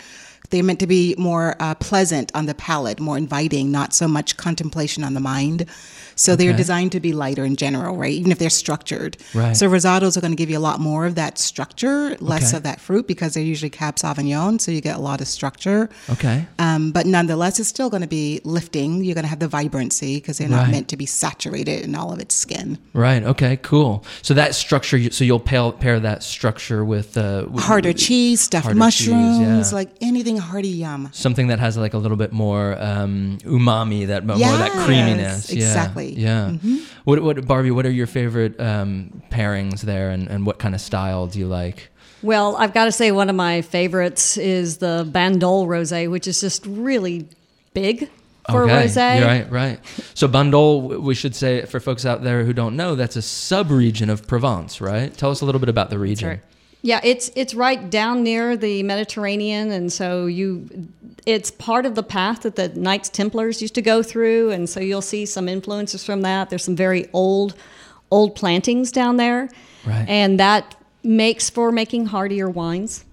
They're 0.53 0.63
meant 0.63 0.79
to 0.81 0.87
be 0.87 1.15
more 1.19 1.57
uh, 1.59 1.75
pleasant 1.75 2.31
on 2.35 2.47
the 2.47 2.55
palate, 2.55 3.01
more 3.01 3.17
inviting, 3.19 3.73
not 3.73 3.93
so 3.95 4.07
much 4.07 4.37
contemplation 4.37 5.03
on 5.03 5.15
the 5.15 5.21
mind. 5.21 5.67
So 6.15 6.37
they're 6.37 6.53
designed 6.53 6.93
to 6.93 7.01
be 7.01 7.15
lighter 7.15 7.43
in 7.45 7.57
general, 7.57 7.97
right? 7.97 8.13
Even 8.13 8.31
if 8.33 8.39
they're 8.39 8.51
structured. 8.51 9.17
Right. 9.35 9.57
So 9.57 9.67
rosados 9.69 10.17
are 10.17 10.21
going 10.21 10.31
to 10.33 10.37
give 10.37 10.51
you 10.51 10.59
a 10.59 10.61
lot 10.61 10.79
more 10.79 11.07
of 11.07 11.15
that 11.15 11.39
structure, 11.39 12.17
less 12.21 12.51
Okay. 12.51 12.59
of 12.59 12.63
that 12.65 12.81
fruit 12.83 13.09
because 13.09 13.33
they're 13.33 13.43
usually 13.43 13.71
Cab 13.71 13.97
Sauvignon, 13.97 14.61
so 14.61 14.71
you 14.71 14.83
get 14.83 14.97
a 14.97 15.01
lot 15.01 15.23
of 15.23 15.27
structure. 15.27 15.89
Okay. 16.11 16.47
Um, 16.59 16.93
but 16.93 17.07
nonetheless, 17.07 17.59
it's 17.59 17.71
still 17.71 17.89
going 17.89 18.03
to 18.03 18.07
be 18.09 18.41
lifting. 18.45 19.03
You're 19.03 19.15
going 19.15 19.25
to 19.25 19.29
have 19.31 19.39
the 19.41 19.49
vibrancy 19.49 20.17
because 20.17 20.37
they're 20.37 20.49
not 20.51 20.65
Right. 20.65 20.71
meant 20.73 20.89
to 20.89 20.99
be 20.99 21.07
saturated 21.07 21.83
in 21.83 21.95
all 21.95 22.13
of 22.13 22.21
its 22.21 22.35
skin. 22.35 22.79
Right. 22.93 23.23
Okay. 23.25 23.57
Cool. 23.63 24.05
So 24.21 24.35
that 24.35 24.55
structure. 24.55 25.11
So 25.11 25.25
you'll 25.25 25.41
pair, 25.41 25.73
pair 25.73 25.99
that 25.99 26.23
structure 26.23 26.85
with 26.85 27.17
uh, 27.17 27.47
with- 27.51 27.65
Harder 27.65 27.95
cheese, 27.95 28.43
stuffed 28.43 28.65
Harder 28.65 28.79
cheese, 28.91 29.09
mushrooms, 29.09 29.73
yeah. 29.73 29.75
like 29.75 29.89
anything 30.03 30.37
hearty 30.43 30.69
yum. 30.69 31.09
something 31.13 31.47
that 31.47 31.59
has 31.59 31.77
like 31.77 31.95
a 31.95 31.99
little 31.99 32.17
bit 32.17 32.33
more 32.33 32.77
um, 32.81 33.39
umami, 33.45 34.07
that 34.09 34.27
more 34.27 34.35
of 34.35 34.41
that 34.41 34.75
Yes, 34.75 34.85
creaminess. 34.85 35.53
Yeah, 35.53 35.67
exactly. 35.67 36.13
Yeah. 36.15 36.53
What, 37.05 37.23
what, 37.23 37.47
Barbi? 37.47 37.71
What 37.71 37.87
are 37.87 37.91
your 37.91 38.07
favorite 38.07 38.61
um, 38.61 39.23
pairings 39.31 39.81
there, 39.83 40.11
and, 40.11 40.29
and 40.29 40.47
what 40.47 40.59
kind 40.59 40.75
of 40.75 40.81
style 40.81 41.27
do 41.27 41.39
you 41.39 41.47
like? 41.47 41.89
Well, 42.23 42.57
I've 42.57 42.73
got 42.73 42.85
to 42.85 42.93
say 42.93 43.11
one 43.11 43.29
of 43.29 43.37
my 43.37 43.63
favorites 43.63 44.37
is 44.37 44.77
the 44.79 45.09
Bandol 45.11 45.67
rosé, 45.67 46.11
which 46.11 46.29
is 46.29 46.41
just 46.41 46.65
really 46.67 47.29
big 47.75 48.09
for 48.51 48.65
okay. 48.65 48.87
rosé. 48.87 49.25
Right, 49.25 49.51
right. 49.51 49.81
So 50.15 50.29
Bandol, 50.29 51.01
we 51.01 51.15
should 51.15 51.35
say 51.35 51.65
for 51.65 51.81
folks 51.81 52.07
out 52.07 52.23
there 52.23 52.45
who 52.45 52.53
don't 52.53 52.77
know, 52.77 52.95
that's 52.95 53.17
a 53.17 53.23
sub-region 53.23 54.09
of 54.09 54.27
Provence, 54.27 54.81
right? 54.81 55.13
Tell 55.17 55.31
us 55.31 55.41
a 55.41 55.45
little 55.45 55.59
bit 55.59 55.69
about 55.69 55.91
the 55.91 55.99
region. 55.99 56.29
right. 56.29 56.41
Yeah, 56.85 57.01
it's 57.05 57.31
it's 57.37 57.55
right 57.55 57.89
down 57.91 58.25
near 58.25 58.57
the 58.57 58.83
Mediterranean, 58.83 59.71
and 59.71 59.93
so 59.93 60.27
you, 60.27 60.69
it's 61.27 61.51
part 61.51 61.87
of 61.87 61.95
the 61.95 62.03
path 62.03 62.43
that 62.43 62.57
the 62.57 62.69
Knights 62.71 63.09
Templars 63.09 63.63
used 63.63 63.77
to 63.77 63.83
go 63.83 64.03
through, 64.03 64.51
and 64.51 64.69
so 64.69 64.81
you'll 64.81 65.01
see 65.01 65.25
some 65.25 65.49
influences 65.49 66.05
from 66.05 66.23
that. 66.23 66.51
There's 66.51 66.65
some 66.65 66.75
very 66.75 67.09
old, 67.13 67.55
old 68.11 68.35
plantings 68.35 68.91
down 68.91 69.17
there, 69.17 69.49
Right. 69.87 70.09
and 70.09 70.41
that 70.41 70.75
makes 71.05 71.49
for 71.49 71.71
making 71.71 72.07
heartier 72.07 72.51
wines. 72.51 73.05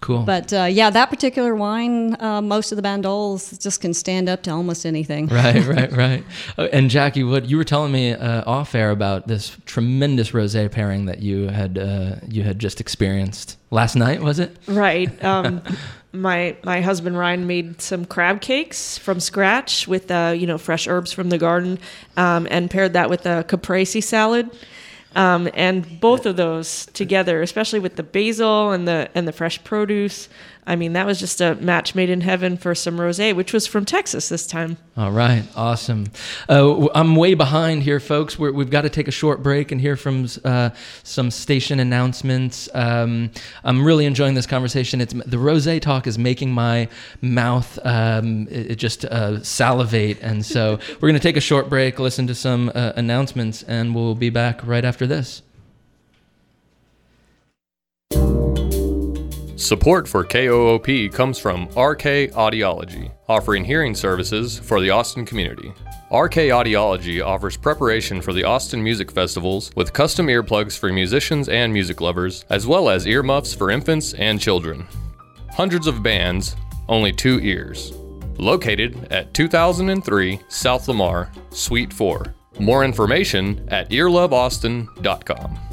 Cool. 0.00 0.22
But 0.22 0.52
uh, 0.52 0.64
yeah, 0.64 0.90
that 0.90 1.10
particular 1.10 1.54
wine, 1.54 2.16
uh, 2.20 2.40
most 2.40 2.70
of 2.70 2.76
the 2.76 2.82
Bandols 2.82 3.60
just 3.60 3.80
can 3.80 3.92
stand 3.92 4.28
up 4.28 4.42
to 4.44 4.50
almost 4.50 4.86
anything. 4.86 5.26
right, 5.28 5.64
right, 5.66 5.92
right. 5.96 6.24
Uh, 6.56 6.68
and 6.72 6.88
Jackie, 6.88 7.24
what 7.24 7.46
you 7.46 7.56
were 7.56 7.64
telling 7.64 7.92
me 7.92 8.12
uh, 8.12 8.44
off 8.46 8.74
air 8.74 8.90
about 8.90 9.26
this 9.26 9.56
tremendous 9.66 10.30
rosé 10.30 10.70
pairing 10.70 11.06
that 11.06 11.20
you 11.20 11.48
had 11.48 11.78
uh, 11.78 12.16
you 12.28 12.44
had 12.44 12.58
just 12.58 12.80
experienced 12.80 13.58
last 13.70 13.96
night, 13.96 14.22
was 14.22 14.38
it? 14.38 14.56
Right. 14.66 15.10
Um, 15.28 15.62
my 16.12 16.56
my 16.64 16.80
husband 16.80 17.18
Ryan 17.18 17.46
made 17.46 17.82
some 17.82 18.06
crab 18.06 18.40
cakes 18.40 18.96
from 18.96 19.20
scratch 19.20 19.86
with 19.86 20.10
uh, 20.10 20.34
you 20.34 20.46
know 20.46 20.56
fresh 20.56 20.88
herbs 20.88 21.12
from 21.12 21.28
the 21.28 21.36
garden, 21.36 21.78
um, 22.16 22.48
and 22.50 22.70
paired 22.70 22.94
that 22.94 23.10
with 23.10 23.26
a 23.26 23.44
caprese 23.44 24.00
salad. 24.00 24.50
Um, 25.16 25.48
and 25.54 26.00
both 26.00 26.26
of 26.26 26.36
those 26.36 26.86
together, 26.86 27.42
especially 27.42 27.80
with 27.80 27.96
the 27.96 28.02
basil 28.02 28.72
and 28.72 28.86
the 28.86 29.08
and 29.14 29.26
the 29.26 29.32
fresh 29.32 29.62
produce, 29.64 30.28
I 30.68 30.76
mean, 30.76 30.92
that 30.92 31.06
was 31.06 31.18
just 31.18 31.40
a 31.40 31.54
match 31.54 31.94
made 31.94 32.10
in 32.10 32.20
heaven 32.20 32.58
for 32.58 32.74
some 32.74 32.98
rosé, 32.98 33.34
which 33.34 33.54
was 33.54 33.66
from 33.66 33.86
Texas 33.86 34.28
this 34.28 34.46
time. 34.46 34.76
All 34.98 35.10
right, 35.10 35.44
awesome. 35.56 36.08
Uh, 36.46 36.88
I'm 36.94 37.16
way 37.16 37.32
behind 37.32 37.84
here, 37.84 37.98
folks. 37.98 38.38
we 38.38 38.52
have 38.52 38.68
got 38.68 38.82
to 38.82 38.90
take 38.90 39.08
a 39.08 39.10
short 39.10 39.42
break 39.42 39.72
and 39.72 39.80
hear 39.80 39.96
from 39.96 40.26
uh, 40.44 40.70
some 41.04 41.30
station 41.30 41.80
announcements. 41.80 42.68
Um, 42.74 43.30
I'm 43.64 43.82
really 43.82 44.04
enjoying 44.04 44.34
this 44.34 44.46
conversation. 44.46 45.00
It's 45.00 45.14
the 45.14 45.38
rosé 45.38 45.80
talk 45.80 46.06
is 46.06 46.18
making 46.18 46.52
my 46.52 46.88
mouth 47.22 47.78
um, 47.86 48.46
it, 48.50 48.72
it 48.72 48.76
just 48.76 49.06
uh, 49.06 49.42
salivate, 49.42 50.18
and 50.20 50.44
so 50.44 50.78
we're 51.00 51.08
going 51.08 51.14
to 51.14 51.18
take 51.18 51.38
a 51.38 51.40
short 51.40 51.70
break, 51.70 51.98
listen 51.98 52.26
to 52.26 52.34
some 52.34 52.70
uh, 52.74 52.92
announcements, 52.94 53.62
and 53.62 53.94
we'll 53.94 54.14
be 54.14 54.28
back 54.28 54.60
right 54.66 54.84
after 54.84 55.06
this. 55.06 55.40
Support 59.58 60.06
for 60.06 60.22
KOOP 60.22 61.12
comes 61.12 61.36
from 61.36 61.64
RK 61.70 62.30
Audiology, 62.30 63.10
offering 63.28 63.64
hearing 63.64 63.92
services 63.92 64.56
for 64.56 64.80
the 64.80 64.90
Austin 64.90 65.26
community. 65.26 65.70
RK 66.12 66.54
Audiology 66.54 67.20
offers 67.20 67.56
preparation 67.56 68.22
for 68.22 68.32
the 68.32 68.44
Austin 68.44 68.80
Music 68.80 69.10
Festivals 69.10 69.72
with 69.74 69.92
custom 69.92 70.28
earplugs 70.28 70.78
for 70.78 70.92
musicians 70.92 71.48
and 71.48 71.72
music 71.72 72.00
lovers, 72.00 72.44
as 72.50 72.68
well 72.68 72.88
as 72.88 73.08
earmuffs 73.08 73.52
for 73.52 73.72
infants 73.72 74.14
and 74.14 74.40
children. 74.40 74.86
Hundreds 75.50 75.88
of 75.88 76.04
bands, 76.04 76.54
only 76.88 77.10
two 77.10 77.40
ears. 77.40 77.92
Located 78.38 79.08
at 79.10 79.34
2003 79.34 80.38
South 80.46 80.86
Lamar, 80.86 81.32
Suite 81.50 81.92
4. 81.92 82.32
More 82.60 82.84
information 82.84 83.66
at 83.72 83.90
earloveaustin.com. 83.90 85.67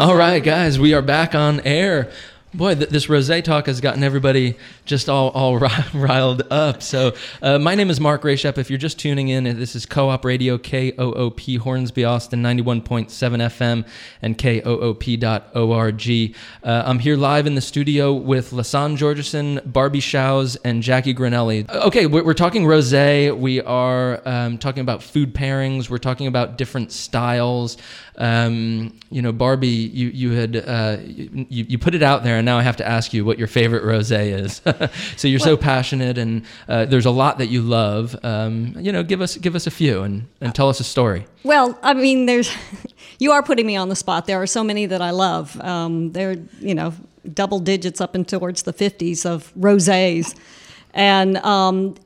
All 0.00 0.16
right, 0.16 0.42
guys, 0.42 0.80
we 0.80 0.94
are 0.94 1.02
back 1.02 1.34
on 1.34 1.60
air. 1.60 2.10
Boy, 2.54 2.74
th- 2.74 2.88
this 2.88 3.08
rosé 3.08 3.44
talk 3.44 3.66
has 3.66 3.82
gotten 3.82 4.02
everybody 4.02 4.56
just 4.90 5.08
all, 5.08 5.30
all 5.30 5.58
riled 5.94 6.42
up. 6.50 6.82
So, 6.82 7.14
uh, 7.40 7.58
my 7.58 7.76
name 7.76 7.90
is 7.90 8.00
Mark 8.00 8.22
Rashap. 8.22 8.58
If 8.58 8.70
you're 8.70 8.78
just 8.78 8.98
tuning 8.98 9.28
in, 9.28 9.44
this 9.44 9.76
is 9.76 9.86
Co 9.86 10.08
op 10.08 10.24
Radio, 10.24 10.58
KOOP, 10.58 11.58
Hornsby, 11.58 12.04
Austin, 12.04 12.42
91.7 12.42 13.08
FM, 13.08 13.86
and 14.20 14.36
KOOP.org. 14.36 16.36
Uh, 16.64 16.82
I'm 16.84 16.98
here 16.98 17.16
live 17.16 17.46
in 17.46 17.54
the 17.54 17.60
studio 17.60 18.12
with 18.12 18.50
LaSaan 18.50 18.96
Georgeson, 18.96 19.72
Barbi 19.72 20.00
Shows, 20.00 20.56
and 20.56 20.82
Jackie 20.82 21.14
Granelli. 21.14 21.70
Uh, 21.70 21.86
okay, 21.86 22.06
we're, 22.06 22.34
talking 22.34 22.64
rosé. 22.64 23.36
We 23.36 23.60
are 23.60 24.20
um, 24.26 24.58
talking 24.58 24.80
about 24.80 25.04
food 25.04 25.32
pairings. 25.32 25.88
We're 25.88 25.98
talking 25.98 26.26
about 26.26 26.58
different 26.58 26.90
styles. 26.90 27.76
Um, 28.16 28.98
you 29.10 29.22
know, 29.22 29.32
Barbi, 29.32 29.68
you, 29.68 30.08
you 30.08 30.32
had 30.32 30.56
uh, 30.56 30.96
you, 31.00 31.46
you 31.48 31.78
put 31.78 31.94
it 31.94 32.02
out 32.02 32.24
there, 32.24 32.36
and 32.36 32.44
now 32.44 32.58
I 32.58 32.62
have 32.62 32.76
to 32.78 32.86
ask 32.86 33.14
you 33.14 33.24
what 33.24 33.38
your 33.38 33.48
favorite 33.48 33.84
rosé 33.84 34.38
is. 34.38 34.60
so 35.16 35.28
you're 35.28 35.38
well, 35.40 35.46
so 35.46 35.56
passionate, 35.56 36.18
and 36.18 36.44
uh, 36.68 36.84
there's 36.86 37.06
a 37.06 37.10
lot 37.10 37.38
that 37.38 37.46
you 37.48 37.62
love. 37.62 38.16
Um, 38.24 38.74
you 38.78 38.92
know, 38.92 39.02
give 39.02 39.20
us 39.20 39.36
give 39.36 39.54
us 39.54 39.66
a 39.66 39.70
few 39.70 40.02
and, 40.02 40.26
and 40.40 40.54
tell 40.54 40.68
us 40.68 40.80
a 40.80 40.84
story. 40.84 41.26
Well, 41.44 41.78
I 41.82 41.94
mean, 41.94 42.26
there's 42.26 42.50
you 43.18 43.32
are 43.32 43.42
putting 43.42 43.66
me 43.66 43.76
on 43.76 43.88
the 43.88 43.96
spot. 43.96 44.26
There 44.26 44.40
are 44.40 44.46
so 44.46 44.64
many 44.64 44.86
that 44.86 45.02
I 45.02 45.10
love. 45.10 45.60
Um, 45.60 46.12
they're 46.12 46.36
you 46.60 46.74
know 46.74 46.94
double 47.34 47.60
digits 47.60 48.00
up 48.00 48.14
and 48.14 48.26
towards 48.26 48.62
the 48.62 48.72
50s 48.72 49.26
of 49.26 49.52
rosés, 49.54 50.34
and 50.94 51.36
um, 51.38 51.96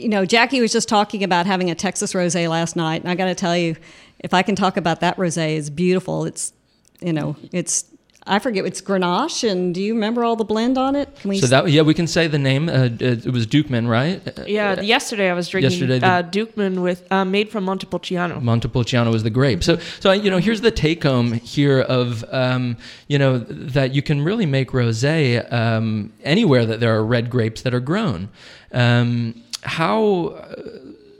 you 0.00 0.08
know, 0.08 0.24
Jackie 0.24 0.60
was 0.60 0.72
just 0.72 0.88
talking 0.88 1.22
about 1.22 1.46
having 1.46 1.70
a 1.70 1.74
Texas 1.74 2.12
rosé 2.12 2.48
last 2.48 2.76
night, 2.76 3.02
and 3.02 3.10
I 3.10 3.14
got 3.14 3.26
to 3.26 3.34
tell 3.34 3.56
you, 3.56 3.76
if 4.18 4.32
I 4.34 4.42
can 4.42 4.56
talk 4.56 4.76
about 4.76 5.00
that 5.00 5.16
rosé, 5.16 5.56
it's 5.56 5.70
beautiful. 5.70 6.24
It's 6.24 6.52
you 7.00 7.12
know, 7.12 7.36
it's 7.52 7.84
I 8.30 8.38
forget 8.38 8.64
it's 8.64 8.80
Grenache, 8.80 9.50
and 9.50 9.74
do 9.74 9.82
you 9.82 9.92
remember 9.92 10.22
all 10.22 10.36
the 10.36 10.44
blend 10.44 10.78
on 10.78 10.94
it? 10.94 11.14
Can 11.16 11.30
we? 11.30 11.40
So 11.40 11.48
that 11.48 11.68
yeah, 11.68 11.82
we 11.82 11.94
can 11.94 12.06
say 12.06 12.28
the 12.28 12.38
name. 12.38 12.68
Uh, 12.68 12.88
it 13.00 13.26
was 13.26 13.44
Duchman, 13.44 13.88
right? 13.88 14.22
Yeah. 14.46 14.76
Uh, 14.78 14.82
yesterday 14.82 15.28
I 15.28 15.34
was 15.34 15.48
drinking 15.48 15.72
yesterday 15.72 15.98
uh, 15.98 16.22
Duchman 16.22 16.80
with 16.80 17.10
uh, 17.10 17.24
made 17.24 17.50
from 17.50 17.64
Montepulciano. 17.64 18.40
Montepulciano 18.40 19.12
is 19.14 19.24
the 19.24 19.30
grape. 19.30 19.64
So 19.64 19.78
so 19.98 20.12
you 20.12 20.30
know 20.30 20.38
here's 20.38 20.60
the 20.60 20.70
take 20.70 21.02
home 21.02 21.32
here 21.32 21.80
of 21.80 22.24
um, 22.30 22.76
you 23.08 23.18
know 23.18 23.38
that 23.38 23.94
you 23.96 24.00
can 24.00 24.22
really 24.22 24.46
make 24.46 24.70
rosé 24.70 25.52
um, 25.52 26.12
anywhere 26.22 26.64
that 26.64 26.78
there 26.78 26.94
are 26.94 27.04
red 27.04 27.30
grapes 27.30 27.62
that 27.62 27.74
are 27.74 27.80
grown. 27.80 28.28
Um, 28.72 29.42
how 29.62 30.38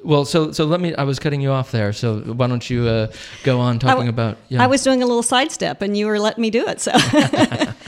well, 0.03 0.25
so 0.25 0.53
so 0.53 0.65
let 0.65 0.81
me. 0.81 0.95
I 0.95 1.05
was 1.05 1.19
cutting 1.19 1.41
you 1.41 1.51
off 1.51 1.71
there. 1.71 1.93
So 1.93 2.21
why 2.21 2.47
don't 2.47 2.69
you 2.69 2.87
uh, 2.87 3.13
go 3.43 3.61
on 3.61 3.79
talking 3.79 4.09
about? 4.09 4.39
Yeah. 4.49 4.63
I 4.63 4.67
was 4.67 4.83
doing 4.83 5.03
a 5.03 5.07
little 5.07 5.23
sidestep, 5.23 5.83
and 5.83 5.97
you 5.97 6.07
were 6.07 6.19
letting 6.19 6.43
me 6.43 6.51
do 6.51 6.67
it. 6.67 6.81
So 6.81 6.93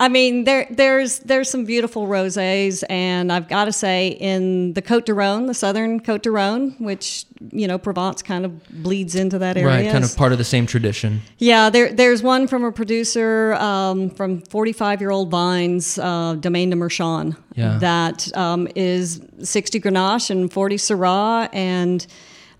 I 0.00 0.08
mean, 0.08 0.44
there 0.44 0.66
there's 0.70 1.18
there's 1.18 1.50
some 1.50 1.66
beautiful 1.66 2.06
rosés, 2.06 2.82
and 2.88 3.30
I've 3.30 3.48
got 3.48 3.66
to 3.66 3.72
say, 3.72 4.08
in 4.08 4.72
the 4.72 4.80
Côte 4.80 5.04
Rhône, 5.04 5.46
the 5.46 5.52
southern 5.52 6.00
Côte 6.00 6.22
Rhône, 6.22 6.80
which 6.80 7.26
you 7.52 7.68
know 7.68 7.76
Provence 7.76 8.22
kind 8.22 8.46
of 8.46 8.66
bleeds 8.82 9.14
into 9.14 9.38
that 9.38 9.58
area, 9.58 9.68
right? 9.68 9.92
Kind 9.92 10.02
of 10.02 10.16
part 10.16 10.32
of 10.32 10.38
the 10.38 10.44
same 10.44 10.64
tradition. 10.64 11.20
Yeah, 11.36 11.68
there 11.68 11.92
there's 11.92 12.22
one 12.22 12.48
from 12.48 12.64
a 12.64 12.72
producer 12.72 13.52
um, 13.56 14.08
from 14.08 14.40
45 14.40 15.02
year 15.02 15.10
old 15.10 15.30
vines, 15.30 15.98
uh, 15.98 16.34
Domaine 16.40 16.70
de 16.70 16.76
Marchand, 16.76 17.36
yeah. 17.54 17.76
that 17.76 18.34
um, 18.34 18.68
is 18.74 19.20
60 19.42 19.80
Grenache 19.80 20.30
and 20.30 20.50
40 20.50 20.76
Syrah, 20.76 21.50
and 21.52 22.06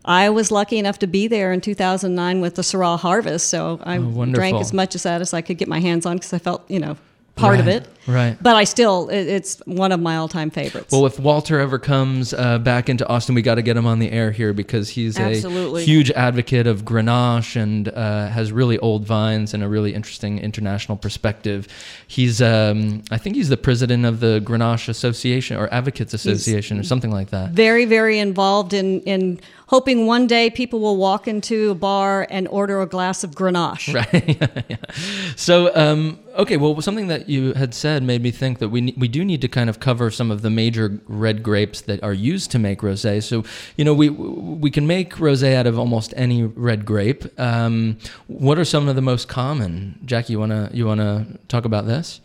I 0.04 0.28
was 0.28 0.50
lucky 0.50 0.78
enough 0.78 0.98
to 0.98 1.06
be 1.06 1.26
there 1.26 1.54
in 1.54 1.62
2009 1.62 2.42
with 2.42 2.56
the 2.56 2.62
Syrah 2.62 2.98
harvest, 2.98 3.48
so 3.48 3.80
I 3.82 3.96
oh, 3.96 4.26
drank 4.26 4.60
as 4.60 4.74
much 4.74 4.94
of 4.94 5.02
that 5.04 5.22
as 5.22 5.32
I 5.32 5.40
could 5.40 5.56
get 5.56 5.68
my 5.68 5.80
hands 5.80 6.04
on 6.04 6.18
because 6.18 6.34
I 6.34 6.38
felt, 6.38 6.70
you 6.70 6.78
know, 6.78 6.98
part 7.40 7.52
right, 7.52 7.60
of 7.60 7.68
it. 7.68 7.88
Right. 8.06 8.36
But 8.40 8.56
I 8.56 8.64
still, 8.64 9.08
it, 9.08 9.26
it's 9.26 9.58
one 9.66 9.92
of 9.92 10.00
my 10.00 10.16
all-time 10.16 10.50
favorites. 10.50 10.90
Well, 10.90 11.06
if 11.06 11.18
Walter 11.18 11.60
ever 11.60 11.78
comes 11.78 12.32
uh, 12.32 12.58
back 12.58 12.88
into 12.88 13.06
Austin, 13.08 13.34
we 13.34 13.42
got 13.42 13.56
to 13.56 13.62
get 13.62 13.76
him 13.76 13.86
on 13.86 13.98
the 13.98 14.10
air 14.10 14.30
here 14.30 14.52
because 14.52 14.88
he's 14.88 15.18
Absolutely. 15.18 15.82
a 15.82 15.84
huge 15.84 16.10
advocate 16.12 16.66
of 16.66 16.84
Grenache 16.84 17.56
and 17.56 17.88
uh, 17.88 18.28
has 18.28 18.52
really 18.52 18.78
old 18.78 19.06
vines 19.06 19.54
and 19.54 19.62
a 19.62 19.68
really 19.68 19.94
interesting 19.94 20.38
international 20.38 20.96
perspective. 20.96 21.68
He's, 22.06 22.40
um, 22.42 23.02
I 23.10 23.18
think 23.18 23.36
he's 23.36 23.48
the 23.48 23.56
president 23.56 24.04
of 24.06 24.20
the 24.20 24.40
Grenache 24.44 24.88
Association 24.88 25.56
or 25.56 25.72
Advocates 25.72 26.14
Association 26.14 26.78
he's 26.78 26.86
or 26.86 26.88
something 26.88 27.12
like 27.12 27.30
that. 27.30 27.50
Very, 27.50 27.84
very 27.84 28.18
involved 28.18 28.72
in 28.72 29.00
in 29.02 29.40
hoping 29.70 30.04
one 30.04 30.26
day 30.26 30.50
people 30.50 30.80
will 30.80 30.96
walk 30.96 31.28
into 31.28 31.70
a 31.70 31.74
bar 31.76 32.26
and 32.28 32.48
order 32.48 32.82
a 32.82 32.86
glass 32.86 33.22
of 33.24 33.30
Grenache. 33.30 33.94
Right. 34.00 34.80
So, 35.36 35.74
um, 35.76 36.18
okay, 36.36 36.56
well, 36.56 36.80
something 36.80 37.06
that 37.06 37.28
you 37.28 37.54
had 37.54 37.72
said 37.72 38.02
made 38.02 38.22
me 38.22 38.30
think 38.32 38.58
that 38.58 38.68
we 38.68 38.92
we 38.96 39.08
do 39.08 39.24
need 39.24 39.40
to 39.42 39.48
kind 39.48 39.70
of 39.70 39.78
cover 39.78 40.10
some 40.10 40.30
of 40.30 40.42
the 40.42 40.50
major 40.50 41.00
red 41.06 41.42
grapes 41.42 41.80
that 41.82 42.02
are 42.02 42.12
used 42.12 42.50
to 42.50 42.58
make 42.58 42.80
rosé. 42.80 43.22
So, 43.22 43.44
you 43.76 43.84
know, 43.84 43.94
we 43.94 44.08
we 44.10 44.70
can 44.70 44.86
make 44.86 45.14
rosé 45.16 45.54
out 45.54 45.66
of 45.66 45.78
almost 45.78 46.12
any 46.16 46.42
red 46.42 46.84
grape. 46.84 47.22
Um, 47.38 47.96
what 48.26 48.58
are 48.58 48.64
some 48.64 48.88
of 48.88 48.96
the 48.96 49.02
most 49.02 49.28
common? 49.28 49.98
Jackie, 50.04 50.32
you 50.32 50.40
wanna 50.40 50.70
you 50.72 50.84
wanna 50.86 51.38
talk 51.48 51.64
about 51.64 51.86
this? 51.86 52.20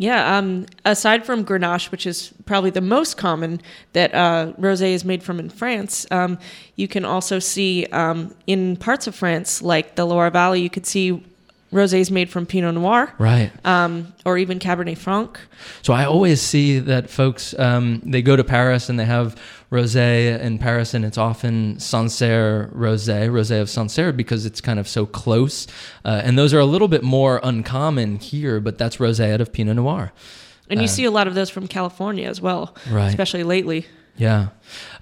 Yeah, 0.00 0.38
um, 0.38 0.64
aside 0.86 1.26
from 1.26 1.44
Grenache, 1.44 1.90
which 1.90 2.06
is 2.06 2.32
probably 2.46 2.70
the 2.70 2.80
most 2.80 3.18
common 3.18 3.60
that 3.92 4.14
uh, 4.14 4.54
rosé 4.58 4.92
is 4.94 5.04
made 5.04 5.22
from 5.22 5.38
in 5.38 5.50
France, 5.50 6.06
um, 6.10 6.38
you 6.76 6.88
can 6.88 7.04
also 7.04 7.38
see 7.38 7.84
um, 7.92 8.34
in 8.46 8.78
parts 8.78 9.06
of 9.06 9.14
France, 9.14 9.60
like 9.60 9.96
the 9.96 10.06
Loire 10.06 10.30
Valley, 10.30 10.62
you 10.62 10.70
could 10.70 10.86
see 10.86 11.22
rosés 11.72 12.10
made 12.10 12.30
from 12.30 12.46
Pinot 12.46 12.74
Noir, 12.74 13.14
right, 13.18 13.50
um, 13.64 14.12
or 14.24 14.38
even 14.38 14.58
Cabernet 14.58 14.98
Franc. 14.98 15.38
So 15.82 15.92
I 15.92 16.04
always 16.04 16.40
see 16.40 16.78
that 16.80 17.10
folks 17.10 17.58
um, 17.58 18.02
they 18.04 18.22
go 18.22 18.36
to 18.36 18.44
Paris 18.44 18.88
and 18.88 18.98
they 18.98 19.04
have 19.04 19.36
rosé 19.70 20.38
in 20.40 20.58
Paris, 20.58 20.94
and 20.94 21.04
it's 21.04 21.18
often 21.18 21.78
Sancerre 21.78 22.70
rosé, 22.74 23.30
rosé 23.30 23.60
of 23.60 23.70
Sancerre, 23.70 24.12
because 24.12 24.44
it's 24.44 24.60
kind 24.60 24.78
of 24.78 24.88
so 24.88 25.06
close. 25.06 25.66
Uh, 26.04 26.20
and 26.24 26.36
those 26.36 26.52
are 26.52 26.58
a 26.58 26.64
little 26.64 26.88
bit 26.88 27.02
more 27.02 27.40
uncommon 27.42 28.16
here, 28.16 28.60
but 28.60 28.78
that's 28.78 28.96
rosé 28.96 29.32
out 29.32 29.40
of 29.40 29.52
Pinot 29.52 29.76
Noir. 29.76 30.12
And 30.68 30.80
you 30.80 30.84
uh, 30.84 30.88
see 30.88 31.04
a 31.04 31.10
lot 31.10 31.26
of 31.26 31.34
those 31.34 31.50
from 31.50 31.66
California 31.68 32.28
as 32.28 32.40
well, 32.40 32.76
right. 32.90 33.08
especially 33.08 33.44
lately. 33.44 33.86
Yeah, 34.16 34.48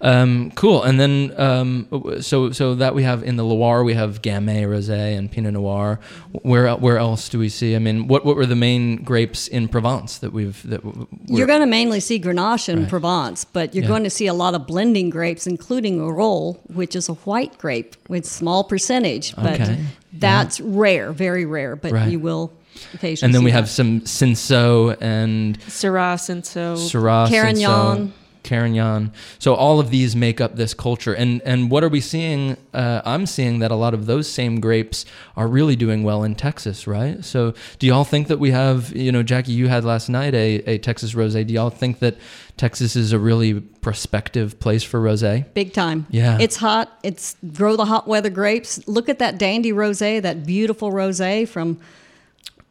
um, 0.00 0.52
cool. 0.52 0.82
And 0.82 1.00
then 1.00 1.34
um, 1.38 1.88
so 2.20 2.52
so 2.52 2.74
that 2.76 2.94
we 2.94 3.02
have 3.02 3.22
in 3.22 3.36
the 3.36 3.44
Loire 3.44 3.82
we 3.84 3.94
have 3.94 4.22
Gamay 4.22 4.62
Rosé 4.62 5.16
and 5.16 5.30
Pinot 5.30 5.54
Noir. 5.54 5.98
Where 6.42 6.72
where 6.76 6.98
else 6.98 7.28
do 7.28 7.38
we 7.38 7.48
see? 7.48 7.74
I 7.74 7.78
mean, 7.78 8.06
what 8.06 8.24
what 8.24 8.36
were 8.36 8.46
the 8.46 8.56
main 8.56 9.02
grapes 9.02 9.48
in 9.48 9.68
Provence 9.68 10.18
that 10.18 10.32
we've 10.32 10.62
that 10.68 10.80
you're 11.26 11.46
going 11.46 11.60
to 11.60 11.66
mainly 11.66 12.00
see 12.00 12.20
Grenache 12.20 12.68
in 12.68 12.80
right. 12.80 12.88
Provence, 12.88 13.44
but 13.44 13.74
you're 13.74 13.82
yeah. 13.82 13.88
going 13.88 14.04
to 14.04 14.10
see 14.10 14.26
a 14.26 14.34
lot 14.34 14.54
of 14.54 14.66
blending 14.66 15.10
grapes, 15.10 15.46
including 15.46 15.98
Arolle, 15.98 16.58
which 16.70 16.94
is 16.94 17.08
a 17.08 17.14
white 17.14 17.58
grape 17.58 17.96
with 18.08 18.24
small 18.24 18.64
percentage, 18.64 19.34
but 19.36 19.60
okay. 19.60 19.84
that's 20.12 20.60
yeah. 20.60 20.66
rare, 20.68 21.12
very 21.12 21.44
rare. 21.44 21.76
But 21.76 21.92
right. 21.92 22.10
you 22.10 22.20
will 22.20 22.52
occasionally. 22.94 23.26
And 23.26 23.34
then 23.34 23.44
we 23.44 23.50
that. 23.50 23.56
have 23.56 23.70
some 23.70 24.00
Cinsault 24.02 24.98
and 25.00 25.58
Syrah 25.60 26.14
Cinsault, 26.14 26.76
Syrah 26.76 27.28
Carignan. 27.28 27.56
Cinsault. 27.62 28.12
Carignan. 28.48 29.12
So 29.38 29.54
all 29.54 29.78
of 29.78 29.90
these 29.90 30.16
make 30.16 30.40
up 30.40 30.56
this 30.56 30.72
culture. 30.74 31.14
And 31.22 31.42
and 31.42 31.70
what 31.70 31.84
are 31.84 31.88
we 31.88 32.00
seeing? 32.00 32.56
Uh, 32.72 33.02
I'm 33.04 33.26
seeing 33.26 33.58
that 33.60 33.70
a 33.70 33.74
lot 33.74 33.94
of 33.94 34.06
those 34.06 34.26
same 34.28 34.60
grapes 34.60 35.04
are 35.36 35.46
really 35.46 35.76
doing 35.76 36.02
well 36.02 36.24
in 36.24 36.34
Texas, 36.34 36.86
right? 36.86 37.24
So 37.24 37.54
do 37.78 37.86
y'all 37.86 38.04
think 38.04 38.28
that 38.28 38.38
we 38.38 38.50
have, 38.52 38.94
you 38.96 39.12
know, 39.12 39.22
Jackie, 39.22 39.52
you 39.52 39.68
had 39.68 39.84
last 39.84 40.08
night 40.08 40.34
a, 40.34 40.48
a 40.72 40.78
Texas 40.78 41.12
rosé. 41.14 41.46
Do 41.46 41.52
y'all 41.54 41.70
think 41.70 41.98
that 41.98 42.16
Texas 42.56 42.96
is 42.96 43.12
a 43.12 43.18
really 43.18 43.60
prospective 43.60 44.58
place 44.58 44.82
for 44.82 45.00
rosé? 45.00 45.44
Big 45.54 45.72
time. 45.72 46.06
Yeah. 46.10 46.38
It's 46.40 46.56
hot. 46.56 46.98
It's 47.02 47.36
grow 47.52 47.76
the 47.76 47.84
hot 47.84 48.08
weather 48.08 48.30
grapes. 48.30 48.80
Look 48.88 49.08
at 49.08 49.18
that 49.18 49.38
dandy 49.38 49.72
rosé, 49.72 50.22
that 50.22 50.46
beautiful 50.46 50.90
rosé 50.90 51.46
from 51.46 51.78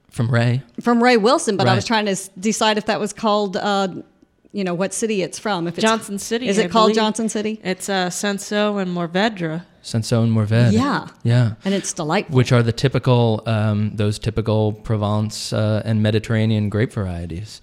From 0.09 0.29
Rae. 0.31 0.61
from 0.81 1.03
Rae 1.03 1.17
Wilson. 1.17 1.57
But 1.57 1.67
I 1.67 1.75
was 1.75 1.85
trying 1.85 2.07
to 2.07 2.15
decide 2.39 2.77
if 2.77 2.85
that 2.87 2.99
was 2.99 3.13
called, 3.13 3.55
uh, 3.55 3.89
you 4.57 4.63
know, 4.63 4.73
what 4.73 4.91
city 4.91 5.21
it's 5.21 5.37
from. 5.37 5.67
If 5.67 5.77
it's 5.77 5.83
Johnson 5.83 6.17
City. 6.17 6.47
Is 6.47 6.57
I 6.57 6.63
it 6.63 6.71
called 6.71 6.87
believe. 6.87 6.95
Johnson 6.95 7.29
City? 7.29 7.61
It's 7.63 7.89
uh, 7.89 8.09
Cinsault 8.09 8.81
and 8.81 8.89
Mourvedre. 8.89 9.63
Cinsault 9.83 10.23
and 10.23 10.33
Mourvedre. 10.35 10.71
Yeah. 10.71 11.07
Yeah. 11.21 11.51
And 11.63 11.75
it's 11.75 11.93
delightful. 11.93 12.35
Which 12.35 12.51
are 12.51 12.63
the 12.63 12.71
typical, 12.71 13.43
um, 13.45 13.95
those 13.95 14.17
typical 14.17 14.73
Provence 14.73 15.53
uh, 15.53 15.83
and 15.85 16.01
Mediterranean 16.01 16.69
grape 16.69 16.91
varieties. 16.91 17.61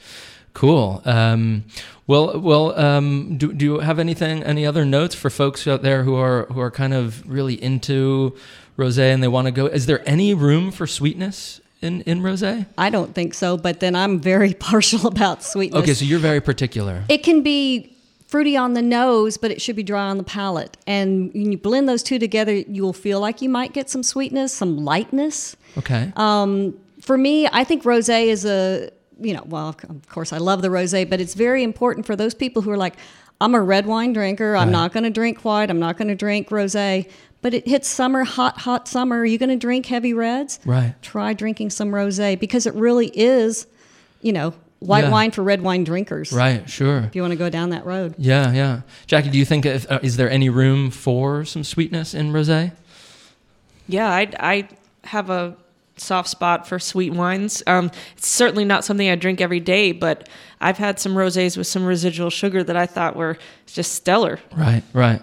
Cool. 0.53 1.03
Um, 1.05 1.65
well, 2.07 2.39
well. 2.39 2.79
Um, 2.79 3.39
do, 3.39 3.53
do 3.53 3.65
you 3.65 3.79
have 3.81 3.99
anything, 3.99 4.45
any 4.45 4.65
other 4.65 4.85
notes 4.85 5.17
for 5.17 5.31
folks 5.31 5.67
out 5.67 5.83
there 5.83 6.05
who 6.05 6.15
are 6.15 6.47
who 6.47 6.61
are 6.61 6.71
kind 6.71 6.95
of 6.95 7.29
really 7.29 7.61
into 7.61 8.37
rosé 8.79 9.13
and 9.13 9.21
they 9.21 9.27
want 9.27 9.47
to 9.47 9.51
go? 9.51 9.67
Is 9.67 9.87
there 9.87 10.09
any 10.09 10.33
room 10.33 10.71
for 10.71 10.87
sweetness 10.87 11.61
in 11.85 12.01
in 12.03 12.21
rosé? 12.23 12.67
I 12.77 12.91
don't 12.91 13.15
think 13.15 13.35
so, 13.35 13.57
but 13.57 13.81
then 13.81 13.95
I'm 13.95 14.19
very 14.19 14.55
partial 14.71 15.07
about 15.07 15.43
sweetness. 15.43 15.83
Okay, 15.83 15.95
so 15.95 16.05
you're 16.05 16.19
very 16.19 16.41
particular. 16.41 17.05
It 17.09 17.23
can 17.23 17.43
be 17.43 17.95
fruity 18.27 18.57
on 18.57 18.73
the 18.73 18.83
nose, 18.83 19.37
but 19.37 19.51
it 19.53 19.63
should 19.63 19.77
be 19.77 19.85
dry 19.85 20.09
on 20.09 20.19
the 20.19 20.25
palate. 20.25 20.77
And 20.89 21.33
when 21.35 21.53
you 21.53 21.59
blend 21.59 21.89
those 21.89 22.03
two 22.03 22.19
together, 22.19 22.53
you 22.53 22.83
will 22.83 22.93
feel 22.93 23.21
like 23.21 23.41
you 23.41 23.49
might 23.49 23.73
get 23.73 23.89
some 23.89 24.03
sweetness, 24.03 24.53
some 24.53 24.85
lightness. 24.85 25.55
Okay. 25.79 26.13
Um, 26.17 26.75
For 27.01 27.17
me, 27.17 27.47
I 27.53 27.63
think 27.63 27.85
rosé 27.85 28.27
is 28.27 28.45
a, 28.45 28.91
you 29.21 29.35
know, 29.35 29.45
well, 29.47 29.69
of 29.69 30.09
course 30.09 30.33
I 30.33 30.39
love 30.39 30.63
the 30.63 30.69
rosé, 30.69 31.09
but 31.09 31.21
it's 31.21 31.35
very 31.35 31.63
important 31.63 32.07
for 32.07 32.17
those 32.17 32.35
people 32.35 32.63
who 32.63 32.71
are 32.71 32.77
like, 32.77 32.97
I'm 33.45 33.55
a 33.55 33.61
red 33.61 33.85
wine 33.85 34.15
drinker. 34.15 34.57
I'm 34.57 34.69
Right. 34.69 34.73
not 34.73 34.93
going 34.95 35.05
to 35.05 35.11
drink 35.11 35.45
white. 35.45 35.69
I'm 35.69 35.79
not 35.79 35.99
going 35.99 36.09
to 36.09 36.15
drink 36.15 36.49
rosé. 36.49 37.07
But 37.43 37.53
it 37.53 37.69
hits 37.69 37.89
summer, 37.89 38.25
hot, 38.25 38.57
hot 38.61 38.89
summer. 38.89 39.19
Are 39.21 39.25
you 39.27 39.37
going 39.37 39.51
to 39.51 39.57
drink 39.57 39.85
heavy 39.85 40.15
reds? 40.15 40.59
Right. 40.65 40.95
Try 41.03 41.35
drinking 41.35 41.69
some 41.71 41.91
rosé 41.91 42.41
because 42.41 42.65
it 42.67 42.73
really 42.75 43.09
is, 43.15 43.67
you 44.23 44.33
know, 44.33 44.55
white 44.79 45.05
Yeah. 45.05 45.11
wine 45.11 45.31
for 45.31 45.43
red 45.43 45.61
wine 45.61 45.85
drinkers. 45.85 46.33
right. 46.33 46.69
Sure. 46.71 47.01
If 47.01 47.15
you 47.15 47.21
want 47.21 47.33
to 47.33 47.37
go 47.39 47.51
down 47.51 47.69
that 47.71 47.85
road. 47.85 48.15
Yeah. 48.17 48.51
Yeah. 48.51 48.81
Jackie, 49.07 49.29
do 49.29 49.37
you 49.37 49.45
think 49.45 49.67
if, 49.67 49.91
uh, 49.93 49.99
is 50.03 50.17
there 50.17 50.31
any 50.31 50.49
room 50.49 50.91
for 50.91 51.45
some 51.45 51.65
sweetness 51.65 52.15
in 52.15 52.33
rosé? 52.33 52.73
Yeah, 53.87 54.09
I, 54.09 54.31
I 54.41 54.69
have 55.05 55.29
a 55.29 55.55
soft 55.99 56.29
spot 56.31 56.67
for 56.67 56.79
sweet 56.79 57.13
wines. 57.13 57.63
Um, 57.67 57.91
it's 58.17 58.27
certainly 58.27 58.65
not 58.65 58.85
something 58.87 59.09
I 59.09 59.17
drink 59.17 59.43
every 59.43 59.61
day, 59.61 59.93
but 59.93 60.29
I've 60.65 60.79
had 60.79 60.99
some 60.99 61.15
rosés 61.15 61.57
with 61.59 61.67
some 61.67 61.85
residual 61.85 62.31
sugar 62.31 62.65
that 62.65 62.77
I 62.77 62.87
thought 62.87 63.17
were 63.17 63.37
just 63.67 63.93
stellar. 63.93 64.41
Right. 64.57 64.83
Right. 64.93 65.21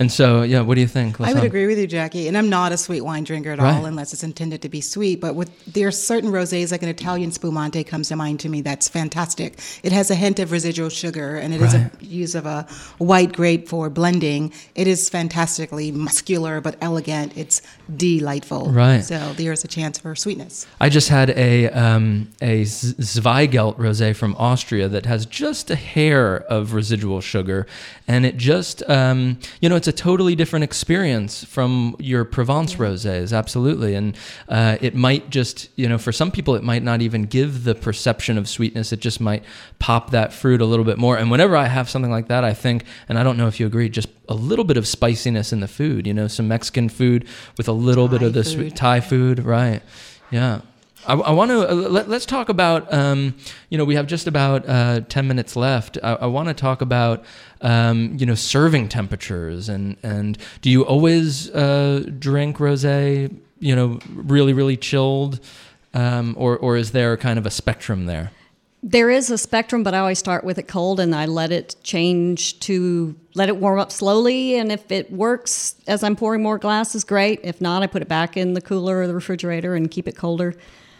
And 0.00 0.10
so, 0.10 0.42
yeah. 0.42 0.60
What 0.60 0.74
do 0.76 0.80
you 0.80 0.86
think? 0.88 1.20
I 1.20 1.32
would 1.32 1.42
LaSaan? 1.42 1.46
agree 1.46 1.66
with 1.66 1.78
you, 1.78 1.86
Jackie. 1.86 2.26
And 2.28 2.36
I'm 2.38 2.48
not 2.48 2.72
a 2.72 2.76
sweet 2.76 3.00
wine 3.02 3.24
drinker 3.24 3.50
at 3.52 3.58
Right. 3.60 3.74
all, 3.76 3.86
unless 3.86 4.12
it's 4.12 4.22
intended 4.24 4.60
to 4.62 4.68
be 4.68 4.80
sweet. 4.80 5.20
But 5.20 5.34
with 5.34 5.50
there 5.72 5.88
are 5.88 5.92
certain 5.92 6.30
rosés, 6.30 6.70
like 6.72 6.82
an 6.82 6.88
Italian 6.88 7.30
Spumante, 7.32 7.82
comes 7.84 8.08
to 8.08 8.16
mind 8.16 8.40
to 8.40 8.48
me. 8.48 8.60
That's 8.62 8.88
fantastic. 8.88 9.58
It 9.82 9.92
has 9.92 10.10
a 10.10 10.14
hint 10.14 10.38
of 10.40 10.52
residual 10.52 10.88
sugar, 10.90 11.36
and 11.36 11.52
it 11.54 11.60
is 11.60 11.74
Right. 11.74 11.90
a 12.02 12.04
use 12.04 12.34
of 12.34 12.46
a 12.46 12.66
white 12.98 13.32
grape 13.32 13.68
for 13.68 13.88
blending. 13.90 14.52
It 14.74 14.86
is 14.86 15.08
fantastically 15.08 15.90
muscular 15.92 16.60
but 16.60 16.76
elegant. 16.80 17.32
It's 17.36 17.62
delightful. 17.96 18.70
Right. 18.70 19.02
So 19.04 19.32
there's 19.36 19.64
a 19.64 19.68
chance 19.68 19.98
for 19.98 20.14
sweetness. 20.16 20.66
I 20.80 20.88
just 20.88 21.08
had 21.08 21.30
a 21.30 21.68
um, 21.70 22.28
a 22.42 22.64
Z- 22.64 22.94
Zweigelt 23.00 23.76
rosé 23.78 24.14
from 24.14 24.34
Austria 24.38 24.83
that 24.88 25.06
has 25.06 25.26
just 25.26 25.70
a 25.70 25.74
hair 25.74 26.38
of 26.50 26.72
residual 26.74 27.20
sugar, 27.20 27.66
and 28.06 28.24
it 28.26 28.36
just 28.36 28.82
um, 28.88 29.38
you 29.60 29.68
know 29.68 29.76
it's 29.76 29.88
a 29.88 29.92
totally 29.92 30.34
different 30.34 30.64
experience 30.64 31.44
from 31.44 31.96
your 31.98 32.24
Provence 32.24 32.74
rosés, 32.76 33.36
absolutely. 33.36 33.94
And 33.94 34.16
uh, 34.48 34.78
it 34.80 34.94
might 34.94 35.30
just 35.30 35.68
you 35.76 35.88
know 35.88 35.98
for 35.98 36.12
some 36.12 36.30
people 36.30 36.54
it 36.54 36.62
might 36.62 36.82
not 36.82 37.02
even 37.02 37.24
give 37.24 37.64
the 37.64 37.74
perception 37.74 38.38
of 38.38 38.48
sweetness. 38.48 38.92
It 38.92 39.00
just 39.00 39.20
might 39.20 39.44
pop 39.78 40.10
that 40.10 40.32
fruit 40.32 40.60
a 40.60 40.66
little 40.66 40.84
bit 40.84 40.98
more. 40.98 41.16
And 41.16 41.30
whenever 41.30 41.56
I 41.56 41.66
have 41.66 41.88
something 41.90 42.10
like 42.10 42.28
that, 42.28 42.44
I 42.44 42.54
think, 42.54 42.84
and 43.08 43.18
I 43.18 43.22
don't 43.22 43.36
know 43.36 43.48
if 43.48 43.60
you 43.60 43.66
agree, 43.66 43.88
just 43.88 44.08
a 44.28 44.34
little 44.34 44.64
bit 44.64 44.76
of 44.76 44.86
spiciness 44.86 45.52
in 45.52 45.60
the 45.60 45.68
food. 45.68 46.06
You 46.06 46.14
know, 46.14 46.28
some 46.28 46.48
Mexican 46.48 46.88
food 46.88 47.26
with 47.56 47.68
a 47.68 47.72
little 47.72 48.08
bit 48.08 48.22
of 48.22 48.32
the 48.32 48.44
food. 48.44 48.52
sweet 48.52 48.76
Thai 48.76 49.00
food, 49.00 49.40
right? 49.40 49.82
Yeah. 50.30 50.60
I, 51.06 51.14
I 51.14 51.30
want 51.32 51.50
to 51.50 51.70
uh, 51.70 51.74
let, 51.74 52.08
let's 52.08 52.26
talk 52.26 52.48
about. 52.48 52.92
Um, 52.92 53.34
you 53.70 53.78
know, 53.78 53.84
we 53.84 53.94
have 53.94 54.06
just 54.06 54.26
about 54.26 54.68
uh, 54.68 55.00
ten 55.08 55.26
minutes 55.26 55.56
left. 55.56 55.98
I, 56.02 56.14
I 56.14 56.26
want 56.26 56.48
to 56.48 56.54
talk 56.54 56.80
about. 56.80 57.24
Um, 57.60 58.16
you 58.18 58.26
know, 58.26 58.34
serving 58.34 58.90
temperatures 58.90 59.70
and 59.70 59.96
and 60.02 60.36
do 60.60 60.68
you 60.68 60.84
always 60.84 61.48
uh, 61.50 62.04
drink 62.18 62.58
rosé? 62.58 63.34
You 63.58 63.74
know, 63.74 63.98
really 64.12 64.52
really 64.52 64.76
chilled, 64.76 65.40
um, 65.94 66.34
or 66.38 66.58
or 66.58 66.76
is 66.76 66.92
there 66.92 67.16
kind 67.16 67.38
of 67.38 67.46
a 67.46 67.50
spectrum 67.50 68.04
there? 68.04 68.32
There 68.82 69.08
is 69.08 69.30
a 69.30 69.38
spectrum, 69.38 69.82
but 69.82 69.94
I 69.94 69.98
always 70.00 70.18
start 70.18 70.44
with 70.44 70.58
it 70.58 70.68
cold 70.68 71.00
and 71.00 71.14
I 71.14 71.24
let 71.24 71.50
it 71.50 71.74
change 71.82 72.60
to 72.60 73.16
let 73.34 73.48
it 73.48 73.56
warm 73.56 73.78
up 73.78 73.90
slowly. 73.90 74.56
And 74.58 74.70
if 74.70 74.92
it 74.92 75.10
works 75.10 75.76
as 75.86 76.02
I'm 76.04 76.16
pouring 76.16 76.42
more 76.42 76.58
glasses, 76.58 77.02
great. 77.02 77.40
If 77.42 77.62
not, 77.62 77.82
I 77.82 77.86
put 77.86 78.02
it 78.02 78.08
back 78.08 78.36
in 78.36 78.52
the 78.52 78.60
cooler 78.60 79.00
or 79.00 79.06
the 79.06 79.14
refrigerator 79.14 79.74
and 79.74 79.90
keep 79.90 80.06
it 80.06 80.16
colder. 80.16 80.54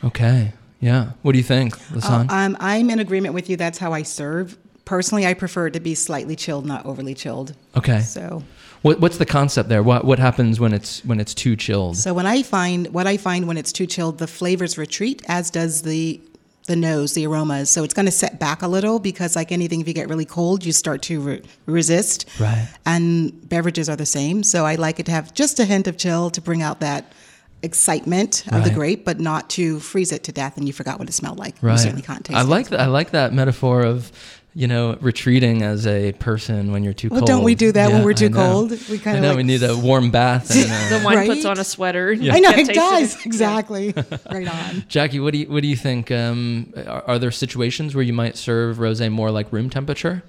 Okay, 0.05 0.53
yeah. 0.81 1.11
What 1.23 1.33
do 1.33 1.39
you 1.39 1.45
think, 1.45 1.77
LaSaan? 1.89 2.31
Um, 2.31 2.57
I'm 2.61 2.91
in 2.91 2.99
agreement 2.99 3.35
with 3.35 3.49
you. 3.49 3.57
That's 3.57 3.79
how 3.79 3.93
I 3.93 4.03
serve. 4.03 4.57
Personally, 4.85 5.27
I 5.27 5.35
prefer 5.35 5.69
it 5.69 5.73
to 5.73 5.81
be 5.81 5.95
slightly 5.95 6.37
chilled, 6.37 6.67
not 6.67 6.85
overly 6.85 7.15
chilled. 7.15 7.57
okay. 7.77 8.01
So. 8.01 8.43
What 8.83 9.01
what's 9.01 9.17
the 9.17 9.25
concept 9.25 9.71
there? 9.71 9.83
What 9.83 10.05
what 10.05 10.19
happens 10.19 10.61
when 10.61 10.75
it's 10.75 11.03
when 11.07 11.19
it's 11.19 11.33
too 11.33 11.57
chilled? 11.57 11.97
So 11.97 12.13
when 12.13 12.27
I 12.27 12.43
find 12.43 12.89
what 12.89 13.07
I 13.07 13.17
find 13.17 13.49
when 13.49 13.57
it's 13.57 13.73
too 13.73 13.87
chilled, 13.87 14.19
the 14.19 14.27
flavors 14.27 14.77
retreat, 14.77 15.23
as 15.27 15.51
does 15.51 15.81
the 15.83 16.21
the 16.67 16.77
nose, 16.77 17.15
the 17.15 17.27
aromas. 17.27 17.71
So 17.71 17.85
it's 17.85 17.95
going 17.95 18.07
to 18.07 18.13
set 18.13 18.39
back 18.39 18.63
a 18.63 18.69
little 18.69 18.99
because, 18.99 19.37
like 19.37 19.53
anything, 19.53 19.81
if 19.81 19.89
you 19.89 19.95
get 19.95 20.09
really 20.09 20.25
cold, 20.25 20.65
you 20.65 20.73
start 20.73 21.03
to 21.03 21.21
re- 21.21 21.43
resist. 21.67 22.29
Right. 22.39 22.69
And 22.87 23.49
beverages 23.49 23.89
are 23.89 23.97
the 23.97 24.07
same. 24.07 24.43
So 24.43 24.65
I 24.65 24.77
like 24.77 24.99
it 24.99 25.07
to 25.07 25.13
have 25.13 25.35
just 25.35 25.61
a 25.61 25.65
hint 25.65 25.87
of 25.87 25.97
chill 25.99 26.31
to 26.31 26.41
bring 26.41 26.63
out 26.63 26.81
that 26.81 27.13
excitement 27.65 28.45
of 28.53 28.63
the 28.65 28.71
grape, 28.71 29.05
but 29.05 29.19
not 29.21 29.51
to 29.51 29.81
freeze 29.81 30.13
it 30.13 30.25
to 30.25 30.33
death 30.33 30.57
and 30.57 30.67
you 30.67 30.73
forgot 30.73 30.99
what 30.99 31.09
it 31.09 31.13
smelled 31.13 31.39
like. 31.39 31.55
Right. 31.61 31.73
You 31.73 31.79
certainly 31.79 32.03
can't 32.03 32.25
taste 32.25 32.37
I 32.39 32.43
it. 32.43 32.47
like 32.49 32.69
that. 32.69 32.81
I 32.81 32.87
like 32.87 33.11
that 33.13 33.33
metaphor 33.33 33.83
of, 33.83 34.13
you 34.55 34.69
know, 34.69 34.97
retreating 35.01 35.63
as 35.63 35.85
a 35.87 36.13
person 36.13 36.71
when 36.71 36.85
you're 36.85 36.93
too 36.93 37.09
Well, 37.09 37.21
cold. 37.21 37.29
Well, 37.29 37.39
don't 37.39 37.45
we 37.45 37.55
do 37.57 37.73
that 37.73 37.91
when 37.91 38.05
we're 38.05 38.13
too 38.15 38.27
I 38.27 38.29
cold? 38.29 38.71
We 38.89 38.99
kinda 38.99 39.21
know 39.21 39.29
like- 39.31 39.37
we 39.39 39.43
need 39.43 39.63
a 39.65 39.77
warm 39.77 40.11
bath. 40.11 40.51
And, 40.55 40.71
uh, 40.95 40.99
The 40.99 41.05
wine 41.05 41.17
Right? 41.17 41.29
puts 41.29 41.45
on 41.45 41.59
a 41.59 41.65
sweater. 41.65 42.11
and 42.13 42.23
you 42.23 42.31
I 42.31 42.39
know 42.39 42.53
can't 42.53 42.69
it 42.69 42.75
does 42.75 43.17
exactly. 43.27 43.93
right 44.31 44.47
on. 44.49 44.85
Jackie, 44.89 45.19
what 45.21 45.33
do 45.33 45.39
you 45.41 45.47
what 45.51 45.63
do 45.63 45.69
you 45.69 45.77
think? 45.77 46.11
Um, 46.13 46.73
are, 46.87 47.03
are 47.09 47.19
there 47.19 47.33
situations 47.33 47.95
where 47.97 48.05
you 48.05 48.13
might 48.13 48.37
serve 48.37 48.77
rosé 48.77 49.11
more 49.11 49.31
like 49.33 49.53
room 49.53 49.71
temperature? 49.71 50.23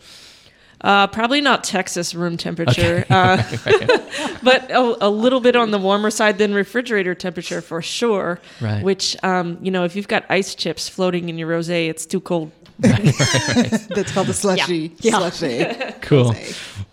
Uh, 0.81 1.07
probably 1.07 1.41
not 1.41 1.63
Texas 1.63 2.13
room 2.13 2.37
temperature, 2.37 3.05
uh, 3.09 3.37
but 4.43 4.69
a, 4.69 5.07
a 5.07 5.09
little 5.09 5.39
bit 5.39 5.55
on 5.55 5.71
the 5.71 5.77
warmer 5.77 6.11
side 6.11 6.37
than 6.37 6.53
refrigerator 6.53 7.15
temperature 7.15 7.61
for 7.61 7.81
sure. 7.81 8.39
Right. 8.61 8.83
Which, 8.83 9.15
um, 9.23 9.57
you 9.61 9.71
know, 9.71 9.83
if 9.83 9.95
you've 9.95 10.07
got 10.07 10.25
ice 10.29 10.53
chips 10.53 10.87
floating 10.89 11.29
in 11.29 11.37
your 11.37 11.49
rosé, 11.49 11.89
it's 11.89 12.05
too 12.05 12.19
cold. 12.19 12.51
That's 12.79 14.11
called 14.11 14.27
the 14.27 14.33
slushy. 14.33 14.93
Yeah. 14.99 15.29
Slushy. 15.29 15.93
Cool. 16.01 16.35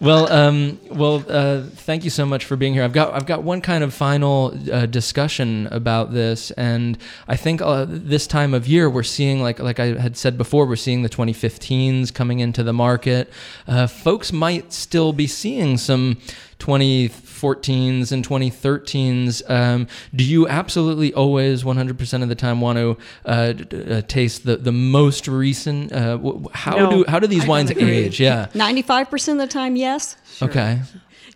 Well, 0.00 0.30
um, 0.32 0.78
well, 0.90 1.24
uh, 1.28 1.62
thank 1.62 2.04
you 2.04 2.10
so 2.10 2.24
much 2.24 2.44
for 2.44 2.56
being 2.56 2.72
here. 2.72 2.84
I've 2.84 2.92
got 2.92 3.14
I've 3.14 3.26
got 3.26 3.42
one 3.42 3.60
kind 3.60 3.82
of 3.82 3.92
final 3.92 4.56
uh, 4.72 4.86
discussion 4.86 5.66
about 5.72 6.12
this, 6.12 6.50
and 6.52 6.98
I 7.26 7.36
think 7.36 7.60
uh, 7.60 7.86
this 7.88 8.26
time 8.26 8.54
of 8.54 8.68
year 8.68 8.88
we're 8.88 9.02
seeing 9.02 9.42
like 9.42 9.58
like 9.58 9.80
I 9.80 10.00
had 10.00 10.16
said 10.16 10.38
before, 10.38 10.66
we're 10.66 10.76
seeing 10.76 11.02
the 11.02 11.08
2015s 11.08 12.14
coming 12.14 12.38
into 12.38 12.62
the 12.62 12.72
market. 12.72 13.32
Uh, 13.66 13.86
folks 13.86 14.32
might 14.32 14.72
still 14.72 15.12
be 15.12 15.26
seeing 15.26 15.76
some 15.78 16.18
2014s 16.62 18.12
and 18.12 18.26
2013s. 18.26 19.48
Um, 19.50 19.86
do 20.14 20.24
you 20.24 20.48
absolutely 20.48 21.12
always 21.14 21.62
100% 21.64 22.22
of 22.22 22.28
the 22.28 22.34
time 22.34 22.60
want 22.60 22.78
to 22.78 22.96
uh, 23.24 23.52
d- 23.52 23.64
d- 23.64 23.92
uh, 23.94 24.02
taste 24.02 24.44
the 24.44 24.56
the 24.56 24.72
most 24.72 25.28
recent? 25.28 25.92
Uh, 25.92 26.18
wh- 26.18 26.52
how 26.52 26.76
No, 26.76 26.90
do 26.90 27.04
how 27.08 27.18
do 27.18 27.26
these 27.26 27.44
I 27.44 27.48
wines 27.48 27.70
don't 27.70 27.78
agree. 27.82 27.92
age? 27.96 28.20
Yeah. 28.20 28.46
95% 28.54 29.32
of 29.32 29.38
the 29.38 29.46
time, 29.46 29.76
yes. 29.76 30.16
Okay. 30.40 30.80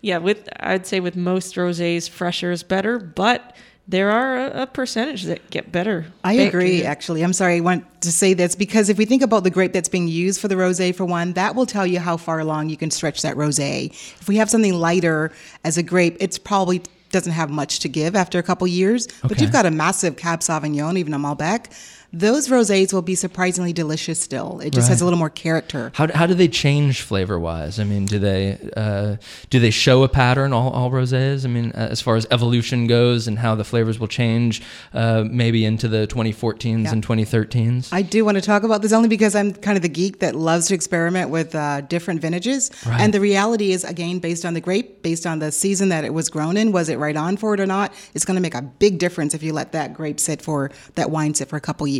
Yeah, 0.02 0.18
with 0.18 0.48
I'd 0.60 0.86
say 0.86 1.00
with 1.00 1.16
most 1.16 1.54
rosés, 1.56 2.08
fresher 2.08 2.52
is 2.52 2.62
better, 2.62 2.98
but 2.98 3.56
there 3.88 4.10
are 4.10 4.36
a, 4.36 4.62
a 4.62 4.66
percentage 4.66 5.24
that 5.24 5.48
get 5.50 5.70
better. 5.70 6.06
I 6.24 6.36
baked. 6.36 6.48
agree, 6.48 6.84
actually. 6.84 7.22
I'm 7.22 7.32
sorry, 7.32 7.56
I 7.56 7.60
want 7.60 8.02
to 8.02 8.10
say 8.10 8.34
this 8.34 8.54
because 8.54 8.88
if 8.88 8.98
we 8.98 9.04
think 9.04 9.22
about 9.22 9.44
the 9.44 9.50
grape 9.50 9.72
that's 9.72 9.88
being 9.88 10.08
used 10.08 10.40
for 10.40 10.48
the 10.48 10.56
rosé, 10.56 10.94
for 10.94 11.04
one, 11.04 11.34
that 11.34 11.54
will 11.54 11.66
tell 11.66 11.86
you 11.86 12.00
how 12.00 12.16
far 12.16 12.40
along 12.40 12.68
you 12.68 12.76
can 12.76 12.90
stretch 12.90 13.22
that 13.22 13.36
rosé. 13.36 13.90
If 14.20 14.28
we 14.28 14.36
have 14.36 14.50
something 14.50 14.74
lighter 14.74 15.32
as 15.64 15.78
a 15.78 15.82
grape, 15.82 16.16
it's 16.20 16.38
probably 16.38 16.82
doesn't 17.10 17.32
have 17.32 17.50
much 17.50 17.78
to 17.80 17.88
give 17.88 18.16
after 18.16 18.38
a 18.38 18.42
couple 18.42 18.66
years. 18.66 19.06
But 19.22 19.40
you've 19.40 19.52
got 19.52 19.64
a 19.64 19.70
massive 19.70 20.16
Cab 20.16 20.40
Sauvignon, 20.40 20.98
even 20.98 21.14
a 21.14 21.18
Malbec. 21.18 21.66
Those 22.12 22.48
rosés 22.48 22.92
will 22.92 23.02
be 23.02 23.14
surprisingly 23.14 23.72
delicious 23.72 24.20
still. 24.20 24.60
It 24.60 24.72
just 24.72 24.88
has 24.88 25.00
a 25.00 25.04
little 25.04 25.18
more 25.18 25.30
character. 25.30 25.90
How, 25.94 26.06
how 26.12 26.26
do 26.26 26.34
they 26.34 26.48
change 26.48 27.02
flavor 27.02 27.38
wise? 27.38 27.78
I 27.80 27.84
mean, 27.84 28.06
do 28.06 28.18
they 28.18 28.58
uh, 28.76 29.16
do 29.50 29.58
they 29.60 29.70
show 29.70 30.02
a 30.02 30.08
pattern 30.08 30.52
all, 30.52 30.70
all 30.70 30.90
rosés? 30.90 31.44
I 31.44 31.48
mean, 31.48 31.72
uh, 31.74 31.88
as 31.90 32.00
far 32.00 32.16
as 32.16 32.26
evolution 32.30 32.86
goes 32.86 33.26
and 33.28 33.38
how 33.38 33.54
the 33.54 33.64
flavors 33.64 33.98
will 33.98 34.08
change, 34.08 34.62
uh, 34.94 35.24
maybe 35.28 35.64
into 35.64 35.88
the 35.88 36.06
2014s 36.06 36.84
Yeah. 36.84 36.92
and 36.92 37.06
2013s. 37.06 37.88
I 37.92 38.02
do 38.02 38.24
want 38.24 38.36
to 38.36 38.40
talk 38.42 38.62
about 38.62 38.82
this 38.82 38.92
only 38.92 39.08
because 39.08 39.34
I'm 39.34 39.52
kind 39.52 39.76
of 39.76 39.82
the 39.82 39.88
geek 39.88 40.20
that 40.20 40.34
loves 40.34 40.68
to 40.68 40.74
experiment 40.74 41.30
with 41.30 41.54
uh, 41.54 41.80
different 41.82 42.20
vintages. 42.20 42.70
Right. 42.86 43.00
And 43.00 43.12
the 43.12 43.20
reality 43.20 43.72
is, 43.72 43.84
again, 43.84 44.20
based 44.20 44.44
on 44.44 44.54
the 44.54 44.60
grape, 44.60 45.02
based 45.02 45.26
on 45.26 45.40
the 45.40 45.50
season 45.52 45.88
that 45.90 46.04
it 46.04 46.14
was 46.14 46.28
grown 46.28 46.56
in, 46.56 46.72
was 46.72 46.88
it 46.88 46.98
right 46.98 47.16
on 47.16 47.36
for 47.36 47.54
it 47.54 47.60
or 47.60 47.66
not? 47.66 47.92
It's 48.14 48.24
going 48.24 48.36
to 48.36 48.40
make 48.40 48.54
a 48.54 48.62
big 48.62 48.98
difference 48.98 49.34
if 49.34 49.42
you 49.42 49.52
let 49.52 49.72
that 49.72 49.92
grape 49.92 50.20
sit 50.20 50.40
for 50.40 50.70
that 50.94 51.10
wine 51.10 51.34
sit 51.34 51.48
for 51.48 51.56
a 51.56 51.60
couple 51.60 51.86
years. 51.86 51.95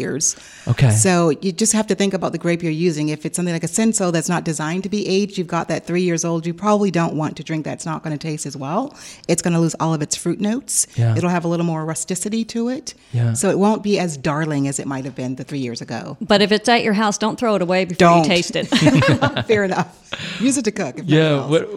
Okay. 0.69 0.91
So 0.91 1.31
you 1.31 1.53
just 1.53 1.73
have 1.73 1.87
to 1.89 1.95
think 1.95 2.15
about 2.15 2.33
the 2.33 2.39
grape 2.39 2.63
you're 2.63 2.73
using. 2.73 3.09
If 3.09 3.25
it's 3.25 3.37
something 3.37 3.55
like 3.55 3.65
a 3.65 3.69
Cinsault 3.69 4.13
that's 4.13 4.29
not 4.29 4.45
designed 4.45 4.83
to 4.85 4.89
be 4.89 5.07
aged, 5.07 5.39
you've 5.39 5.47
got 5.47 5.69
that 5.69 5.87
three 5.87 6.03
years 6.03 6.25
old, 6.25 6.47
you 6.47 6.55
probably 6.55 6.91
don't 6.91 7.15
want 7.15 7.37
to 7.37 7.45
drink 7.45 7.65
that. 7.65 7.75
It's 7.75 7.87
not 7.87 8.03
going 8.03 8.17
to 8.17 8.23
taste 8.23 8.47
as 8.47 8.57
well. 8.57 8.97
It's 9.29 9.43
going 9.43 9.55
to 9.55 9.61
lose 9.61 9.75
all 9.81 9.95
of 9.95 10.03
its 10.03 10.17
fruit 10.17 10.41
notes. 10.41 10.87
Yeah. 10.97 11.17
It'll 11.17 11.31
have 11.31 11.45
a 11.45 11.49
little 11.49 11.67
more 11.67 11.85
rusticity 11.85 12.45
to 12.47 12.69
it. 12.69 12.95
Yeah. 13.13 13.33
So 13.35 13.51
it 13.51 13.59
won't 13.59 13.83
be 13.83 13.99
as 13.99 14.17
darling 14.17 14.69
as 14.69 14.79
it 14.79 14.87
might 14.87 15.05
have 15.05 15.15
been 15.15 15.37
the 15.37 15.45
three 15.45 15.61
years 15.61 15.81
ago. 15.81 16.17
But 16.21 16.43
if 16.43 16.53
it's 16.53 16.69
at 16.69 16.83
your 16.83 16.95
house, 16.95 17.19
don't 17.19 17.39
throw 17.39 17.55
it 17.55 17.63
away 17.63 17.85
before 17.85 18.09
Don't. 18.09 18.25
you 18.25 18.25
taste 18.25 18.57
it. 18.57 18.67
Fair 19.47 19.65
enough. 19.65 20.03
Use 20.41 20.57
it 20.57 20.65
to 20.65 20.73
cook. 20.73 20.99
If 20.99 21.07
Yeah, 21.07 21.47
what, 21.47 21.69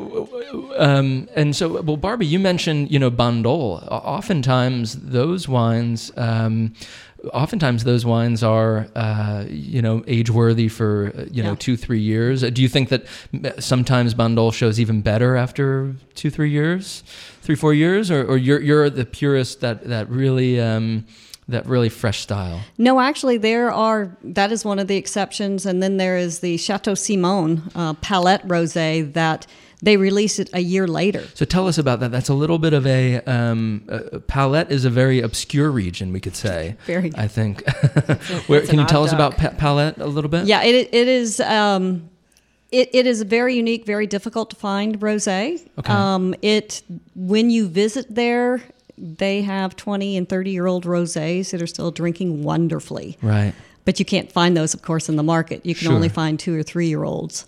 um, 0.78 1.28
and 1.36 1.56
so 1.56 1.82
well, 1.82 1.98
Barbi, 1.98 2.26
you 2.26 2.40
mentioned 2.40 2.92
you 2.92 3.00
know 3.00 3.12
Bandol. 3.12 3.86
Oftentimes 3.90 4.96
those 4.96 5.48
wines, 5.48 6.12
um, 6.18 6.74
oftentimes 7.34 7.84
those 7.84 8.06
wines 8.06 8.44
are 8.44 8.88
uh, 8.96 9.46
you 9.50 9.82
know 9.82 10.04
age 10.08 10.30
worthy 10.30 10.68
for 10.68 11.12
uh, 11.18 11.26
you 11.32 11.44
know 11.44 11.50
Yeah. 11.52 11.56
two 11.60 11.78
three 11.78 12.00
years. 12.00 12.42
Do 12.42 12.62
you 12.62 12.70
think 12.70 12.90
that 12.90 13.06
sometimes 13.62 14.14
Bandol 14.14 14.54
shows 14.54 14.80
even 14.80 15.02
better 15.02 15.36
after 15.36 15.94
two 16.16 16.30
three 16.30 16.50
years, 16.50 17.04
three 17.42 17.56
four 17.56 17.74
years, 17.74 18.10
or, 18.12 18.24
or 18.26 18.38
you're 18.38 18.62
you're 18.62 18.90
the 18.90 19.06
purist 19.06 19.62
that 19.62 19.86
that 19.88 20.10
really 20.10 20.60
um, 20.62 21.06
that 21.48 21.66
really 21.66 21.90
fresh 21.90 22.20
style? 22.22 22.62
no, 22.78 23.00
actually, 23.00 23.38
there 23.38 23.72
are. 23.72 24.16
That 24.24 24.52
is 24.52 24.64
one 24.64 24.80
of 24.80 24.88
the 24.88 24.98
exceptions, 24.98 25.66
and 25.66 25.82
then 25.84 25.98
there 25.98 26.18
is 26.18 26.40
the 26.40 26.58
Chateau 26.58 26.94
Simone 26.96 27.64
uh, 27.76 27.94
Palette 27.96 28.48
Rosé 28.48 29.12
that 29.14 29.46
they 29.82 29.98
release 29.98 30.40
it 30.40 30.50
a 30.54 30.60
year 30.60 30.88
later. 30.88 31.24
So 31.34 31.46
tell 31.46 31.68
us 31.68 31.78
about 31.78 32.00
that. 32.02 32.12
That's 32.12 32.30
a 32.30 32.34
little 32.34 32.60
bit 32.60 32.74
of 32.74 32.86
a 32.86 33.22
um, 33.22 33.84
uh, 33.90 34.20
Palette 34.28 34.72
is 34.72 34.84
a 34.86 34.90
very 34.90 35.22
obscure 35.22 35.72
region, 35.72 36.12
we 36.12 36.20
could 36.20 36.36
say. 36.36 36.76
Very. 36.86 37.12
I 37.16 37.28
think. 37.28 37.64
Where, 38.48 38.62
can 38.66 38.80
you 38.80 38.86
tell 38.86 39.04
odd 39.04 39.08
us 39.08 39.14
about 39.14 39.38
duck. 39.38 39.54
pa- 39.54 39.58
Palette 39.58 39.98
a 40.00 40.08
little 40.08 40.30
bit? 40.30 40.46
Yeah, 40.48 40.64
it 40.64 40.90
it 40.92 41.08
is. 41.08 41.40
Um, 41.40 42.10
it, 42.72 42.90
it 42.94 43.08
is 43.08 43.22
a 43.22 43.26
very 43.26 43.56
unique, 43.56 43.86
very 43.86 44.06
difficult 44.06 44.52
to 44.52 44.56
find 44.56 45.00
rosé. 45.00 45.60
Okay. 45.80 45.92
Um, 45.92 46.36
it 46.42 46.84
when 47.16 47.50
you 47.50 47.68
visit 47.68 48.14
there, 48.14 48.62
they 48.98 49.42
have 49.42 49.76
twenty 49.76 50.18
and 50.18 50.28
thirty 50.28 50.52
year 50.52 50.68
old 50.68 50.86
rosés 50.86 51.52
that 51.52 51.62
are 51.62 51.68
still 51.68 51.90
drinking 51.92 52.44
wonderfully. 52.44 53.18
Right. 53.22 53.54
But 53.86 53.98
you 53.98 54.06
can't 54.06 54.32
find 54.32 54.56
those, 54.56 54.74
of 54.76 54.82
course, 54.84 55.10
in 55.10 55.16
the 55.16 55.24
market. 55.24 55.66
You 55.66 55.74
can 55.74 55.86
Sure. 55.88 55.94
only 55.96 56.10
find 56.10 56.38
two 56.40 56.54
or 56.56 56.62
three 56.64 56.88
year 56.90 57.04
olds. 57.04 57.46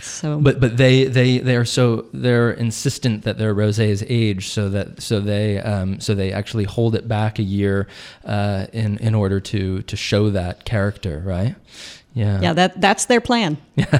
So, 0.00 0.40
But 0.40 0.60
but 0.60 0.76
they 0.76 1.04
they 1.04 1.38
they 1.38 1.56
are 1.56 1.64
so 1.64 2.06
they're 2.12 2.52
insistent 2.52 3.24
that 3.24 3.38
their 3.38 3.54
rosé 3.54 3.88
is 3.88 4.04
aged 4.08 4.50
so 4.50 4.68
that 4.70 5.02
so 5.02 5.20
they 5.20 5.58
um, 5.60 6.00
so 6.00 6.14
they 6.14 6.32
actually 6.32 6.64
hold 6.64 6.94
it 6.94 7.08
back 7.08 7.38
a 7.38 7.42
year 7.42 7.88
uh, 8.24 8.66
in 8.72 8.98
in 8.98 9.14
order 9.14 9.40
to 9.40 9.82
to 9.82 9.96
show 9.96 10.30
that 10.30 10.64
character, 10.64 11.22
right? 11.24 11.54
Yeah. 12.14 12.40
yeah, 12.40 12.52
that 12.52 12.80
that's 12.80 13.06
their 13.06 13.20
plan. 13.20 13.56
yeah. 13.74 13.98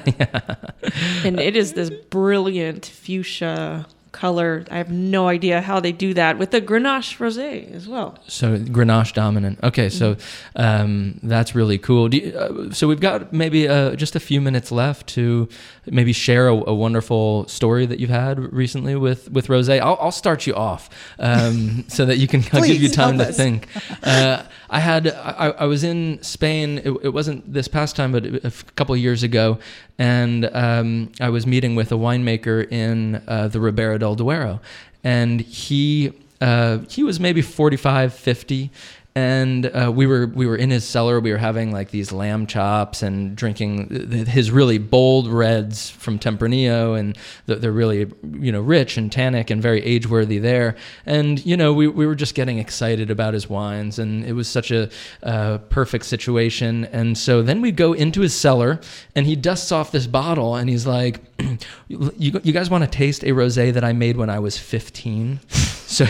and 1.25 1.41
it 1.41 1.57
is 1.57 1.73
this 1.73 1.91
brilliant 1.91 2.87
fuchsia 2.87 3.87
color. 4.15 4.65
I 4.71 4.79
have 4.79 4.91
no 4.91 5.29
idea 5.29 5.61
how 5.61 5.81
they 5.81 5.93
do 5.93 6.15
that 6.15 6.39
with 6.39 6.53
the 6.53 6.61
Grenache 6.63 7.19
rosé 7.19 7.71
as 7.75 7.87
well. 7.87 8.17
So 8.29 8.57
Grenache 8.57 9.13
dominant. 9.13 9.59
Okay, 9.63 9.91
so 9.91 10.17
um, 10.57 11.19
that's 11.23 11.55
really 11.55 11.79
cool. 11.79 12.09
Do 12.09 12.17
you, 12.19 12.39
uh, 12.39 12.73
so 12.73 12.89
we've 12.89 13.01
got 13.01 13.33
maybe 13.33 13.69
uh, 13.69 13.97
just 13.97 14.15
a 14.17 14.21
few 14.21 14.41
minutes 14.41 14.71
left 14.73 15.09
to 15.09 15.49
maybe 15.87 16.13
share 16.13 16.49
a, 16.49 16.55
a 16.55 16.75
wonderful 16.75 17.47
story 17.49 17.85
that 17.87 17.99
you've 17.99 18.17
had 18.25 18.39
recently 18.53 18.95
with 18.95 19.31
with 19.33 19.49
rosé. 19.49 19.81
I'll, 19.81 19.99
I'll 20.01 20.13
start 20.13 20.47
you 20.47 20.55
off 20.55 20.89
um, 21.19 21.85
so 21.89 22.07
that 22.07 22.19
you 22.19 22.29
can 22.29 22.43
I'll 22.53 22.63
give 22.63 22.81
you 22.81 22.89
time 22.89 23.19
to 23.19 23.27
think. 23.27 23.69
Uh, 24.03 24.43
I 24.75 24.81
had 24.81 25.07
I, 25.07 25.55
I 25.57 25.65
was 25.67 25.85
in 25.85 26.21
Spain. 26.21 26.79
It, 26.79 26.91
it 27.05 27.09
wasn't 27.11 27.53
this 27.53 27.69
past 27.69 27.95
time, 27.95 28.11
but 28.11 28.27
a 28.27 28.53
couple 28.75 28.97
years 28.97 29.23
ago, 29.23 29.61
and 29.99 30.51
um, 30.53 31.13
I 31.21 31.29
was 31.29 31.47
meeting 31.47 31.77
with 31.77 31.93
a 31.93 31.95
winemaker 31.95 32.71
in 32.73 33.23
uh, 33.29 33.47
the 33.47 33.61
Ribera 33.61 34.01
del 34.01 34.17
Duero, 34.17 34.61
and 35.05 35.41
he 35.41 36.13
uh, 36.41 36.79
he 36.91 37.05
was 37.05 37.21
maybe 37.21 37.41
45, 37.41 38.13
50. 38.15 38.73
And 39.17 39.67
uh, 39.67 39.93
we 39.95 40.07
were 40.07 40.27
we 40.27 40.45
were 40.45 40.57
in 40.57 40.71
his 40.71 40.85
cellar. 40.85 41.21
We 41.21 41.31
were 41.31 41.39
having 41.39 41.71
like 41.71 41.93
these 41.93 42.11
lamb 42.11 42.49
chops 42.49 43.01
and 43.01 43.37
drinking 43.37 44.27
his 44.27 44.51
really 44.51 44.79
bold 44.79 45.29
reds 45.29 45.89
from 45.89 46.19
Tempranillo, 46.19 46.99
and 46.99 47.17
th- 47.47 47.61
they're 47.61 47.71
really 47.71 48.11
you 48.41 48.51
know 48.51 48.61
rich 48.61 48.97
and 48.97 49.13
tannic 49.13 49.51
and 49.51 49.63
very 49.63 49.81
age 49.85 50.09
worthy 50.09 50.39
there. 50.39 50.75
And 51.07 51.45
you 51.47 51.57
know 51.57 51.73
we, 51.73 51.87
we 51.87 52.07
were 52.07 52.17
just 52.17 52.35
getting 52.35 52.59
excited 52.59 53.09
about 53.09 53.35
his 53.35 53.49
wines, 53.49 54.01
and 54.01 54.25
it 54.25 54.33
was 54.33 54.49
such 54.49 54.73
a 54.73 54.91
uh, 55.23 55.59
perfect 55.59 56.07
situation. 56.07 56.87
And 56.87 57.17
so 57.17 57.41
then 57.41 57.61
we 57.61 57.71
go 57.71 57.93
into 57.93 58.21
his 58.21 58.35
cellar, 58.35 58.81
and 59.15 59.27
he 59.27 59.37
dusts 59.37 59.71
off 59.71 59.93
this 59.93 60.09
bottle, 60.09 60.57
and 60.57 60.69
he's 60.69 60.89
like, 60.89 61.21
"You, 61.87 62.11
you 62.19 62.53
guys 62.53 62.69
want 62.69 62.83
to 62.83 62.91
taste 62.91 63.23
a 63.23 63.29
rosé 63.29 63.73
that 63.75 63.85
I 63.85 63.93
made 63.93 64.17
when 64.17 64.29
I 64.29 64.41
was 64.41 64.59
15?" 64.59 65.39
So 65.87 66.07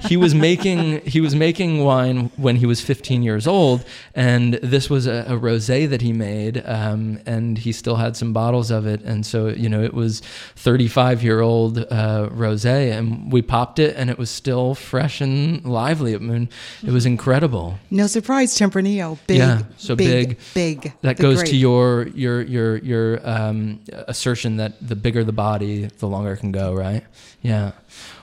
he 0.00 0.16
was 0.16 0.34
making 0.34 1.00
he 1.02 1.20
was 1.20 1.34
making 1.34 1.84
wine 1.84 2.30
when 2.36 2.56
he 2.56 2.66
was 2.66 2.80
15 2.80 3.22
years 3.22 3.46
old, 3.46 3.84
and 4.14 4.54
this 4.54 4.88
was 4.90 5.06
a, 5.06 5.24
a 5.28 5.38
rosé 5.38 5.88
that 5.88 6.02
he 6.02 6.12
made, 6.12 6.62
um, 6.66 7.20
and 7.26 7.58
he 7.58 7.72
still 7.72 7.96
had 7.96 8.16
some 8.16 8.32
bottles 8.32 8.70
of 8.70 8.86
it, 8.86 9.02
and 9.02 9.24
so 9.24 9.48
you 9.48 9.68
know 9.68 9.82
it 9.82 9.94
was 9.94 10.20
35 10.56 11.22
year 11.22 11.40
old 11.40 11.78
uh, 11.78 12.28
rosé, 12.32 12.96
and 12.96 13.32
we 13.32 13.42
popped 13.42 13.78
it, 13.78 13.94
and 13.96 14.10
it 14.10 14.18
was 14.18 14.30
still 14.30 14.74
fresh 14.74 15.20
and 15.20 15.64
lively. 15.64 16.14
I 16.14 16.18
mean, 16.18 16.48
it 16.84 16.90
was 16.90 17.06
incredible. 17.06 17.78
No 17.90 18.06
surprise, 18.06 18.56
Tempranillo. 18.58 19.18
Big, 19.26 19.38
Yeah, 19.38 19.62
so 19.76 19.96
big, 19.96 20.38
big. 20.54 20.82
big. 20.82 20.92
That 21.02 21.16
goes 21.18 21.38
grape. 21.38 21.50
to 21.50 21.56
your 21.56 22.08
your 22.08 22.42
your 22.42 22.76
your 22.78 23.28
um, 23.28 23.80
assertion 24.08 24.56
that 24.56 24.86
the 24.86 24.96
bigger 24.96 25.24
the 25.24 25.32
body, 25.32 25.86
the 25.86 26.06
longer 26.06 26.32
it 26.32 26.38
can 26.38 26.52
go, 26.52 26.74
right? 26.74 27.04
Yeah, 27.42 27.72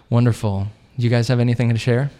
wonderful. 0.09 0.67
You 0.97 1.09
guys 1.09 1.27
have 1.27 1.39
anything 1.39 1.69
to 1.69 1.77
share? 1.77 2.11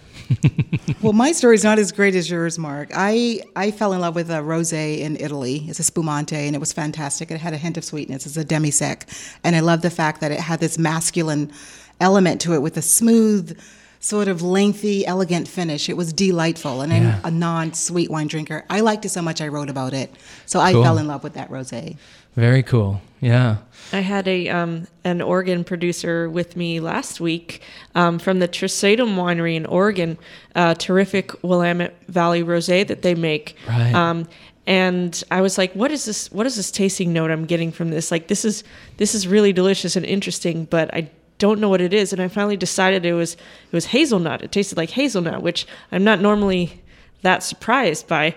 Well, 1.02 1.14
my 1.14 1.34
story's 1.34 1.66
not 1.66 1.80
as 1.80 1.92
great 1.92 2.16
as 2.16 2.30
yours, 2.30 2.58
Mark. 2.58 2.90
I, 2.96 3.42
I 3.58 3.72
fell 3.72 3.92
in 3.92 4.00
love 4.00 4.16
with 4.16 4.30
a 4.30 4.36
rosé 4.36 5.00
in 5.00 5.18
Italy. 5.18 5.66
It's 5.68 5.80
a 5.80 5.84
spumante, 5.84 6.36
and 6.48 6.56
it 6.56 6.60
was 6.60 6.72
fantastic. 6.72 7.30
It 7.30 7.40
had 7.42 7.54
a 7.54 7.58
hint 7.58 7.76
of 7.78 7.84
sweetness. 7.84 8.26
It's 8.26 8.38
a 8.38 8.46
demi-sec, 8.46 9.08
and 9.44 9.54
I 9.56 9.60
love 9.60 9.82
the 9.82 9.90
fact 9.90 10.22
that 10.22 10.32
it 10.32 10.40
had 10.40 10.62
this 10.62 10.78
masculine 10.78 11.52
element 12.00 12.40
to 12.42 12.54
it 12.54 12.62
with 12.62 12.78
a 12.78 12.82
smooth, 12.82 13.60
sort 14.00 14.30
of 14.30 14.42
lengthy, 14.42 15.06
elegant 15.06 15.48
finish. 15.50 15.90
It 15.90 15.98
was 15.98 16.14
delightful, 16.14 16.82
and 16.82 16.92
Yeah. 16.94 17.20
I'm 17.24 17.34
a 17.34 17.38
non-sweet 17.38 18.10
wine 18.10 18.28
drinker. 18.28 18.64
I 18.70 18.80
liked 18.80 19.04
it 19.06 19.10
so 19.10 19.22
much 19.22 19.42
I 19.42 19.50
wrote 19.50 19.70
about 19.70 19.94
it. 19.94 20.14
So 20.46 20.60
I 20.62 20.72
Cool. 20.72 20.84
fell 20.84 20.98
in 20.98 21.08
love 21.08 21.24
with 21.24 21.34
that 21.34 21.50
rosé. 21.50 21.98
Very 22.36 22.64
cool. 22.64 23.02
Yeah. 23.22 23.58
I 23.94 24.00
had 24.00 24.28
a 24.28 24.50
um, 24.50 24.88
an 25.04 25.22
Oregon 25.22 25.64
producer 25.64 26.30
with 26.30 26.58
me 26.58 26.80
last 26.80 27.22
week 27.22 27.62
um, 27.96 28.20
from 28.20 28.40
the 28.40 28.48
Trisaetum 28.48 29.16
Winery 29.16 29.56
in 29.56 29.66
Oregon. 29.66 30.18
Uh, 30.56 30.74
terrific 30.74 31.32
Willamette 31.44 31.96
Valley 32.08 32.44
rosé 32.44 32.86
that 32.88 33.02
they 33.02 33.16
make. 33.16 33.56
Right. 33.68 33.94
Um, 33.94 34.28
and 34.66 35.24
I 35.30 35.42
was 35.42 35.58
like, 35.58 35.74
"What 35.74 35.92
is 35.92 36.06
this? 36.06 36.32
What 36.32 36.46
is 36.46 36.56
this 36.56 36.72
tasting 36.72 37.14
note 37.14 37.30
I'm 37.32 37.46
getting 37.46 37.72
from 37.72 37.92
this? 37.92 38.12
Like, 38.12 38.28
this 38.28 38.44
is 38.44 38.64
this 38.98 39.14
is 39.14 39.28
really 39.28 39.54
delicious 39.54 39.96
and 39.96 40.06
interesting, 40.06 40.66
but 40.66 40.94
I 40.94 41.10
don't 41.38 41.60
know 41.60 41.70
what 41.70 41.82
it 41.82 41.94
is." 41.94 42.14
And 42.14 42.22
I 42.22 42.28
finally 42.28 42.58
decided 42.58 43.06
it 43.06 43.14
was 43.14 43.34
it 43.36 43.74
was 43.74 43.88
hazelnut. 43.88 44.42
It 44.42 44.52
tasted 44.52 44.78
like 44.78 44.92
hazelnut, 44.92 45.42
which 45.42 45.68
I'm 45.92 46.04
not 46.04 46.20
normally 46.20 46.82
that 47.22 47.44
surprised 47.44 48.08
by 48.08 48.36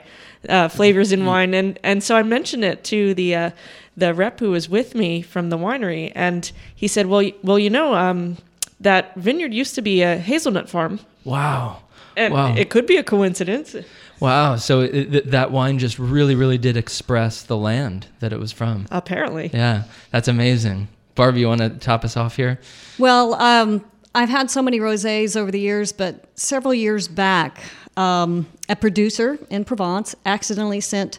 uh, 0.49 0.68
flavors 0.68 1.12
in 1.12 1.26
wine, 1.26 1.55
and 1.55 1.78
and 1.82 2.03
so 2.03 2.16
I 2.16 2.22
mentioned 2.22 2.64
it 2.64 2.84
to 2.84 3.14
the 3.14 3.34
uh, 3.34 3.51
the 3.97 4.12
rep 4.14 4.40
who 4.40 4.51
was 4.51 4.68
with 4.68 4.94
me 4.94 5.22
from 5.22 5.51
the 5.51 5.59
winery, 5.59 6.12
and 6.14 6.51
he 6.74 6.86
said, 6.88 7.07
"Well, 7.07 7.30
well, 7.42 7.59
you 7.59 7.70
know, 7.70 7.94
um, 7.94 8.36
that 8.80 9.14
vineyard 9.16 9.55
used 9.55 9.74
to 9.76 9.82
be 9.82 10.03
a 10.03 10.16
hazelnut 10.18 10.68
farm." 10.68 11.01
Wow. 11.24 11.78
And 12.16 12.32
Wow. 12.32 12.55
it 12.57 12.70
could 12.70 12.86
be 12.86 12.97
a 12.97 13.03
coincidence. 13.03 13.76
Wow. 14.20 14.57
So 14.57 14.80
it, 14.80 15.11
th- 15.12 15.24
that 15.24 15.51
wine 15.51 15.78
just 15.78 15.99
really, 15.99 16.34
really 16.34 16.57
did 16.57 16.76
express 16.76 17.42
the 17.42 17.57
land 17.59 18.07
that 18.20 18.32
it 18.32 18.38
was 18.40 18.53
from. 18.53 18.86
Apparently. 18.90 19.51
Yeah, 19.53 19.82
that's 20.12 20.26
amazing. 20.28 20.88
Barbi, 21.14 21.40
you 21.40 21.49
want 21.49 21.61
to 21.61 21.68
top 21.70 22.05
us 22.05 22.16
off 22.16 22.36
here? 22.36 22.59
Well, 22.99 23.34
um, 23.34 23.84
I've 24.14 24.30
had 24.30 24.51
so 24.51 24.62
many 24.62 24.80
rosés 24.80 25.36
over 25.36 25.51
the 25.51 25.61
years, 25.61 25.92
but 25.92 26.24
several 26.38 26.72
years 26.72 27.07
back, 27.09 27.59
um, 27.99 28.47
a 28.68 28.76
producer 28.76 29.38
in 29.51 29.64
Provence 29.66 30.14
accidentally 30.24 30.80
sent 30.80 31.18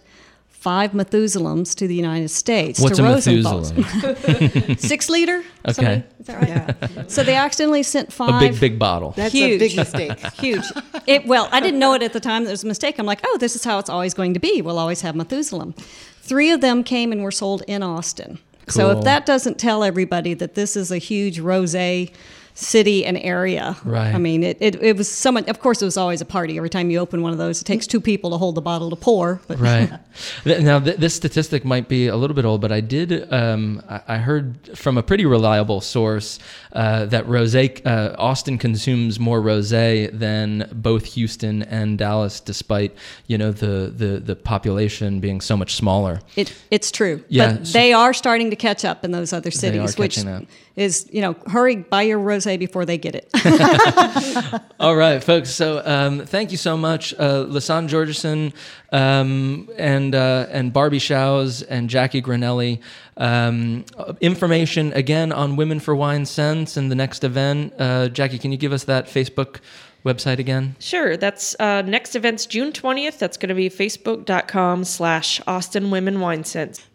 five 0.67 0.91
Methuselahs 0.91 1.73
to 1.75 1.87
the 1.87 1.95
United 1.95 2.27
States. 2.27 2.77
What's 2.81 2.97
to 2.97 3.05
a 3.05 3.13
Rosenthal's. 3.13 3.71
Methuselah? 3.71 4.77
Six 4.77 5.09
liter? 5.09 5.37
Okay. 5.65 5.71
Somebody- 5.71 6.03
Is 6.19 6.25
that 6.27 6.41
right? 6.41 6.91
Yeah. 6.91 7.03
So 7.07 7.23
they 7.23 7.35
accidentally 7.35 7.83
sent 7.83 8.11
five. 8.11 8.27
a 8.27 8.31
five. 8.33 8.41
big, 8.41 8.59
big 8.59 8.77
bottle. 8.77 9.11
That's 9.11 9.31
Huge. 9.33 9.61
a 9.61 9.65
big 9.65 9.77
mistake. 9.77 10.19
Huge. 10.33 10.65
It, 11.05 11.25
well, 11.25 11.47
I 11.53 11.61
didn't 11.61 11.79
know 11.79 11.93
it 11.93 12.03
at 12.03 12.11
the 12.11 12.19
time. 12.19 12.43
There 12.43 12.51
was 12.51 12.65
a 12.65 12.67
mistake. 12.67 12.99
I'm 12.99 13.05
like, 13.05 13.21
oh, 13.25 13.37
this 13.37 13.55
is 13.55 13.63
how 13.63 13.79
it's 13.79 13.89
always 13.89 14.13
going 14.13 14.33
to 14.33 14.41
be. 14.41 14.61
We'll 14.61 14.77
always 14.77 14.99
have 15.03 15.15
Methuselah. 15.15 15.73
Three 16.21 16.51
of 16.51 16.59
them 16.59 16.83
came 16.83 17.13
and 17.13 17.23
were 17.23 17.31
sold 17.31 17.63
in 17.65 17.81
Austin. 17.81 18.37
So 18.67 18.91
if 18.91 19.05
that 19.05 19.25
doesn't 19.25 19.57
tell 19.57 19.85
everybody 19.85 20.33
that 20.33 20.55
this 20.55 20.75
is 20.75 20.91
a 20.91 20.97
huge 20.97 21.39
rosé 21.39 22.11
city 22.59 23.05
and 23.05 23.17
area, 23.19 23.77
Right. 23.83 24.15
I 24.15 24.17
mean, 24.17 24.41
it, 24.43 24.57
it, 24.59 24.81
it 24.81 24.97
was 24.97 25.07
someone. 25.07 25.47
Of 25.47 25.59
course, 25.59 25.79
it 25.81 25.85
was 25.85 25.95
always 25.95 26.21
a 26.21 26.25
party. 26.25 26.57
Every 26.57 26.71
time 26.71 26.89
you 26.89 26.97
open 26.97 27.21
one 27.21 27.31
of 27.31 27.37
those, 27.37 27.61
it 27.61 27.65
takes 27.65 27.85
two 27.85 28.01
people 28.01 28.31
to 28.31 28.37
hold 28.37 28.55
the 28.55 28.61
bottle 28.61 28.89
to 28.89 28.95
pour. 28.95 29.39
But 29.47 29.59
Right. 29.59 29.91
Now, 30.45 30.79
th- 30.79 30.97
this 30.97 31.13
statistic 31.13 31.63
might 31.63 31.87
be 31.87 32.07
a 32.07 32.15
little 32.15 32.35
bit 32.35 32.43
old, 32.45 32.59
but 32.61 32.71
I 32.71 32.81
did, 32.81 33.31
um, 33.31 33.81
I 33.87 34.01
I 34.07 34.17
heard 34.17 34.55
from 34.75 34.97
a 34.97 35.03
pretty 35.03 35.25
reliable 35.27 35.81
source 35.81 36.39
uh, 36.77 37.05
that 37.07 37.25
rosé, 37.25 37.81
uh, 37.87 38.15
Austin 38.19 38.59
consumes 38.59 39.19
more 39.19 39.41
rosé 39.41 40.11
than 40.11 40.69
both 40.71 41.05
Houston 41.15 41.63
and 41.63 41.97
Dallas, 41.97 42.39
despite, 42.39 42.95
you 43.25 43.35
know, 43.35 43.51
the, 43.51 43.91
the, 43.95 44.19
the 44.19 44.35
population 44.35 45.19
being 45.19 45.41
so 45.41 45.57
much 45.57 45.73
smaller. 45.73 46.19
It, 46.35 46.53
it's 46.69 46.91
true. 46.91 47.23
Yeah, 47.29 47.53
But 47.53 47.67
so- 47.67 47.79
they 47.79 47.93
are 47.93 48.13
starting 48.13 48.51
to 48.51 48.55
catch 48.55 48.85
up 48.85 49.03
in 49.03 49.11
those 49.11 49.33
other 49.33 49.49
cities, 49.49 49.97
which 49.97 50.23
up. 50.23 50.43
is, 50.75 51.09
you 51.11 51.21
know, 51.21 51.35
hurry, 51.47 51.77
buy 51.77 52.03
your 52.03 52.19
rosé 52.19 52.59
before 52.59 52.85
they 52.85 52.99
get 52.99 53.15
it. 53.15 54.61
All 54.79 54.95
right, 54.95 55.23
folks. 55.23 55.49
So 55.49 55.81
um, 55.83 56.27
thank 56.27 56.51
you 56.51 56.57
so 56.57 56.77
much, 56.77 57.15
uh, 57.15 57.45
LaSaan 57.45 57.89
Georgeson 57.89 58.53
um, 58.91 59.69
and 59.77 60.15
uh, 60.15 60.47
and 60.49 60.71
Barbi 60.73 60.99
Shows 60.99 61.61
and 61.63 61.89
Jackie 61.89 62.21
Granelli. 62.21 62.79
Um, 63.17 63.85
information 64.21 64.93
again 64.93 65.31
on 65.31 65.55
Women 65.55 65.79
for 65.79 65.95
WineSense 65.95 66.77
and 66.77 66.91
the 66.91 66.95
next 66.95 67.23
event. 67.23 67.73
Uh, 67.77 68.09
Jackie, 68.09 68.37
can 68.37 68.51
you 68.51 68.57
give 68.57 68.71
us 68.71 68.83
that 68.85 69.07
Facebook 69.07 69.59
website 70.05 70.39
again? 70.39 70.75
Sure. 70.79 71.17
That's 71.17 71.55
uh, 71.59 71.81
next 71.81 72.15
event's 72.15 72.45
June 72.45 72.71
20th. 72.71 73.17
That's 73.17 73.37
going 73.37 73.49
to 73.49 73.55
be 73.55 73.69
facebook.com 73.69 74.83
slash 74.83 75.41
Austin 75.47 75.91
Women 75.91 76.19
Wine 76.19 76.43
Sense. 76.43 76.86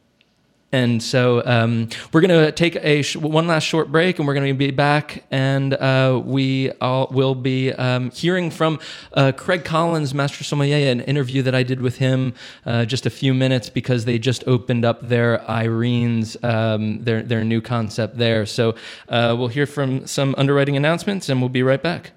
And 0.73 1.03
so 1.03 1.43
um, 1.45 1.91
we're 2.13 2.23
going 2.23 2.47
to 2.47 2.51
take 2.51 2.77
a 2.77 3.03
sh- 3.03 3.17
one 3.17 3.47
last 3.47 3.65
short 3.65 3.93
break, 3.93 4.19
and 4.19 4.27
we're 4.27 4.33
going 4.33 4.49
to 4.49 4.55
be 4.55 4.71
back, 4.71 5.23
and 5.31 5.75
uh, 5.75 6.21
we 6.25 6.71
all 6.81 7.09
will 7.11 7.35
be 7.35 7.73
um, 7.75 8.11
hearing 8.11 8.51
from 8.51 8.81
uh, 9.13 9.33
Craig 9.37 9.65
Collins, 9.65 10.15
Master 10.15 10.45
Sommelier, 10.45 10.91
an 10.91 11.03
interview 11.03 11.43
that 11.43 11.55
I 11.55 11.63
did 11.63 11.83
with 11.83 11.99
him 11.99 12.33
uh, 12.65 12.87
just 12.87 13.05
a 13.05 13.11
few 13.11 13.35
minutes 13.35 13.69
because 13.69 14.07
they 14.07 14.19
just 14.19 14.45
opened 14.47 14.87
up 14.87 15.07
their 15.07 15.49
Irene's, 15.49 16.37
um, 16.43 17.05
their 17.05 17.23
their 17.23 17.45
new 17.45 17.61
concept 17.61 18.17
there. 18.17 18.47
So 18.47 18.75
uh, 19.11 19.37
we'll 19.39 19.49
hear 19.49 19.67
from 19.67 20.07
some 20.07 20.35
underwriting 20.39 20.77
announcements, 20.77 21.29
and 21.29 21.41
we'll 21.41 21.51
be 21.51 21.63
right 21.63 21.83
back. 21.83 22.13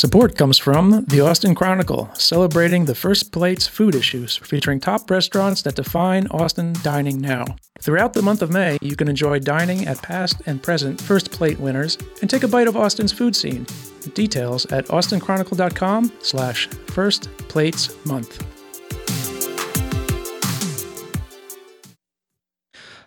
Support 0.00 0.34
comes 0.34 0.56
from 0.56 1.04
the 1.08 1.20
Austin 1.20 1.54
Chronicle, 1.54 2.08
celebrating 2.14 2.86
the 2.86 2.94
first 2.94 3.32
plates 3.32 3.66
food 3.66 3.94
issues, 3.94 4.38
featuring 4.38 4.80
top 4.80 5.10
restaurants 5.10 5.60
that 5.60 5.74
define 5.74 6.26
Austin 6.28 6.72
dining 6.82 7.20
now. 7.20 7.44
Throughout 7.82 8.14
the 8.14 8.22
month 8.22 8.40
of 8.40 8.50
May, 8.50 8.78
you 8.80 8.96
can 8.96 9.08
enjoy 9.08 9.40
dining 9.40 9.86
at 9.86 10.00
past 10.00 10.40
and 10.46 10.62
present 10.62 10.98
first 10.98 11.30
plate 11.30 11.60
winners 11.60 11.98
and 12.22 12.30
take 12.30 12.44
a 12.44 12.48
bite 12.48 12.66
of 12.66 12.78
Austin's 12.78 13.12
food 13.12 13.36
scene. 13.36 13.66
Details 14.14 14.64
at 14.72 14.86
austinchronicle.com 14.86 16.10
slash 16.22 16.66
first 16.86 17.24
plates 17.48 17.94
month. 18.06 18.42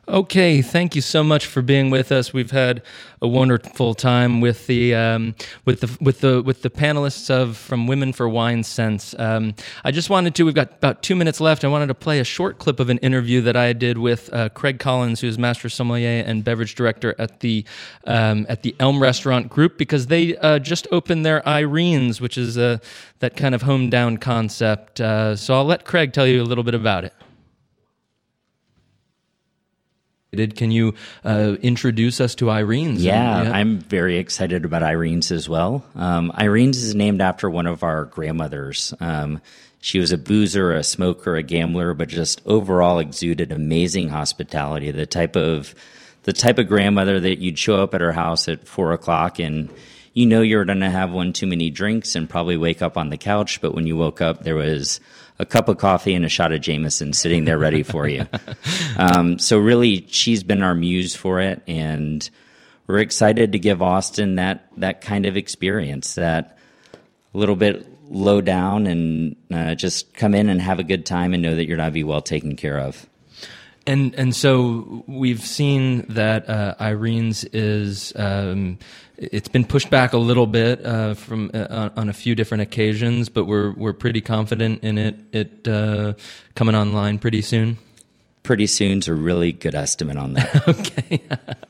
Okay, 0.05 0.61
thank 0.61 0.95
you 0.95 1.01
so 1.01 1.23
much 1.23 1.45
for 1.45 1.61
being 1.61 1.89
with 1.89 2.11
us. 2.11 2.33
We've 2.33 2.51
had 2.51 2.81
a 3.21 3.27
wonderful 3.27 3.93
time 3.93 4.41
with 4.41 4.67
the 4.67 4.93
um, 4.93 5.33
with 5.63 5.79
the 5.79 5.97
with 6.01 6.19
the 6.19 6.41
with 6.41 6.61
the 6.61 6.69
panelists 6.69 7.29
of 7.29 7.55
from 7.55 7.87
Women 7.87 8.11
for 8.11 8.27
WineSense. 8.27 9.17
Um, 9.17 9.55
I 9.85 9.91
just 9.91 10.09
wanted 10.09 10.35
to. 10.35 10.43
We've 10.43 10.53
got 10.53 10.73
about 10.73 11.03
two 11.03 11.15
minutes 11.15 11.39
left. 11.39 11.63
I 11.63 11.69
wanted 11.69 11.87
to 11.87 11.93
play 11.93 12.19
a 12.19 12.25
short 12.25 12.57
clip 12.57 12.81
of 12.81 12.89
an 12.89 12.97
interview 12.97 13.39
that 13.43 13.55
I 13.55 13.71
did 13.71 13.97
with 13.97 14.31
uh, 14.33 14.49
Craig 14.49 14.77
Collins, 14.77 15.21
who 15.21 15.27
is 15.27 15.39
Master 15.39 15.69
Sommelier 15.69 16.21
and 16.27 16.43
Beverage 16.43 16.75
Director 16.75 17.15
at 17.17 17.39
the 17.39 17.63
um, 18.03 18.45
at 18.49 18.63
the 18.63 18.75
Elm 18.81 19.01
Restaurant 19.01 19.47
Group, 19.47 19.77
because 19.77 20.07
they 20.07 20.35
uh, 20.39 20.59
just 20.59 20.85
opened 20.91 21.25
their 21.25 21.47
Irene's, 21.47 22.19
which 22.19 22.37
is 22.37 22.57
uh, 22.57 22.79
that 23.19 23.37
kind 23.37 23.55
of 23.55 23.61
home 23.61 23.89
down 23.89 24.17
concept. 24.17 24.99
Uh, 24.99 25.37
so 25.37 25.53
I'll 25.53 25.63
let 25.63 25.85
Craig 25.85 26.11
tell 26.11 26.27
you 26.27 26.41
a 26.41 26.43
little 26.43 26.65
bit 26.65 26.75
about 26.75 27.05
it. 27.05 27.13
Can 30.55 30.71
you 30.71 30.95
uh, 31.23 31.55
introduce 31.61 32.19
us 32.21 32.35
to 32.35 32.49
Irene's? 32.49 33.03
Yeah, 33.03 33.41
And- 33.41 33.53
I'm 33.53 33.79
very 33.79 34.17
excited 34.17 34.65
about 34.65 34.83
Irene's 34.83 35.31
as 35.31 35.47
well. 35.47 35.83
Um, 35.95 36.31
Irene's 36.35 36.77
is 36.83 36.95
named 36.95 37.21
after 37.21 37.49
one 37.49 37.67
of 37.67 37.83
our 37.83 38.05
grandmothers. 38.05 38.93
Um, 38.99 39.41
she 39.79 39.99
was 39.99 40.11
a 40.11 40.17
boozer, 40.17 40.71
a 40.73 40.83
smoker, 40.83 41.35
a 41.35 41.43
gambler, 41.43 41.93
but 41.93 42.07
just 42.07 42.41
overall 42.45 42.99
exuded 42.99 43.51
amazing 43.51 44.09
hospitality. 44.09 44.91
The 44.91 45.05
type 45.05 45.35
of 45.35 45.75
the 46.23 46.31
type 46.33 46.57
of 46.57 46.67
grandmother 46.69 47.19
that 47.19 47.39
you'd 47.39 47.59
show 47.59 47.83
up 47.83 47.93
at 47.93 47.99
her 47.99 48.13
house 48.13 48.47
at 48.47 48.65
four 48.65 48.93
o'clock 48.93 49.39
and 49.39 49.69
you 50.13 50.25
know 50.25 50.41
you're 50.41 50.63
going 50.63 50.79
to 50.79 50.89
have 50.89 51.11
one 51.11 51.33
too 51.33 51.47
many 51.47 51.69
drinks 51.69 52.15
and 52.15 52.29
probably 52.29 52.55
wake 52.55 52.81
up 52.81 52.97
on 52.97 53.09
the 53.09 53.17
couch, 53.17 53.59
but 53.59 53.75
when 53.75 53.85
you 53.87 53.97
woke 53.97 54.21
up, 54.21 54.43
there 54.43 54.55
was 54.55 55.01
a 55.39 55.45
cup 55.45 55.67
of 55.67 55.77
coffee 55.77 56.13
and 56.13 56.25
a 56.25 56.29
shot 56.29 56.51
of 56.51 56.61
Jameson 56.61 57.13
sitting 57.13 57.45
there 57.45 57.57
ready 57.57 57.83
for 57.83 58.07
you. 58.07 58.27
um, 58.97 59.39
so 59.39 59.57
really, 59.57 60.05
she's 60.07 60.43
been 60.43 60.63
our 60.63 60.75
muse 60.75 61.15
for 61.15 61.39
it, 61.39 61.61
and 61.67 62.29
we're 62.87 62.99
excited 62.99 63.51
to 63.53 63.59
give 63.59 63.81
Austin 63.81 64.35
that 64.35 64.67
that 64.77 65.01
kind 65.01 65.25
of 65.25 65.37
experience, 65.37 66.15
that 66.15 66.57
little 67.33 67.55
bit 67.55 67.87
low 68.09 68.41
down, 68.41 68.87
and 68.87 69.35
uh, 69.51 69.75
just 69.75 70.13
come 70.13 70.35
in 70.35 70.49
and 70.49 70.61
have 70.61 70.79
a 70.79 70.83
good 70.83 71.05
time 71.05 71.33
and 71.33 71.41
know 71.41 71.55
that 71.55 71.65
you're 71.65 71.77
going 71.77 71.89
to 71.89 71.93
be 71.93 72.03
well 72.03 72.21
taken 72.21 72.55
care 72.55 72.79
of. 72.79 73.07
And 73.85 74.15
and 74.15 74.33
so 74.33 75.03
we've 75.07 75.41
seen 75.41 76.05
that 76.09 76.49
uh, 76.49 76.75
Irene's 76.79 77.43
is 77.45 78.13
um, 78.15 78.79
it's 79.17 79.49
been 79.49 79.65
pushed 79.65 79.89
back 79.89 80.13
a 80.13 80.17
little 80.17 80.47
bit 80.47 80.85
uh, 80.85 81.15
from 81.15 81.51
uh, 81.53 81.89
on, 81.97 82.07
a 82.07 82.13
few 82.13 82.33
different 82.33 82.61
occasions, 82.61 83.27
but 83.27 83.45
we're 83.45 83.73
we're 83.73 83.93
pretty 83.93 84.21
confident 84.21 84.83
in 84.83 84.97
it 84.97 85.17
it 85.33 85.67
uh, 85.67 86.13
coming 86.55 86.75
online 86.75 87.19
pretty 87.19 87.41
soon. 87.41 87.77
Pretty 88.43 88.67
soon's 88.67 89.07
a 89.07 89.13
really 89.13 89.53
good 89.53 89.73
estimate 89.73 90.17
on 90.17 90.33
that. 90.33 90.67
okay. 90.67 91.21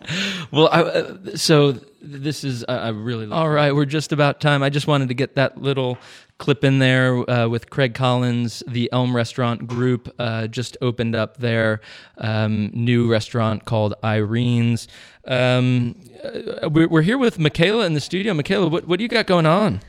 well, 0.52 0.70
I, 0.72 0.82
uh, 0.82 1.36
so 1.36 1.74
this 2.02 2.44
is 2.44 2.66
I 2.68 2.76
I 2.76 2.90
really 2.90 3.32
all 3.32 3.50
right. 3.50 3.74
We're 3.74 3.86
just 3.86 4.12
about 4.12 4.42
time. 4.42 4.64
I 4.64 4.70
just 4.70 4.88
wanted 4.88 5.08
to 5.10 5.14
get 5.14 5.36
that 5.36 5.62
little 5.62 6.00
clip 6.40 6.64
in 6.64 6.80
there 6.80 7.30
uh, 7.30 7.48
with 7.48 7.70
Craig 7.70 7.94
Collins. 7.94 8.64
The 8.68 8.90
Elm 8.92 9.16
Restaurant 9.16 9.68
Group 9.68 10.14
uh, 10.18 10.48
just 10.48 10.76
opened 10.82 11.16
up 11.16 11.38
their 11.38 11.80
um, 12.18 12.72
new 12.74 13.10
restaurant 13.10 13.66
called 13.66 13.94
Irene's. 14.04 14.88
Um, 15.26 15.96
uh, 16.24 16.70
we're, 16.70 16.88
we're 16.88 17.02
here 17.04 17.20
with 17.20 17.38
Michaela 17.38 17.86
in 17.86 17.94
the 17.94 18.02
studio. 18.02 18.34
Michaela, 18.34 18.68
what 18.68 18.88
what 18.88 18.98
do 18.98 19.04
you 19.04 19.10
got 19.10 19.28
going 19.28 19.46
on? 19.46 19.80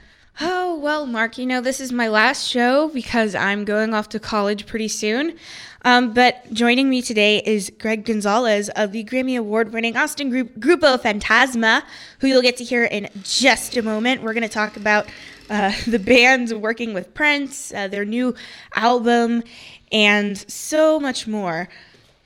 Oh, 0.41 0.77
well, 0.81 1.07
Mark, 1.07 1.39
you 1.39 1.47
know, 1.47 1.61
this 1.61 1.79
is 1.79 1.93
my 1.93 2.09
last 2.09 2.49
show 2.49 2.89
because 2.89 3.37
I'm 3.37 3.65
going 3.65 3.95
off 3.95 4.09
to 4.09 4.19
college 4.19 4.67
pretty 4.67 4.89
soon. 4.89 5.37
Um, 5.83 6.13
but 6.13 6.53
joining 6.53 6.91
me 6.91 7.03
today 7.03 7.41
is 7.47 7.71
Greg 7.79 8.05
Gonzalez 8.05 8.69
of 8.71 8.91
the 8.91 9.05
Grammy 9.05 9.39
Award 9.39 9.73
winning 9.73 9.97
Austin 9.97 10.31
group 10.31 10.59
Grupo 10.59 11.01
Fantasma, 11.01 11.85
who 12.19 12.27
you'll 12.27 12.43
get 12.43 12.57
to 12.57 12.65
hear 12.65 12.85
in 12.85 13.09
just 13.23 13.77
a 13.77 13.83
moment. 13.83 14.23
We're 14.23 14.33
going 14.33 14.43
to 14.43 14.49
talk 14.49 14.77
about 14.77 15.07
uh, 15.49 15.73
the 15.87 16.01
band's 16.01 16.53
working 16.53 16.95
with 16.95 17.15
Prince, 17.15 17.73
uh, 17.73 17.87
their 17.87 18.05
new 18.05 18.35
album, 18.75 19.45
and 19.93 20.37
so 20.51 20.99
much 20.99 21.29
more. 21.29 21.69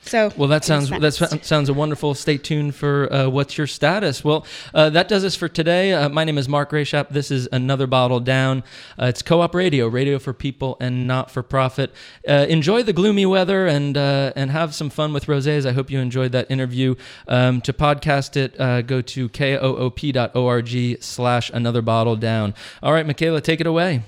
So 0.09 0.33
well, 0.39 0.49
that 0.49 0.65
sounds 0.65 0.89
that 0.89 1.41
sounds 1.43 1.69
a 1.69 1.75
wonderful. 1.75 2.15
Stay 2.15 2.39
tuned 2.39 2.75
for 2.75 3.13
uh, 3.13 3.29
what's 3.29 3.59
your 3.59 3.67
status. 3.67 4.25
Well, 4.25 4.47
uh, 4.73 4.89
that 4.91 5.07
does 5.07 5.23
us 5.23 5.37
for 5.37 5.49
today. 5.49 5.93
Uh, 5.93 6.09
my 6.09 6.25
name 6.25 6.39
is 6.39 6.49
Mark 6.49 6.71
Rashap. 6.71 7.11
This 7.11 7.31
is 7.31 7.47
another 7.53 7.87
bottle 7.87 8.19
down. 8.19 8.65
Uh, 8.99 9.07
it's 9.07 9.21
Co-op 9.21 9.55
Radio, 9.55 9.87
radio 9.87 10.19
for 10.19 10.33
people 10.33 10.79
and 10.81 11.07
not 11.07 11.31
for 11.31 11.43
profit. 11.43 11.93
Uh, 12.27 12.47
enjoy 12.49 12.83
the 12.83 12.95
gloomy 12.95 13.27
weather 13.27 13.67
and 13.67 13.99
uh, 13.99 14.33
and 14.35 14.51
have 14.51 14.75
some 14.75 14.89
fun 14.89 15.13
with 15.13 15.27
rosés. 15.27 15.67
I 15.67 15.73
hope 15.73 15.91
you 15.91 16.01
enjoyed 16.01 16.33
that 16.33 16.51
interview. 16.51 16.95
Um, 17.27 17.61
to 17.61 17.75
podcast 17.75 18.37
it, 18.37 18.59
uh, 18.59 18.81
go 18.81 19.03
to 19.03 19.29
koop.org 19.29 21.03
slash 21.03 21.51
another 21.51 21.83
bottle 21.83 22.17
down. 22.17 22.55
All 22.83 22.95
right, 22.95 23.07
Michaela, 23.07 23.43
take 23.43 23.61
it 23.61 23.67
away. 23.67 24.03